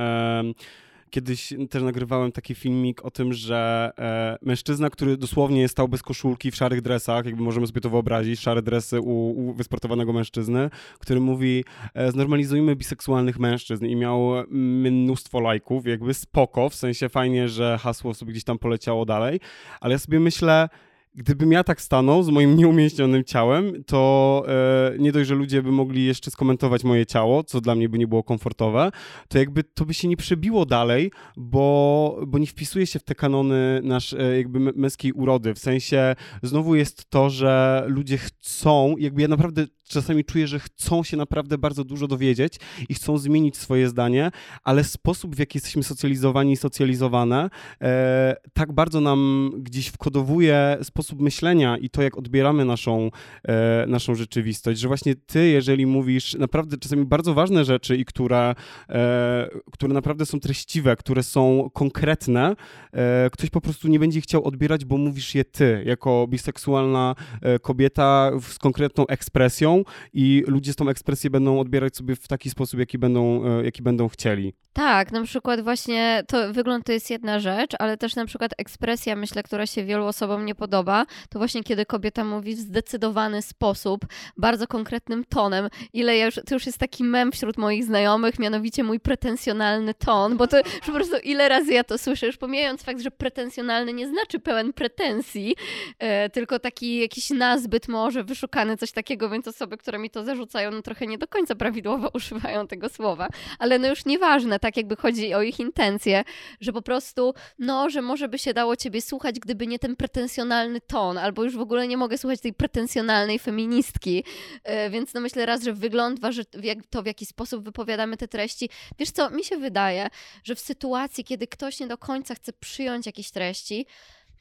Kiedyś 1.11 1.55
też 1.71 1.83
nagrywałem 1.83 2.33
taki 2.33 2.55
filmik 2.55 3.05
o 3.05 3.11
tym, 3.11 3.33
że 3.33 3.90
e, 3.99 4.38
mężczyzna, 4.42 4.90
który 4.90 5.16
dosłownie 5.16 5.69
stał 5.69 5.88
bez 5.88 6.03
koszulki 6.03 6.51
w 6.51 6.57
szarych 6.57 6.83
dresach, 6.83 7.27
jakby 7.27 7.42
możemy 7.42 7.66
sobie 7.66 7.81
to 7.81 7.90
wyobrazić, 7.90 8.40
szare 8.40 8.62
dresy 8.62 9.01
u, 9.01 9.31
u 9.31 9.53
wysportowanego 9.53 10.12
mężczyzny, 10.12 10.71
który 10.99 11.21
mówi 11.21 11.64
e, 11.95 12.12
znormalizujmy 12.12 12.77
biseksualnych 12.77 13.38
mężczyzn 13.38 13.87
i 13.87 13.97
miał 13.97 14.31
mnóstwo 14.51 15.40
lajków, 15.40 15.87
jakby 15.87 16.14
spoko, 16.14 16.69
w 16.69 16.75
sensie 16.75 17.09
fajnie, 17.09 17.49
że 17.49 17.79
hasło 17.81 18.14
sobie 18.14 18.33
gdzieś 18.33 18.45
tam 18.45 18.59
poleciało 18.59 19.05
dalej, 19.05 19.40
ale 19.81 19.92
ja 19.92 19.99
sobie 19.99 20.21
myślę, 20.21 20.69
gdybym 21.17 21.53
ja 21.53 21.65
tak 21.65 21.81
stanął 21.81 22.23
z 22.23 22.29
moim 22.29 22.57
nieumieśnionym 22.57 23.25
ciałem, 23.25 23.85
to 23.85 24.43
e, 24.49 24.99
nie 24.99 25.13
dość, 25.13 25.29
że 25.29 25.35
ludzie 25.35 25.63
by 25.63 25.73
mogli 25.73 26.05
jeszcze 26.05 26.31
skomentować 26.31 26.85
moje 26.85 27.07
ciało, 27.07 27.45
co 27.45 27.61
dla 27.61 27.75
mnie 27.75 27.89
by 27.89 27.99
nie 27.99 28.07
było 28.07 28.23
komfortowe, 28.23 28.91
to 29.29 29.39
jakby 29.39 29.65
to 29.65 29.85
by 29.85 29.95
się 29.95 30.09
nie 30.09 30.17
przebiło 30.17 30.67
dalej, 30.67 31.11
bo, 31.37 32.21
bo 32.27 32.39
nie 32.39 32.47
wpisuje 32.47 32.87
się 32.87 32.99
w 32.99 33.05
te 33.05 33.15
kanony 33.15 33.81
nasz 33.83 34.13
e, 34.13 34.37
jakby 34.37 34.61
męskiej 34.61 35.13
urody. 35.13 35.55
W 35.55 35.59
sensie 35.59 36.17
znowu 36.43 36.75
jest 36.75 37.11
to, 37.11 37.31
że 37.31 37.85
ludzie 37.89 38.19
chcą, 38.19 38.95
jakby 38.99 39.23
ja 39.23 39.29
naprawdę 39.29 39.67
czasami 39.88 40.25
czuję, 40.25 40.46
że 40.46 40.59
chcą 40.59 41.05
się 41.05 41.16
naprawdę 41.16 41.59
bardzo 41.59 41.85
dużo 41.85 42.09
dowiedzieć 42.09 42.55
i 42.88 42.94
chcą 42.94 43.18
zmienić 43.18 43.57
swoje 43.57 43.88
zdanie, 43.88 44.31
ale 44.64 44.85
sposób, 44.85 45.37
w 45.37 45.38
jaki 45.38 45.57
jesteśmy 45.57 45.83
socjalizowani 45.83 46.53
i 46.53 46.57
socjalizowane, 46.57 47.51
e, 47.83 48.37
tak 48.53 48.72
bardzo 48.72 49.01
nam 49.01 49.51
gdzieś 49.59 49.87
wkodowuje 49.87 50.79
sposób 50.83 51.20
myślenia 51.20 51.77
i 51.77 51.90
to, 51.90 52.03
jak 52.03 52.18
odbieramy 52.18 52.64
naszą, 52.64 53.11
e, 53.49 53.85
naszą 53.87 54.14
rzeczywistość, 54.14 54.81
że 54.81 54.88
właśnie 54.88 55.14
ty, 55.14 55.49
jeżeli 55.49 55.87
mówisz 55.87 56.35
naprawdę 56.35 56.77
czasami 56.79 57.05
bardzo 57.05 57.35
ważne 57.35 57.64
rzeczy 57.64 57.96
i 57.96 58.05
które, 58.05 58.55
e, 58.88 59.49
które 59.72 59.94
naprawdę 59.94 60.27
są 60.27 60.40
treściwe, 60.40 60.96
które 60.96 61.22
są 61.22 61.70
konkretne, 61.72 62.57
e, 62.92 63.31
ktoś 63.33 63.51
po 63.51 63.61
prostu 63.61 63.88
nie 63.88 63.99
będzie 63.99 64.20
chciał 64.20 64.44
odbierać, 64.44 64.85
bo 64.85 64.96
mówisz 64.96 65.35
je 65.35 65.44
ty, 65.44 65.83
jako 65.87 66.27
biseksualna 66.29 67.14
e, 67.42 67.59
kobieta 67.59 68.31
z 68.40 68.59
konkretną 68.59 69.07
ekspresją, 69.07 69.76
i 70.12 70.45
ludzie 70.47 70.75
tą 70.75 70.89
ekspresję 70.89 71.31
będą 71.31 71.61
odbierać 71.61 71.97
sobie 71.97 72.17
w 72.17 72.29
taki 72.29 72.51
sposób, 72.51 72.81
jaki 72.81 72.99
będą, 72.99 73.45
e, 73.45 73.65
jaki 73.65 73.83
będą 73.83 74.09
chcieli. 74.09 74.53
Tak, 74.73 75.12
na 75.12 75.23
przykład 75.23 75.61
właśnie 75.61 76.23
to 76.29 76.53
wygląd 76.53 76.87
to 76.87 76.93
jest 76.93 77.11
jedna 77.11 77.41
rzecz, 77.41 77.71
ale 77.79 77.97
też 77.97 78.17
na 78.17 78.27
przykład 78.27 78.53
ekspresja, 78.59 79.17
myślę, 79.17 79.43
która 79.43 79.67
się 79.67 79.85
wielu 79.85 80.05
osobom 80.07 80.45
nie 80.45 80.55
podoba, 80.55 81.07
to 81.31 81.39
właśnie 81.39 81.62
kiedy 81.65 81.87
kobieta 81.87 82.25
mówi 82.25 82.55
w 82.55 82.59
zdecydowany 82.59 83.43
sposób, 83.43 84.07
bardzo 84.37 84.67
konkretnym 84.67 85.25
tonem. 85.25 85.69
Ile 85.93 86.17
ja 86.17 86.27
już, 86.27 86.35
to 86.35 86.55
już 86.55 86.67
jest 86.67 86.79
taki 86.79 87.05
mem 87.05 87.33
wśród 87.33 87.59
moich 87.59 87.85
znajomych, 87.85 88.39
mianowicie 88.39 88.85
mój 88.85 89.01
pretensjonalny 89.01 89.95
ton, 89.95 90.37
bo 90.37 90.47
to 90.47 90.57
już 90.59 90.87
po 90.87 90.93
prostu 90.93 91.16
ile 91.24 91.49
razy 91.49 91.72
ja 91.72 91.85
to 91.85 91.99
słyszę, 91.99 92.27
już 92.27 92.37
pomijając 92.37 92.83
fakt, 92.83 93.01
że 93.01 93.11
pretensjonalny 93.11 93.93
nie 93.93 94.09
znaczy 94.09 94.39
pełen 94.39 94.72
pretensji, 94.72 95.57
e, 95.99 96.31
tylko 96.31 96.59
taki 96.59 96.99
jakiś 96.99 97.31
nazbyt 97.31 97.89
może 97.89 98.24
wyszukany, 98.24 98.77
coś 98.77 98.93
takiego, 98.93 99.31
więc 99.31 99.49
osoby, 99.67 99.77
które 99.77 99.99
mi 99.99 100.11
to 100.11 100.25
zarzucają, 100.25 100.71
no 100.71 100.83
trochę 100.83 101.07
nie 101.07 101.19
do 101.19 101.27
końca 101.27 101.55
prawidłowo 101.55 102.11
używają 102.14 102.67
tego 102.67 102.89
słowa, 102.89 103.29
ale 103.59 103.79
no 103.79 103.89
już 103.89 104.05
nieważne, 104.05 104.59
tak 104.59 104.77
jakby 104.77 104.97
chodzi 104.97 105.35
o 105.35 105.43
ich 105.43 105.61
intencje, 105.61 106.25
że 106.61 106.73
po 106.73 106.83
prostu, 106.83 107.35
no, 107.59 107.91
że 107.91 108.03
może 108.03 108.29
by 108.29 108.39
się 108.39 108.55
dało 108.55 108.77
ciebie 108.77 109.03
słuchać, 109.03 109.41
gdyby 109.41 109.67
nie 109.67 109.79
ten 109.79 109.97
pretensjonalny 109.97 110.81
ton, 110.81 111.19
albo 111.19 111.45
już 111.45 111.57
w 111.57 111.61
ogóle 111.61 111.89
nie 111.89 111.97
mogę 111.97 112.19
słuchać 112.19 112.41
tej 112.41 112.53
pretensjonalnej 112.55 113.39
feministki, 113.39 114.25
e, 114.64 114.91
więc 114.91 115.14
no 115.14 115.21
myślę 115.21 115.47
raz, 115.47 115.62
że 115.62 115.73
wygląd 115.73 116.21
waży 116.21 116.45
to, 116.91 117.03
w 117.03 117.07
jaki 117.07 117.27
sposób 117.27 117.64
wypowiadamy 117.64 118.17
te 118.17 118.29
treści. 118.29 118.69
Wiesz 118.99 119.11
co, 119.11 119.31
mi 119.31 119.45
się 119.45 119.57
wydaje, 119.57 120.09
że 120.45 120.55
w 120.55 120.61
sytuacji, 120.61 121.25
kiedy 121.25 121.47
ktoś 121.47 121.81
nie 121.81 121.87
do 121.87 121.99
końca 121.99 122.35
chce 122.35 122.53
przyjąć 122.53 123.07
jakieś 123.07 123.31
treści, 123.31 123.87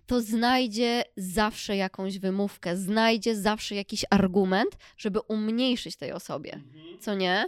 to 0.07 0.21
znajdzie 0.21 1.03
zawsze 1.17 1.75
jakąś 1.75 2.19
wymówkę, 2.19 2.77
znajdzie 2.77 3.35
zawsze 3.35 3.75
jakiś 3.75 4.05
argument, 4.09 4.77
żeby 4.97 5.19
umniejszyć 5.19 5.95
tej 5.95 6.11
osobie. 6.11 6.53
Mhm. 6.53 6.99
Co 6.99 7.15
nie? 7.15 7.45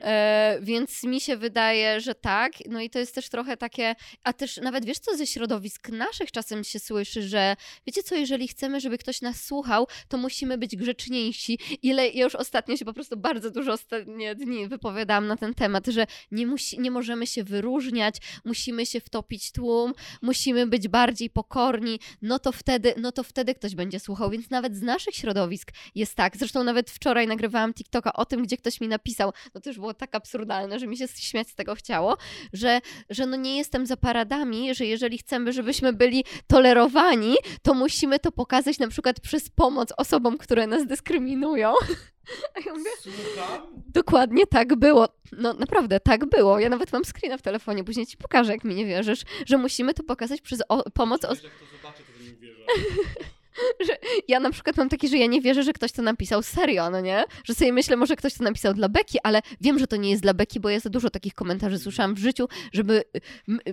E, 0.00 0.58
więc 0.62 1.02
mi 1.02 1.20
się 1.20 1.36
wydaje, 1.36 2.00
że 2.00 2.14
tak. 2.14 2.52
No 2.68 2.80
i 2.80 2.90
to 2.90 2.98
jest 2.98 3.14
też 3.14 3.28
trochę 3.28 3.56
takie, 3.56 3.94
a 4.24 4.32
też 4.32 4.56
nawet 4.56 4.84
wiesz 4.84 4.98
co, 4.98 5.16
ze 5.16 5.26
środowisk 5.26 5.88
naszych 5.88 6.32
czasem 6.32 6.64
się 6.64 6.78
słyszy, 6.78 7.22
że 7.22 7.56
wiecie 7.86 8.02
co, 8.02 8.14
jeżeli 8.14 8.48
chcemy, 8.48 8.80
żeby 8.80 8.98
ktoś 8.98 9.20
nas 9.20 9.44
słuchał, 9.44 9.86
to 10.08 10.18
musimy 10.18 10.58
być 10.58 10.76
grzeczniejsi. 10.76 11.58
Ile 11.82 12.08
ja 12.08 12.24
już 12.24 12.34
ostatnio 12.34 12.76
się 12.76 12.84
po 12.84 12.92
prostu 12.92 13.16
bardzo 13.16 13.50
dużo 13.50 13.72
ostatnie 13.72 14.34
dni 14.34 14.68
wypowiadałam 14.68 15.26
na 15.26 15.36
ten 15.36 15.54
temat, 15.54 15.86
że 15.86 16.06
nie, 16.30 16.46
musi, 16.46 16.80
nie 16.80 16.90
możemy 16.90 17.26
się 17.26 17.44
wyróżniać, 17.44 18.16
musimy 18.44 18.86
się 18.86 19.00
wtopić 19.00 19.52
tłum, 19.52 19.92
musimy 20.22 20.66
być 20.66 20.88
bardziej 20.88 21.30
pokorni, 21.30 21.98
no 22.22 22.38
to 22.38 22.52
wtedy, 22.52 22.94
no 22.96 23.12
to 23.12 23.22
wtedy 23.22 23.54
ktoś 23.54 23.74
będzie 23.74 24.00
słuchał. 24.00 24.30
Więc 24.30 24.50
nawet 24.50 24.76
z 24.76 24.82
naszych 24.82 25.14
środowisk 25.14 25.72
jest 25.94 26.14
tak. 26.14 26.36
Zresztą 26.36 26.64
nawet 26.64 26.90
wczoraj 26.90 27.26
nagrywałam 27.26 27.74
TikToka 27.74 28.12
o 28.12 28.24
tym, 28.24 28.42
gdzie 28.42 28.56
ktoś 28.56 28.80
mi 28.80 28.88
napisał, 28.88 29.32
no 29.54 29.60
to 29.60 29.70
już 29.70 29.78
było 29.82 29.94
tak 29.94 30.14
absurdalne, 30.14 30.78
że 30.78 30.86
mi 30.86 30.96
się 30.96 31.08
śmiać 31.08 31.48
z 31.48 31.54
tego 31.54 31.74
chciało, 31.74 32.16
że, 32.52 32.80
że 33.10 33.26
no 33.26 33.36
nie 33.36 33.56
jestem 33.56 33.86
za 33.86 33.96
paradami, 33.96 34.74
że 34.74 34.86
jeżeli 34.86 35.18
chcemy, 35.18 35.52
żebyśmy 35.52 35.92
byli 35.92 36.24
tolerowani, 36.46 37.34
to 37.62 37.74
musimy 37.74 38.18
to 38.18 38.32
pokazać 38.32 38.78
na 38.78 38.88
przykład 38.88 39.20
przez 39.20 39.48
pomoc 39.50 39.88
osobom, 39.96 40.38
które 40.38 40.66
nas 40.66 40.86
dyskryminują. 40.86 41.74
A 42.56 42.60
ja 42.66 42.72
mówię, 42.74 42.90
Słucham? 43.00 43.82
Dokładnie 43.88 44.46
tak 44.46 44.76
było. 44.76 45.08
No 45.32 45.52
naprawdę, 45.52 46.00
tak 46.00 46.26
było. 46.26 46.58
Ja 46.58 46.68
nawet 46.68 46.92
mam 46.92 47.02
screena 47.04 47.38
w 47.38 47.42
telefonie, 47.42 47.84
później 47.84 48.06
ci 48.06 48.16
pokażę, 48.16 48.52
jak 48.52 48.64
mi 48.64 48.74
nie 48.74 48.86
wierzysz, 48.86 49.22
że 49.46 49.58
musimy 49.58 49.94
to 49.94 50.02
pokazać 50.02 50.40
przez 50.40 50.62
o- 50.68 50.90
pomoc... 50.90 51.24
Os- 51.24 51.42
jak 51.42 51.52
to 51.52 51.76
zobaczę, 51.76 52.02
to 52.02 52.24
nie 52.24 52.34
wierzę. 52.34 52.62
że 53.86 53.96
ja 54.28 54.40
na 54.40 54.50
przykład 54.50 54.76
mam 54.76 54.88
taki, 54.88 55.08
że 55.08 55.18
ja 55.18 55.26
nie 55.26 55.40
wierzę, 55.40 55.62
że 55.62 55.72
ktoś 55.72 55.92
to 55.92 56.02
napisał 56.02 56.42
serio, 56.42 56.90
no 56.90 57.00
nie? 57.00 57.24
Że 57.44 57.54
sobie 57.54 57.72
myślę, 57.72 57.96
może 57.96 58.16
ktoś 58.16 58.34
to 58.34 58.44
napisał 58.44 58.74
dla 58.74 58.88
Beki, 58.88 59.18
ale 59.22 59.42
wiem, 59.60 59.78
że 59.78 59.86
to 59.86 59.96
nie 59.96 60.10
jest 60.10 60.22
dla 60.22 60.34
Beki, 60.34 60.60
bo 60.60 60.68
ja 60.68 60.80
za 60.80 60.90
dużo 60.90 61.10
takich 61.10 61.34
komentarzy 61.34 61.78
słyszałam 61.78 62.14
w 62.14 62.18
życiu, 62.18 62.48
żeby 62.72 63.02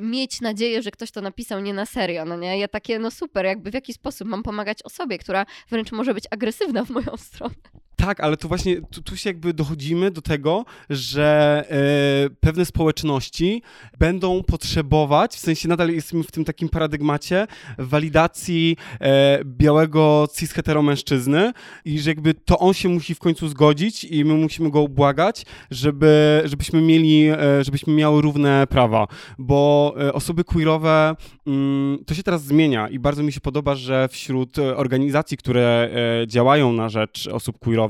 mieć 0.01 0.41
nadzieję, 0.41 0.81
że 0.81 0.91
ktoś 0.91 1.11
to 1.11 1.21
napisał 1.21 1.59
nie 1.59 1.73
na 1.73 1.85
serio, 1.85 2.25
no 2.25 2.37
nie? 2.37 2.59
Ja 2.59 2.67
takie, 2.67 2.99
no 2.99 3.11
super, 3.11 3.45
jakby 3.45 3.71
w 3.71 3.73
jaki 3.73 3.93
sposób 3.93 4.27
mam 4.27 4.43
pomagać 4.43 4.83
osobie, 4.83 5.17
która 5.17 5.45
wręcz 5.69 5.91
może 5.91 6.13
być 6.13 6.23
agresywna 6.31 6.85
w 6.85 6.89
moją 6.89 7.17
stronę. 7.27 7.55
Tak, 7.99 8.19
ale 8.19 8.37
tu 8.37 8.47
właśnie, 8.47 8.81
tu, 8.81 9.01
tu 9.01 9.17
się 9.17 9.29
jakby 9.29 9.53
dochodzimy 9.53 10.11
do 10.11 10.21
tego, 10.21 10.65
że 10.89 11.63
e, 11.69 12.29
pewne 12.39 12.65
społeczności 12.65 13.61
będą 13.99 14.43
potrzebować, 14.43 15.35
w 15.35 15.39
sensie 15.39 15.67
nadal 15.67 15.89
jesteśmy 15.89 16.23
w 16.23 16.31
tym 16.31 16.45
takim 16.45 16.69
paradygmacie 16.69 17.47
walidacji 17.77 18.77
e, 19.01 19.39
białego 19.45 20.27
cis 20.37 20.53
mężczyzny 20.83 21.53
i 21.85 21.99
że 21.99 22.09
jakby 22.09 22.33
to 22.33 22.59
on 22.59 22.73
się 22.73 22.89
musi 22.89 23.15
w 23.15 23.19
końcu 23.19 23.47
zgodzić 23.47 24.03
i 24.03 24.25
my 24.25 24.33
musimy 24.33 24.69
go 24.69 24.81
ubłagać, 24.81 25.45
żeby, 25.71 26.41
żebyśmy 26.45 26.81
mieli, 26.81 27.27
e, 27.27 27.63
żebyśmy 27.63 27.93
miały 27.93 28.21
równe 28.21 28.67
prawa, 28.67 29.07
bo 29.37 29.95
osoby 30.13 30.43
queerowe, 30.43 31.15
mm, 31.47 32.03
to 32.05 32.13
się 32.13 32.23
teraz 32.23 32.43
zmienia 32.43 32.89
i 32.89 32.99
bardzo 32.99 33.23
mi 33.23 33.31
się 33.31 33.41
podoba, 33.41 33.75
że 33.75 34.07
wśród 34.11 34.59
organizacji, 34.59 35.37
które 35.37 35.89
działają 36.27 36.73
na 36.73 36.89
rzecz 36.89 37.27
osób 37.27 37.59
queerowych, 37.59 37.88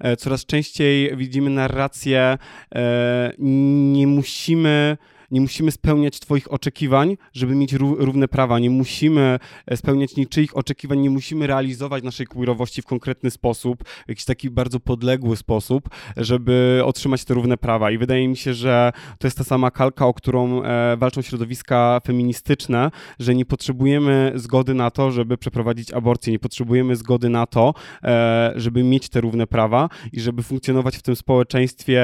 E, 0.00 0.16
coraz 0.16 0.46
częściej 0.46 1.16
widzimy 1.16 1.50
narrację, 1.50 2.38
e, 2.74 3.32
nie 3.38 4.06
musimy 4.06 4.96
nie 5.32 5.40
musimy 5.40 5.70
spełniać 5.70 6.20
Twoich 6.20 6.52
oczekiwań, 6.52 7.16
żeby 7.32 7.54
mieć 7.54 7.72
równe 7.72 8.28
prawa, 8.28 8.58
nie 8.58 8.70
musimy 8.70 9.38
e, 9.66 9.76
spełniać 9.76 10.16
niczyich 10.16 10.56
oczekiwań, 10.56 10.98
nie 10.98 11.10
musimy 11.10 11.46
realizować 11.46 12.04
naszej 12.04 12.26
queerowości 12.26 12.82
w 12.82 12.86
konkretny 12.86 13.30
sposób, 13.30 13.84
w 14.06 14.08
jakiś 14.08 14.24
taki 14.24 14.50
bardzo 14.50 14.80
podległy 14.80 15.36
sposób, 15.36 15.88
żeby 16.16 16.82
otrzymać 16.84 17.24
te 17.24 17.34
równe 17.34 17.56
prawa. 17.56 17.90
I 17.90 17.98
wydaje 17.98 18.28
mi 18.28 18.36
się, 18.36 18.54
że 18.54 18.92
to 19.18 19.26
jest 19.26 19.38
ta 19.38 19.44
sama 19.44 19.70
kalka, 19.70 20.06
o 20.06 20.14
którą 20.14 20.62
e, 20.62 20.96
walczą 20.96 21.22
środowiska 21.22 22.00
feministyczne, 22.06 22.90
że 23.18 23.34
nie 23.34 23.44
potrzebujemy 23.44 24.32
zgody 24.34 24.74
na 24.74 24.90
to, 24.90 25.10
żeby 25.10 25.38
przeprowadzić 25.38 25.92
aborcję, 25.92 26.32
nie 26.32 26.38
potrzebujemy 26.38 26.96
zgody 26.96 27.28
na 27.28 27.46
to, 27.46 27.74
e, 28.04 28.52
żeby 28.56 28.82
mieć 28.84 29.08
te 29.08 29.20
równe 29.20 29.46
prawa 29.46 29.88
i 30.12 30.20
żeby 30.20 30.42
funkcjonować 30.42 30.96
w 30.96 31.02
tym 31.02 31.16
społeczeństwie 31.16 32.02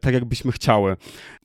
tak, 0.00 0.14
jakbyśmy 0.14 0.52
chciały. 0.52 0.96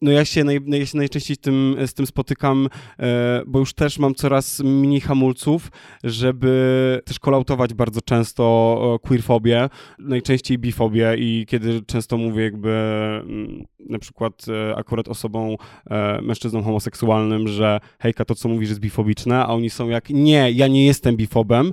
No 0.02 0.12
ja 0.12 0.26
się, 0.26 0.44
naj, 0.44 0.60
ja 0.68 0.86
się 0.86 0.98
najczęściej 1.06 1.38
tym, 1.38 1.76
z 1.86 1.94
tym 1.94 2.06
spotykam, 2.06 2.70
e, 3.00 3.42
bo 3.48 3.60
już 3.60 3.74
też 3.74 4.00
mam 4.00 4.16
coraz 4.16 4.60
mniej 4.60 5.02
hamulców, 5.02 5.72
żeby 6.04 7.02
też 7.06 7.20
kolautować 7.20 7.74
bardzo 7.74 8.02
często 8.02 9.00
queerfobię, 9.04 9.70
najczęściej 10.00 10.58
bifobię 10.58 11.16
i 11.18 11.46
kiedy 11.48 11.82
często 11.82 12.18
mówię 12.18 12.44
jakby 12.44 12.70
mm, 12.70 13.66
na 13.90 14.00
przykład 14.00 14.46
e, 14.48 14.76
akurat 14.76 15.08
osobą, 15.08 15.58
e, 15.90 16.22
mężczyzną 16.22 16.64
homoseksualnym, 16.64 17.48
że 17.48 17.80
hejka, 18.00 18.26
to 18.26 18.36
co 18.36 18.50
mówisz 18.50 18.70
jest 18.70 18.82
bifobiczne, 18.82 19.46
a 19.46 19.48
oni 19.48 19.70
są 19.70 19.90
jak, 19.90 20.10
nie, 20.10 20.52
ja 20.52 20.68
nie 20.68 20.86
jestem 20.86 21.16
bifobem, 21.16 21.72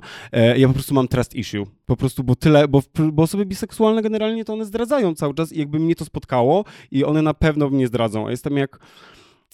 ja 0.57 0.67
po 0.67 0.73
prostu 0.73 0.93
mam 0.93 1.07
trust 1.07 1.35
issue. 1.35 1.65
Po 1.85 1.95
prostu, 1.95 2.23
bo 2.23 2.35
tyle, 2.35 2.67
bo, 2.67 2.81
bo 3.13 3.23
osoby 3.23 3.45
biseksualne 3.45 4.01
generalnie 4.01 4.45
to 4.45 4.53
one 4.53 4.65
zdradzają 4.65 5.15
cały 5.15 5.33
czas 5.33 5.53
i 5.53 5.59
jakby 5.59 5.79
mnie 5.79 5.95
to 5.95 6.05
spotkało 6.05 6.65
i 6.91 7.05
one 7.05 7.21
na 7.21 7.33
pewno 7.33 7.69
mnie 7.69 7.87
zdradzą. 7.87 8.27
A 8.27 8.31
jestem 8.31 8.57
jak 8.57 8.79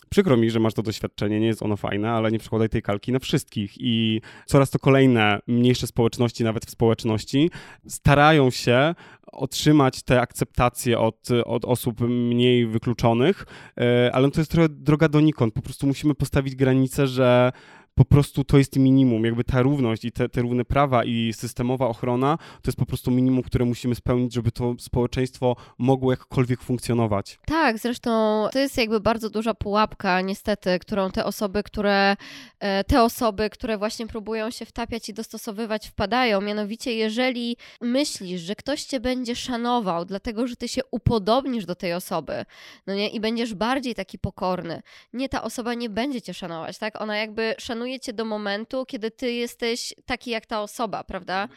Przykro 0.09 0.37
mi, 0.37 0.49
że 0.49 0.59
masz 0.59 0.73
to 0.73 0.83
doświadczenie, 0.83 1.39
nie 1.39 1.47
jest 1.47 1.63
ono 1.63 1.77
fajne, 1.77 2.11
ale 2.11 2.31
nie 2.31 2.39
przekładaj 2.39 2.69
tej 2.69 2.81
kalki 2.81 3.11
na 3.11 3.19
wszystkich. 3.19 3.73
I 3.77 4.21
coraz 4.45 4.69
to 4.69 4.79
kolejne 4.79 5.39
mniejsze 5.47 5.87
społeczności, 5.87 6.43
nawet 6.43 6.65
w 6.65 6.69
społeczności, 6.69 7.49
starają 7.87 8.49
się 8.49 8.95
otrzymać 9.31 10.03
tę 10.03 10.21
akceptację 10.21 10.99
od, 10.99 11.27
od 11.45 11.65
osób 11.65 12.01
mniej 12.01 12.67
wykluczonych, 12.67 13.45
e, 13.77 14.11
ale 14.13 14.31
to 14.31 14.41
jest 14.41 14.51
trochę 14.51 14.69
droga 14.69 15.09
donikąd. 15.09 15.53
Po 15.53 15.61
prostu 15.61 15.87
musimy 15.87 16.15
postawić 16.15 16.55
granicę, 16.55 17.07
że 17.07 17.51
po 17.99 18.05
prostu 18.05 18.43
to 18.43 18.57
jest 18.57 18.75
minimum. 18.75 19.25
Jakby 19.25 19.43
ta 19.43 19.61
równość 19.61 20.05
i 20.05 20.11
te, 20.11 20.29
te 20.29 20.41
równe 20.41 20.65
prawa 20.65 21.03
i 21.03 21.33
systemowa 21.33 21.87
ochrona 21.87 22.37
to 22.37 22.69
jest 22.69 22.77
po 22.77 22.85
prostu 22.85 23.11
minimum, 23.11 23.43
które 23.43 23.65
musimy 23.65 23.95
spełnić, 23.95 24.33
żeby 24.33 24.51
to 24.51 24.75
społeczeństwo 24.79 25.55
mogło 25.77 26.11
jakkolwiek 26.11 26.61
funkcjonować. 26.61 27.39
Tak, 27.45 27.77
zresztą 27.77 28.09
to 28.51 28.59
jest 28.59 28.77
jakby 28.77 28.99
bardzo 28.99 29.29
duża 29.29 29.53
pułapka, 29.53 30.21
niestety, 30.21 30.79
którą 30.79 31.11
te 31.11 31.25
osoby, 31.25 31.63
które 31.63 32.15
e, 32.59 32.83
te 32.83 33.03
osoby, 33.03 33.49
które 33.49 33.77
właśnie 33.77 34.07
próbują 34.07 34.51
się 34.51 34.65
wtapiać 34.65 35.09
i 35.09 35.13
dostosowywać, 35.13 35.87
wpadają. 35.87 36.41
Mianowicie, 36.41 36.93
jeżeli 36.93 37.57
myślisz, 37.81 38.41
że 38.41 38.55
ktoś 38.55 38.83
cię 38.83 38.99
będzie 38.99 39.35
szanował, 39.35 40.05
dlatego 40.05 40.47
że 40.47 40.55
ty 40.55 40.67
się 40.67 40.81
upodobnisz 40.91 41.65
do 41.65 41.75
tej 41.75 41.93
osoby, 41.93 42.45
no 42.87 42.95
nie, 42.95 43.09
i 43.09 43.19
będziesz 43.19 43.53
bardziej 43.53 43.95
taki 43.95 44.19
pokorny, 44.19 44.81
nie, 45.13 45.29
ta 45.29 45.43
osoba 45.43 45.73
nie 45.73 45.89
będzie 45.89 46.21
cię 46.21 46.33
szanować, 46.33 46.77
tak? 46.77 47.01
Ona 47.01 47.17
jakby 47.17 47.55
szanuje 47.57 47.88
szanuje 47.89 47.99
cię 47.99 48.13
do 48.13 48.25
momentu, 48.25 48.85
kiedy 48.85 49.11
ty 49.11 49.31
jesteś 49.31 49.93
taki 50.05 50.31
jak 50.31 50.45
ta 50.45 50.61
osoba, 50.61 51.03
prawda? 51.03 51.47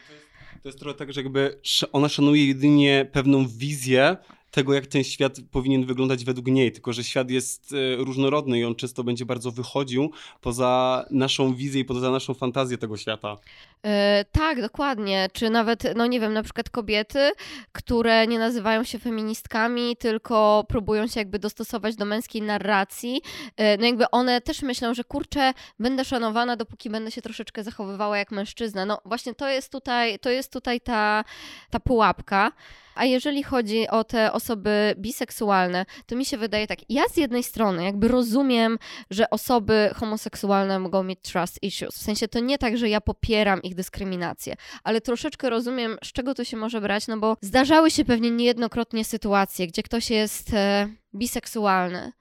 To 0.63 0.69
jest 0.69 0.79
trochę 0.79 0.97
tak, 0.97 1.13
że 1.13 1.21
jakby 1.21 1.59
ona 1.91 2.09
szanuje 2.09 2.47
jedynie 2.47 3.09
pewną 3.11 3.47
wizję 3.47 4.17
tego, 4.51 4.73
jak 4.73 4.87
ten 4.87 5.03
świat 5.03 5.37
powinien 5.51 5.85
wyglądać 5.85 6.25
według 6.25 6.47
niej, 6.47 6.71
tylko 6.71 6.93
że 6.93 7.03
świat 7.03 7.29
jest 7.29 7.73
e, 7.73 7.95
różnorodny 7.95 8.59
i 8.59 8.63
on 8.63 8.75
często 8.75 9.03
będzie 9.03 9.25
bardzo 9.25 9.51
wychodził 9.51 10.11
poza 10.41 11.05
naszą 11.11 11.55
wizję 11.55 11.81
i 11.81 11.85
poza 11.85 12.11
naszą 12.11 12.33
fantazję 12.33 12.77
tego 12.77 12.97
świata. 12.97 13.37
E, 13.85 14.25
tak, 14.31 14.61
dokładnie. 14.61 15.27
Czy 15.33 15.49
nawet, 15.49 15.83
no 15.95 16.07
nie 16.07 16.19
wiem, 16.19 16.33
na 16.33 16.43
przykład 16.43 16.69
kobiety, 16.69 17.31
które 17.71 18.27
nie 18.27 18.39
nazywają 18.39 18.83
się 18.83 18.99
feministkami, 18.99 19.97
tylko 19.97 20.65
próbują 20.69 21.07
się 21.07 21.19
jakby 21.19 21.39
dostosować 21.39 21.95
do 21.95 22.05
męskiej 22.05 22.41
narracji. 22.41 23.21
E, 23.57 23.77
no 23.77 23.85
jakby 23.85 24.11
one 24.11 24.41
też 24.41 24.61
myślą, 24.61 24.93
że 24.93 25.03
kurczę, 25.03 25.53
będę 25.79 26.05
szanowana, 26.05 26.55
dopóki 26.55 26.89
będę 26.89 27.11
się 27.11 27.21
troszeczkę 27.21 27.63
zachowywała 27.63 28.17
jak 28.17 28.31
mężczyzna. 28.31 28.85
No 28.85 29.01
właśnie 29.05 29.35
to 29.35 29.49
jest 29.49 29.71
tutaj, 29.71 30.19
to 30.19 30.29
jest 30.29 30.53
tutaj 30.53 30.81
ta, 30.81 31.23
ta 31.69 31.79
pułapka. 31.79 32.51
A 32.95 33.05
jeżeli 33.05 33.43
chodzi 33.43 33.87
o 33.87 34.03
te 34.03 34.33
osoby 34.33 34.95
biseksualne, 34.97 35.85
to 36.05 36.15
mi 36.15 36.25
się 36.25 36.37
wydaje 36.37 36.67
tak, 36.67 36.79
ja 36.89 37.03
z 37.13 37.17
jednej 37.17 37.43
strony 37.43 37.83
jakby 37.83 38.07
rozumiem, 38.07 38.79
że 39.09 39.29
osoby 39.29 39.89
homoseksualne 39.95 40.79
mogą 40.79 41.03
mieć 41.03 41.19
trust 41.21 41.63
issues. 41.63 41.95
W 41.95 42.01
sensie 42.01 42.27
to 42.27 42.39
nie 42.39 42.57
tak, 42.57 42.77
że 42.77 42.89
ja 42.89 43.01
popieram 43.01 43.61
ich 43.61 43.72
dyskryminację, 43.73 44.55
ale 44.83 45.01
troszeczkę 45.01 45.49
rozumiem, 45.49 45.97
z 46.03 46.11
czego 46.11 46.33
to 46.33 46.43
się 46.43 46.57
może 46.57 46.81
brać, 46.81 47.07
no 47.07 47.17
bo 47.17 47.37
zdarzały 47.41 47.91
się 47.91 48.05
pewnie 48.05 48.31
niejednokrotnie 48.31 49.05
sytuacje, 49.05 49.67
gdzie 49.67 49.83
ktoś 49.83 50.09
jest 50.09 50.53
e, 50.53 50.87
biseksualny, 51.15 52.11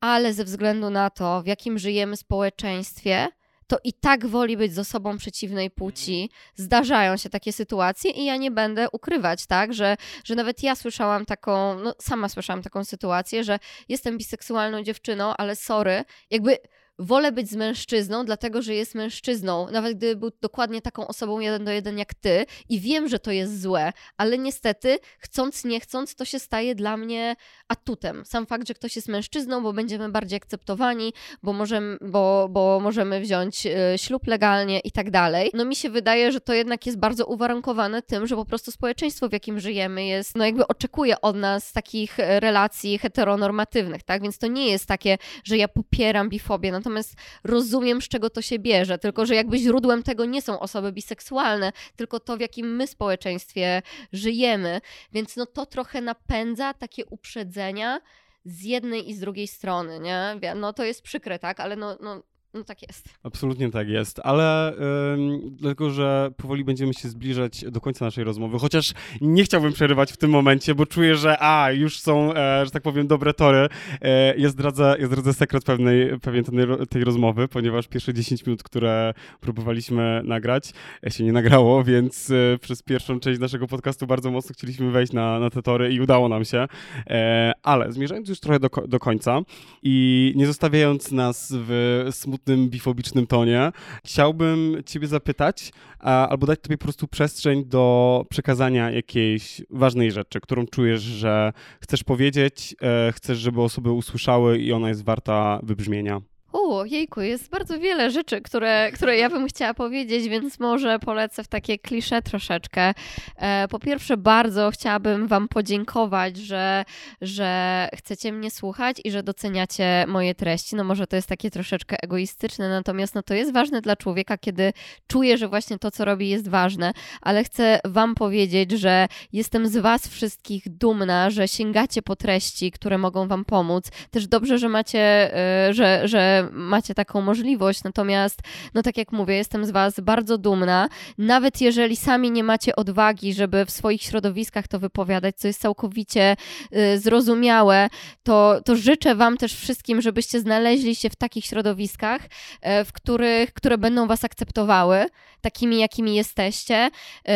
ale 0.00 0.32
ze 0.34 0.44
względu 0.44 0.90
na 0.90 1.10
to, 1.10 1.42
w 1.42 1.46
jakim 1.46 1.78
żyjemy 1.78 2.16
społeczeństwie, 2.16 3.28
to 3.66 3.78
i 3.84 3.92
tak 3.92 4.26
woli 4.26 4.56
być 4.56 4.74
z 4.74 4.78
osobą 4.78 5.18
przeciwnej 5.18 5.70
płci. 5.70 6.30
Zdarzają 6.54 7.16
się 7.16 7.30
takie 7.30 7.52
sytuacje 7.52 8.10
i 8.10 8.24
ja 8.24 8.36
nie 8.36 8.50
będę 8.50 8.86
ukrywać, 8.92 9.46
tak, 9.46 9.74
że, 9.74 9.96
że 10.24 10.34
nawet 10.34 10.62
ja 10.62 10.74
słyszałam 10.74 11.26
taką, 11.26 11.78
no 11.80 11.94
sama 12.02 12.28
słyszałam 12.28 12.62
taką 12.62 12.84
sytuację, 12.84 13.44
że 13.44 13.58
jestem 13.88 14.18
biseksualną 14.18 14.82
dziewczyną, 14.82 15.34
ale 15.36 15.56
sorry, 15.56 16.04
jakby 16.30 16.58
wolę 16.98 17.32
być 17.32 17.50
z 17.50 17.56
mężczyzną, 17.56 18.24
dlatego 18.24 18.62
że 18.62 18.74
jest 18.74 18.94
mężczyzną, 18.94 19.70
nawet 19.70 19.96
gdyby 19.96 20.16
był 20.16 20.30
dokładnie 20.40 20.82
taką 20.82 21.06
osobą 21.06 21.40
jeden 21.40 21.64
do 21.64 21.70
jeden 21.70 21.98
jak 21.98 22.14
ty 22.14 22.46
i 22.68 22.80
wiem, 22.80 23.08
że 23.08 23.18
to 23.18 23.30
jest 23.30 23.62
złe, 23.62 23.92
ale 24.16 24.38
niestety, 24.38 24.98
chcąc, 25.18 25.64
nie 25.64 25.80
chcąc, 25.80 26.14
to 26.14 26.24
się 26.24 26.38
staje 26.38 26.74
dla 26.74 26.96
mnie 26.96 27.36
atutem. 27.68 28.24
Sam 28.24 28.46
fakt, 28.46 28.68
że 28.68 28.74
ktoś 28.74 28.96
jest 28.96 29.08
mężczyzną, 29.08 29.62
bo 29.62 29.72
będziemy 29.72 30.08
bardziej 30.08 30.36
akceptowani, 30.36 31.12
bo 31.42 31.52
możemy, 31.52 31.98
bo, 32.00 32.48
bo 32.50 32.80
możemy 32.82 33.20
wziąć 33.20 33.66
y, 33.66 33.72
ślub 33.96 34.26
legalnie 34.26 34.80
i 34.80 34.92
tak 34.92 35.10
dalej. 35.10 35.50
No 35.54 35.64
mi 35.64 35.76
się 35.76 35.90
wydaje, 35.90 36.32
że 36.32 36.40
to 36.40 36.54
jednak 36.54 36.86
jest 36.86 36.98
bardzo 36.98 37.26
uwarunkowane 37.26 38.02
tym, 38.02 38.26
że 38.26 38.36
po 38.36 38.44
prostu 38.44 38.70
społeczeństwo, 38.70 39.28
w 39.28 39.32
jakim 39.32 39.60
żyjemy 39.60 40.06
jest, 40.06 40.34
no 40.34 40.44
jakby 40.44 40.66
oczekuje 40.66 41.20
od 41.20 41.36
nas 41.36 41.72
takich 41.72 42.18
relacji 42.18 42.98
heteronormatywnych, 42.98 44.02
tak? 44.02 44.22
Więc 44.22 44.38
to 44.38 44.46
nie 44.46 44.70
jest 44.70 44.86
takie, 44.86 45.18
że 45.44 45.56
ja 45.56 45.68
popieram 45.68 46.28
bifobię, 46.28 46.72
natomiast 46.84 47.14
rozumiem, 47.44 48.02
z 48.02 48.08
czego 48.08 48.30
to 48.30 48.42
się 48.42 48.58
bierze, 48.58 48.98
tylko 48.98 49.26
że 49.26 49.34
jakby 49.34 49.58
źródłem 49.58 50.02
tego 50.02 50.24
nie 50.24 50.42
są 50.42 50.60
osoby 50.60 50.92
biseksualne, 50.92 51.72
tylko 51.96 52.20
to, 52.20 52.36
w 52.36 52.40
jakim 52.40 52.76
my 52.76 52.86
społeczeństwie 52.86 53.82
żyjemy, 54.12 54.80
więc 55.12 55.36
no 55.36 55.46
to 55.46 55.66
trochę 55.66 56.00
napędza 56.00 56.74
takie 56.74 57.06
uprzedzenia 57.06 58.00
z 58.44 58.62
jednej 58.62 59.10
i 59.10 59.14
z 59.14 59.20
drugiej 59.20 59.48
strony, 59.48 60.00
nie? 60.00 60.36
No 60.56 60.72
to 60.72 60.84
jest 60.84 61.02
przykre, 61.02 61.38
tak, 61.38 61.60
ale 61.60 61.76
no, 61.76 61.98
no 62.00 62.22
no 62.54 62.64
tak 62.64 62.82
jest. 62.82 63.08
Absolutnie 63.22 63.70
tak 63.70 63.88
jest, 63.88 64.20
ale 64.22 64.74
ym, 65.14 65.40
dlatego, 65.56 65.90
że 65.90 66.30
powoli 66.36 66.64
będziemy 66.64 66.94
się 66.94 67.08
zbliżać 67.08 67.64
do 67.70 67.80
końca 67.80 68.04
naszej 68.04 68.24
rozmowy, 68.24 68.58
chociaż 68.58 68.92
nie 69.20 69.44
chciałbym 69.44 69.72
przerywać 69.72 70.12
w 70.12 70.16
tym 70.16 70.30
momencie, 70.30 70.74
bo 70.74 70.86
czuję, 70.86 71.16
że 71.16 71.36
a, 71.42 71.72
już 71.72 72.00
są, 72.00 72.34
e, 72.34 72.64
że 72.64 72.70
tak 72.70 72.82
powiem, 72.82 73.06
dobre 73.06 73.34
tory. 73.34 73.68
E, 74.02 74.36
ja, 74.36 74.48
zdradzę, 74.48 74.96
ja 75.00 75.06
zdradzę 75.06 75.34
sekret 75.34 75.64
pewnej, 75.64 76.20
pewien 76.20 76.44
tej, 76.44 76.54
tej 76.90 77.04
rozmowy, 77.04 77.48
ponieważ 77.48 77.88
pierwsze 77.88 78.14
10 78.14 78.46
minut, 78.46 78.62
które 78.62 79.14
próbowaliśmy 79.40 80.22
nagrać, 80.24 80.72
e, 81.06 81.10
się 81.10 81.24
nie 81.24 81.32
nagrało, 81.32 81.84
więc 81.84 82.30
e, 82.30 82.58
przez 82.58 82.82
pierwszą 82.82 83.20
część 83.20 83.40
naszego 83.40 83.66
podcastu 83.66 84.06
bardzo 84.06 84.30
mocno 84.30 84.52
chcieliśmy 84.52 84.90
wejść 84.90 85.12
na, 85.12 85.38
na 85.38 85.50
te 85.50 85.62
tory 85.62 85.92
i 85.92 86.00
udało 86.00 86.28
nam 86.28 86.44
się, 86.44 86.66
e, 87.06 87.52
ale 87.62 87.92
zmierzając 87.92 88.28
już 88.28 88.40
trochę 88.40 88.60
do, 88.60 88.68
do 88.88 88.98
końca 88.98 89.40
i 89.82 90.32
nie 90.36 90.46
zostawiając 90.46 91.12
nas 91.12 91.52
w 91.56 92.08
smutnym 92.10 92.43
smutnym, 92.44 92.68
bifobicznym 92.68 93.26
tonie. 93.26 93.72
Chciałbym 94.04 94.82
Ciebie 94.86 95.06
zapytać, 95.06 95.72
albo 95.98 96.46
dać 96.46 96.60
Tobie 96.60 96.78
po 96.78 96.84
prostu 96.84 97.08
przestrzeń 97.08 97.64
do 97.64 98.26
przekazania 98.30 98.90
jakiejś 98.90 99.62
ważnej 99.70 100.12
rzeczy, 100.12 100.40
którą 100.40 100.66
czujesz, 100.66 101.02
że 101.02 101.52
chcesz 101.80 102.04
powiedzieć, 102.04 102.76
e, 102.82 103.12
chcesz, 103.12 103.38
żeby 103.38 103.62
osoby 103.62 103.92
usłyszały 103.92 104.58
i 104.58 104.72
ona 104.72 104.88
jest 104.88 105.04
warta 105.04 105.60
wybrzmienia. 105.62 106.33
O, 106.56 106.84
jejku, 106.84 107.20
jest 107.20 107.50
bardzo 107.50 107.78
wiele 107.78 108.10
rzeczy, 108.10 108.40
które, 108.40 108.92
które 108.92 109.16
ja 109.16 109.30
bym 109.30 109.46
chciała 109.46 109.74
powiedzieć, 109.74 110.28
więc 110.28 110.60
może 110.60 110.98
polecę 110.98 111.44
w 111.44 111.48
takie 111.48 111.78
klisze 111.78 112.22
troszeczkę. 112.22 112.94
E, 113.36 113.68
po 113.68 113.78
pierwsze, 113.78 114.16
bardzo 114.16 114.70
chciałabym 114.70 115.26
Wam 115.26 115.48
podziękować, 115.48 116.36
że, 116.36 116.84
że 117.20 117.88
chcecie 117.96 118.32
mnie 118.32 118.50
słuchać 118.50 118.96
i 119.04 119.10
że 119.10 119.22
doceniacie 119.22 120.04
moje 120.08 120.34
treści. 120.34 120.76
No 120.76 120.84
może 120.84 121.06
to 121.06 121.16
jest 121.16 121.28
takie 121.28 121.50
troszeczkę 121.50 121.96
egoistyczne, 122.02 122.68
natomiast 122.68 123.14
no 123.14 123.22
to 123.22 123.34
jest 123.34 123.52
ważne 123.52 123.80
dla 123.80 123.96
człowieka, 123.96 124.38
kiedy 124.38 124.72
czuje, 125.06 125.38
że 125.38 125.48
właśnie 125.48 125.78
to, 125.78 125.90
co 125.90 126.04
robi, 126.04 126.28
jest 126.28 126.48
ważne, 126.48 126.92
ale 127.22 127.44
chcę 127.44 127.80
Wam 127.84 128.14
powiedzieć, 128.14 128.70
że 128.70 129.06
jestem 129.32 129.68
z 129.68 129.76
Was 129.76 130.08
wszystkich 130.08 130.68
dumna, 130.68 131.30
że 131.30 131.48
sięgacie 131.48 132.02
po 132.02 132.16
treści, 132.16 132.70
które 132.70 132.98
mogą 132.98 133.28
Wam 133.28 133.44
pomóc. 133.44 133.90
Też 134.10 134.26
dobrze, 134.26 134.58
że 134.58 134.68
macie, 134.68 135.34
e, 135.68 135.74
że, 135.74 136.43
macie 136.52 136.94
taką 136.94 137.20
możliwość. 137.20 137.84
Natomiast, 137.84 138.40
no 138.74 138.82
tak 138.82 138.96
jak 138.96 139.12
mówię, 139.12 139.34
jestem 139.34 139.64
z 139.66 139.70
Was 139.70 140.00
bardzo 140.00 140.38
dumna. 140.38 140.88
Nawet 141.18 141.60
jeżeli 141.60 141.96
sami 141.96 142.30
nie 142.30 142.44
macie 142.44 142.76
odwagi, 142.76 143.34
żeby 143.34 143.64
w 143.64 143.70
swoich 143.70 144.02
środowiskach 144.02 144.68
to 144.68 144.78
wypowiadać, 144.78 145.36
co 145.36 145.46
jest 145.46 145.60
całkowicie 145.60 146.36
y, 146.76 146.98
zrozumiałe, 146.98 147.88
to, 148.22 148.60
to 148.64 148.76
życzę 148.76 149.14
Wam 149.14 149.36
też 149.36 149.54
wszystkim, 149.54 150.02
żebyście 150.02 150.40
znaleźli 150.40 150.94
się 150.94 151.10
w 151.10 151.16
takich 151.16 151.44
środowiskach, 151.44 152.20
y, 152.24 152.84
w 152.84 152.92
których, 152.92 153.52
które 153.52 153.78
będą 153.78 154.06
Was 154.06 154.24
akceptowały, 154.24 155.06
takimi, 155.44 155.78
jakimi 155.78 156.14
jesteście. 156.14 156.90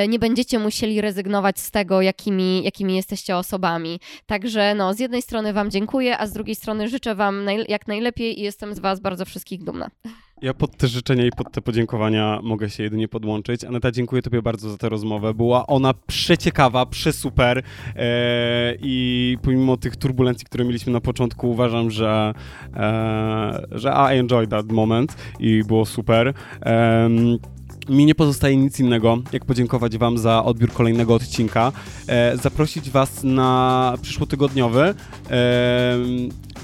Y, 0.05 0.09
nie 0.09 0.19
będziecie 0.19 0.59
musieli 0.59 1.01
rezygnować 1.01 1.61
z 1.61 1.71
tego, 1.71 2.03
jakimi, 2.03 2.65
jakimi 2.65 2.97
jesteście 2.97 3.37
osobami. 3.37 4.01
Także 4.27 4.75
no, 4.75 4.95
z 4.95 4.99
jednej 4.99 5.23
strony 5.23 5.53
Wam 5.53 5.71
dziękuję, 5.71 6.19
a 6.19 6.27
z 6.27 6.33
drugiej 6.33 6.55
strony 6.55 6.89
życzę 6.89 7.15
Wam 7.15 7.45
naj, 7.45 7.65
jak 7.69 7.87
najlepiej 7.87 8.41
i 8.41 8.43
jestem 8.43 8.75
z 8.75 8.79
Was 8.79 8.98
Was 8.99 9.03
bardzo 9.03 9.25
wszystkich 9.25 9.65
dumna. 9.65 9.91
Ja 10.43 10.55
pod 10.55 10.77
te 10.77 10.89
życzenia 10.89 11.27
i 11.27 11.31
pod 11.31 11.53
te 11.53 11.63
podziękowania 11.63 12.41
mogę 12.43 12.71
się 12.71 12.83
jedynie 12.83 13.09
podłączyć. 13.09 13.65
Aneta, 13.65 13.91
dziękuję 13.91 14.23
Tobie 14.23 14.43
bardzo 14.43 14.71
za 14.71 14.77
tę 14.77 14.89
rozmowę. 14.89 15.35
Była 15.35 15.67
ona 15.67 15.95
przeciekawa, 15.95 16.87
przesuper 16.87 17.63
e, 17.97 18.75
i 18.81 19.37
pomimo 19.43 19.77
tych 19.77 19.97
turbulencji, 19.97 20.47
które 20.47 20.65
mieliśmy 20.65 20.93
na 20.93 21.01
początku, 21.01 21.51
uważam, 21.51 21.91
że, 21.91 22.35
e, 22.77 23.67
że 23.71 23.95
I 24.15 24.19
enjoyed 24.19 24.51
that 24.51 24.73
moment 24.73 25.17
i 25.41 25.63
było 25.67 25.87
super. 25.87 26.35
E, 26.63 27.09
mi 27.89 28.07
nie 28.07 28.15
pozostaje 28.15 28.57
nic 28.57 28.81
innego, 28.81 29.19
jak 29.33 29.45
podziękować 29.45 29.99
Wam 29.99 30.19
za 30.19 30.45
odbiór 30.45 30.73
kolejnego 30.73 31.15
odcinka, 31.15 31.73
e, 32.07 32.37
zaprosić 32.37 32.91
Was 32.91 33.25
na 33.25 33.95
przyszłotygodniowy, 34.03 34.81
e, 34.81 34.95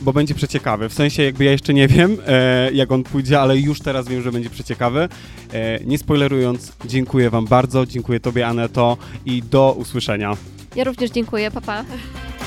bo 0.03 0.13
będzie 0.13 0.35
przeciekawy. 0.35 0.89
W 0.89 0.95
sensie 0.95 1.23
jakby 1.23 1.45
ja 1.45 1.53
jeszcze 1.53 1.75
nie 1.75 1.89
wiem, 1.89 2.17
e, 2.27 2.73
jak 2.73 2.93
on 2.93 3.03
pójdzie, 3.03 3.41
ale 3.41 3.59
już 3.59 3.81
teraz 3.81 4.09
wiem, 4.09 4.23
że 4.23 4.33
będzie 4.33 4.51
przeciekawy. 4.51 5.09
E, 5.53 5.85
nie 5.85 5.99
spoilerując, 5.99 6.73
dziękuję 6.85 7.31
Wam 7.31 7.47
bardzo, 7.47 7.87
dziękuję 7.87 8.21
Tobie 8.21 8.47
Aneto 8.47 8.97
i 9.27 9.43
do 9.43 9.75
usłyszenia. 9.79 10.37
Ja 10.77 10.85
również 10.85 11.11
dziękuję, 11.11 11.51
papa. 11.51 11.85
Pa. 11.85 12.44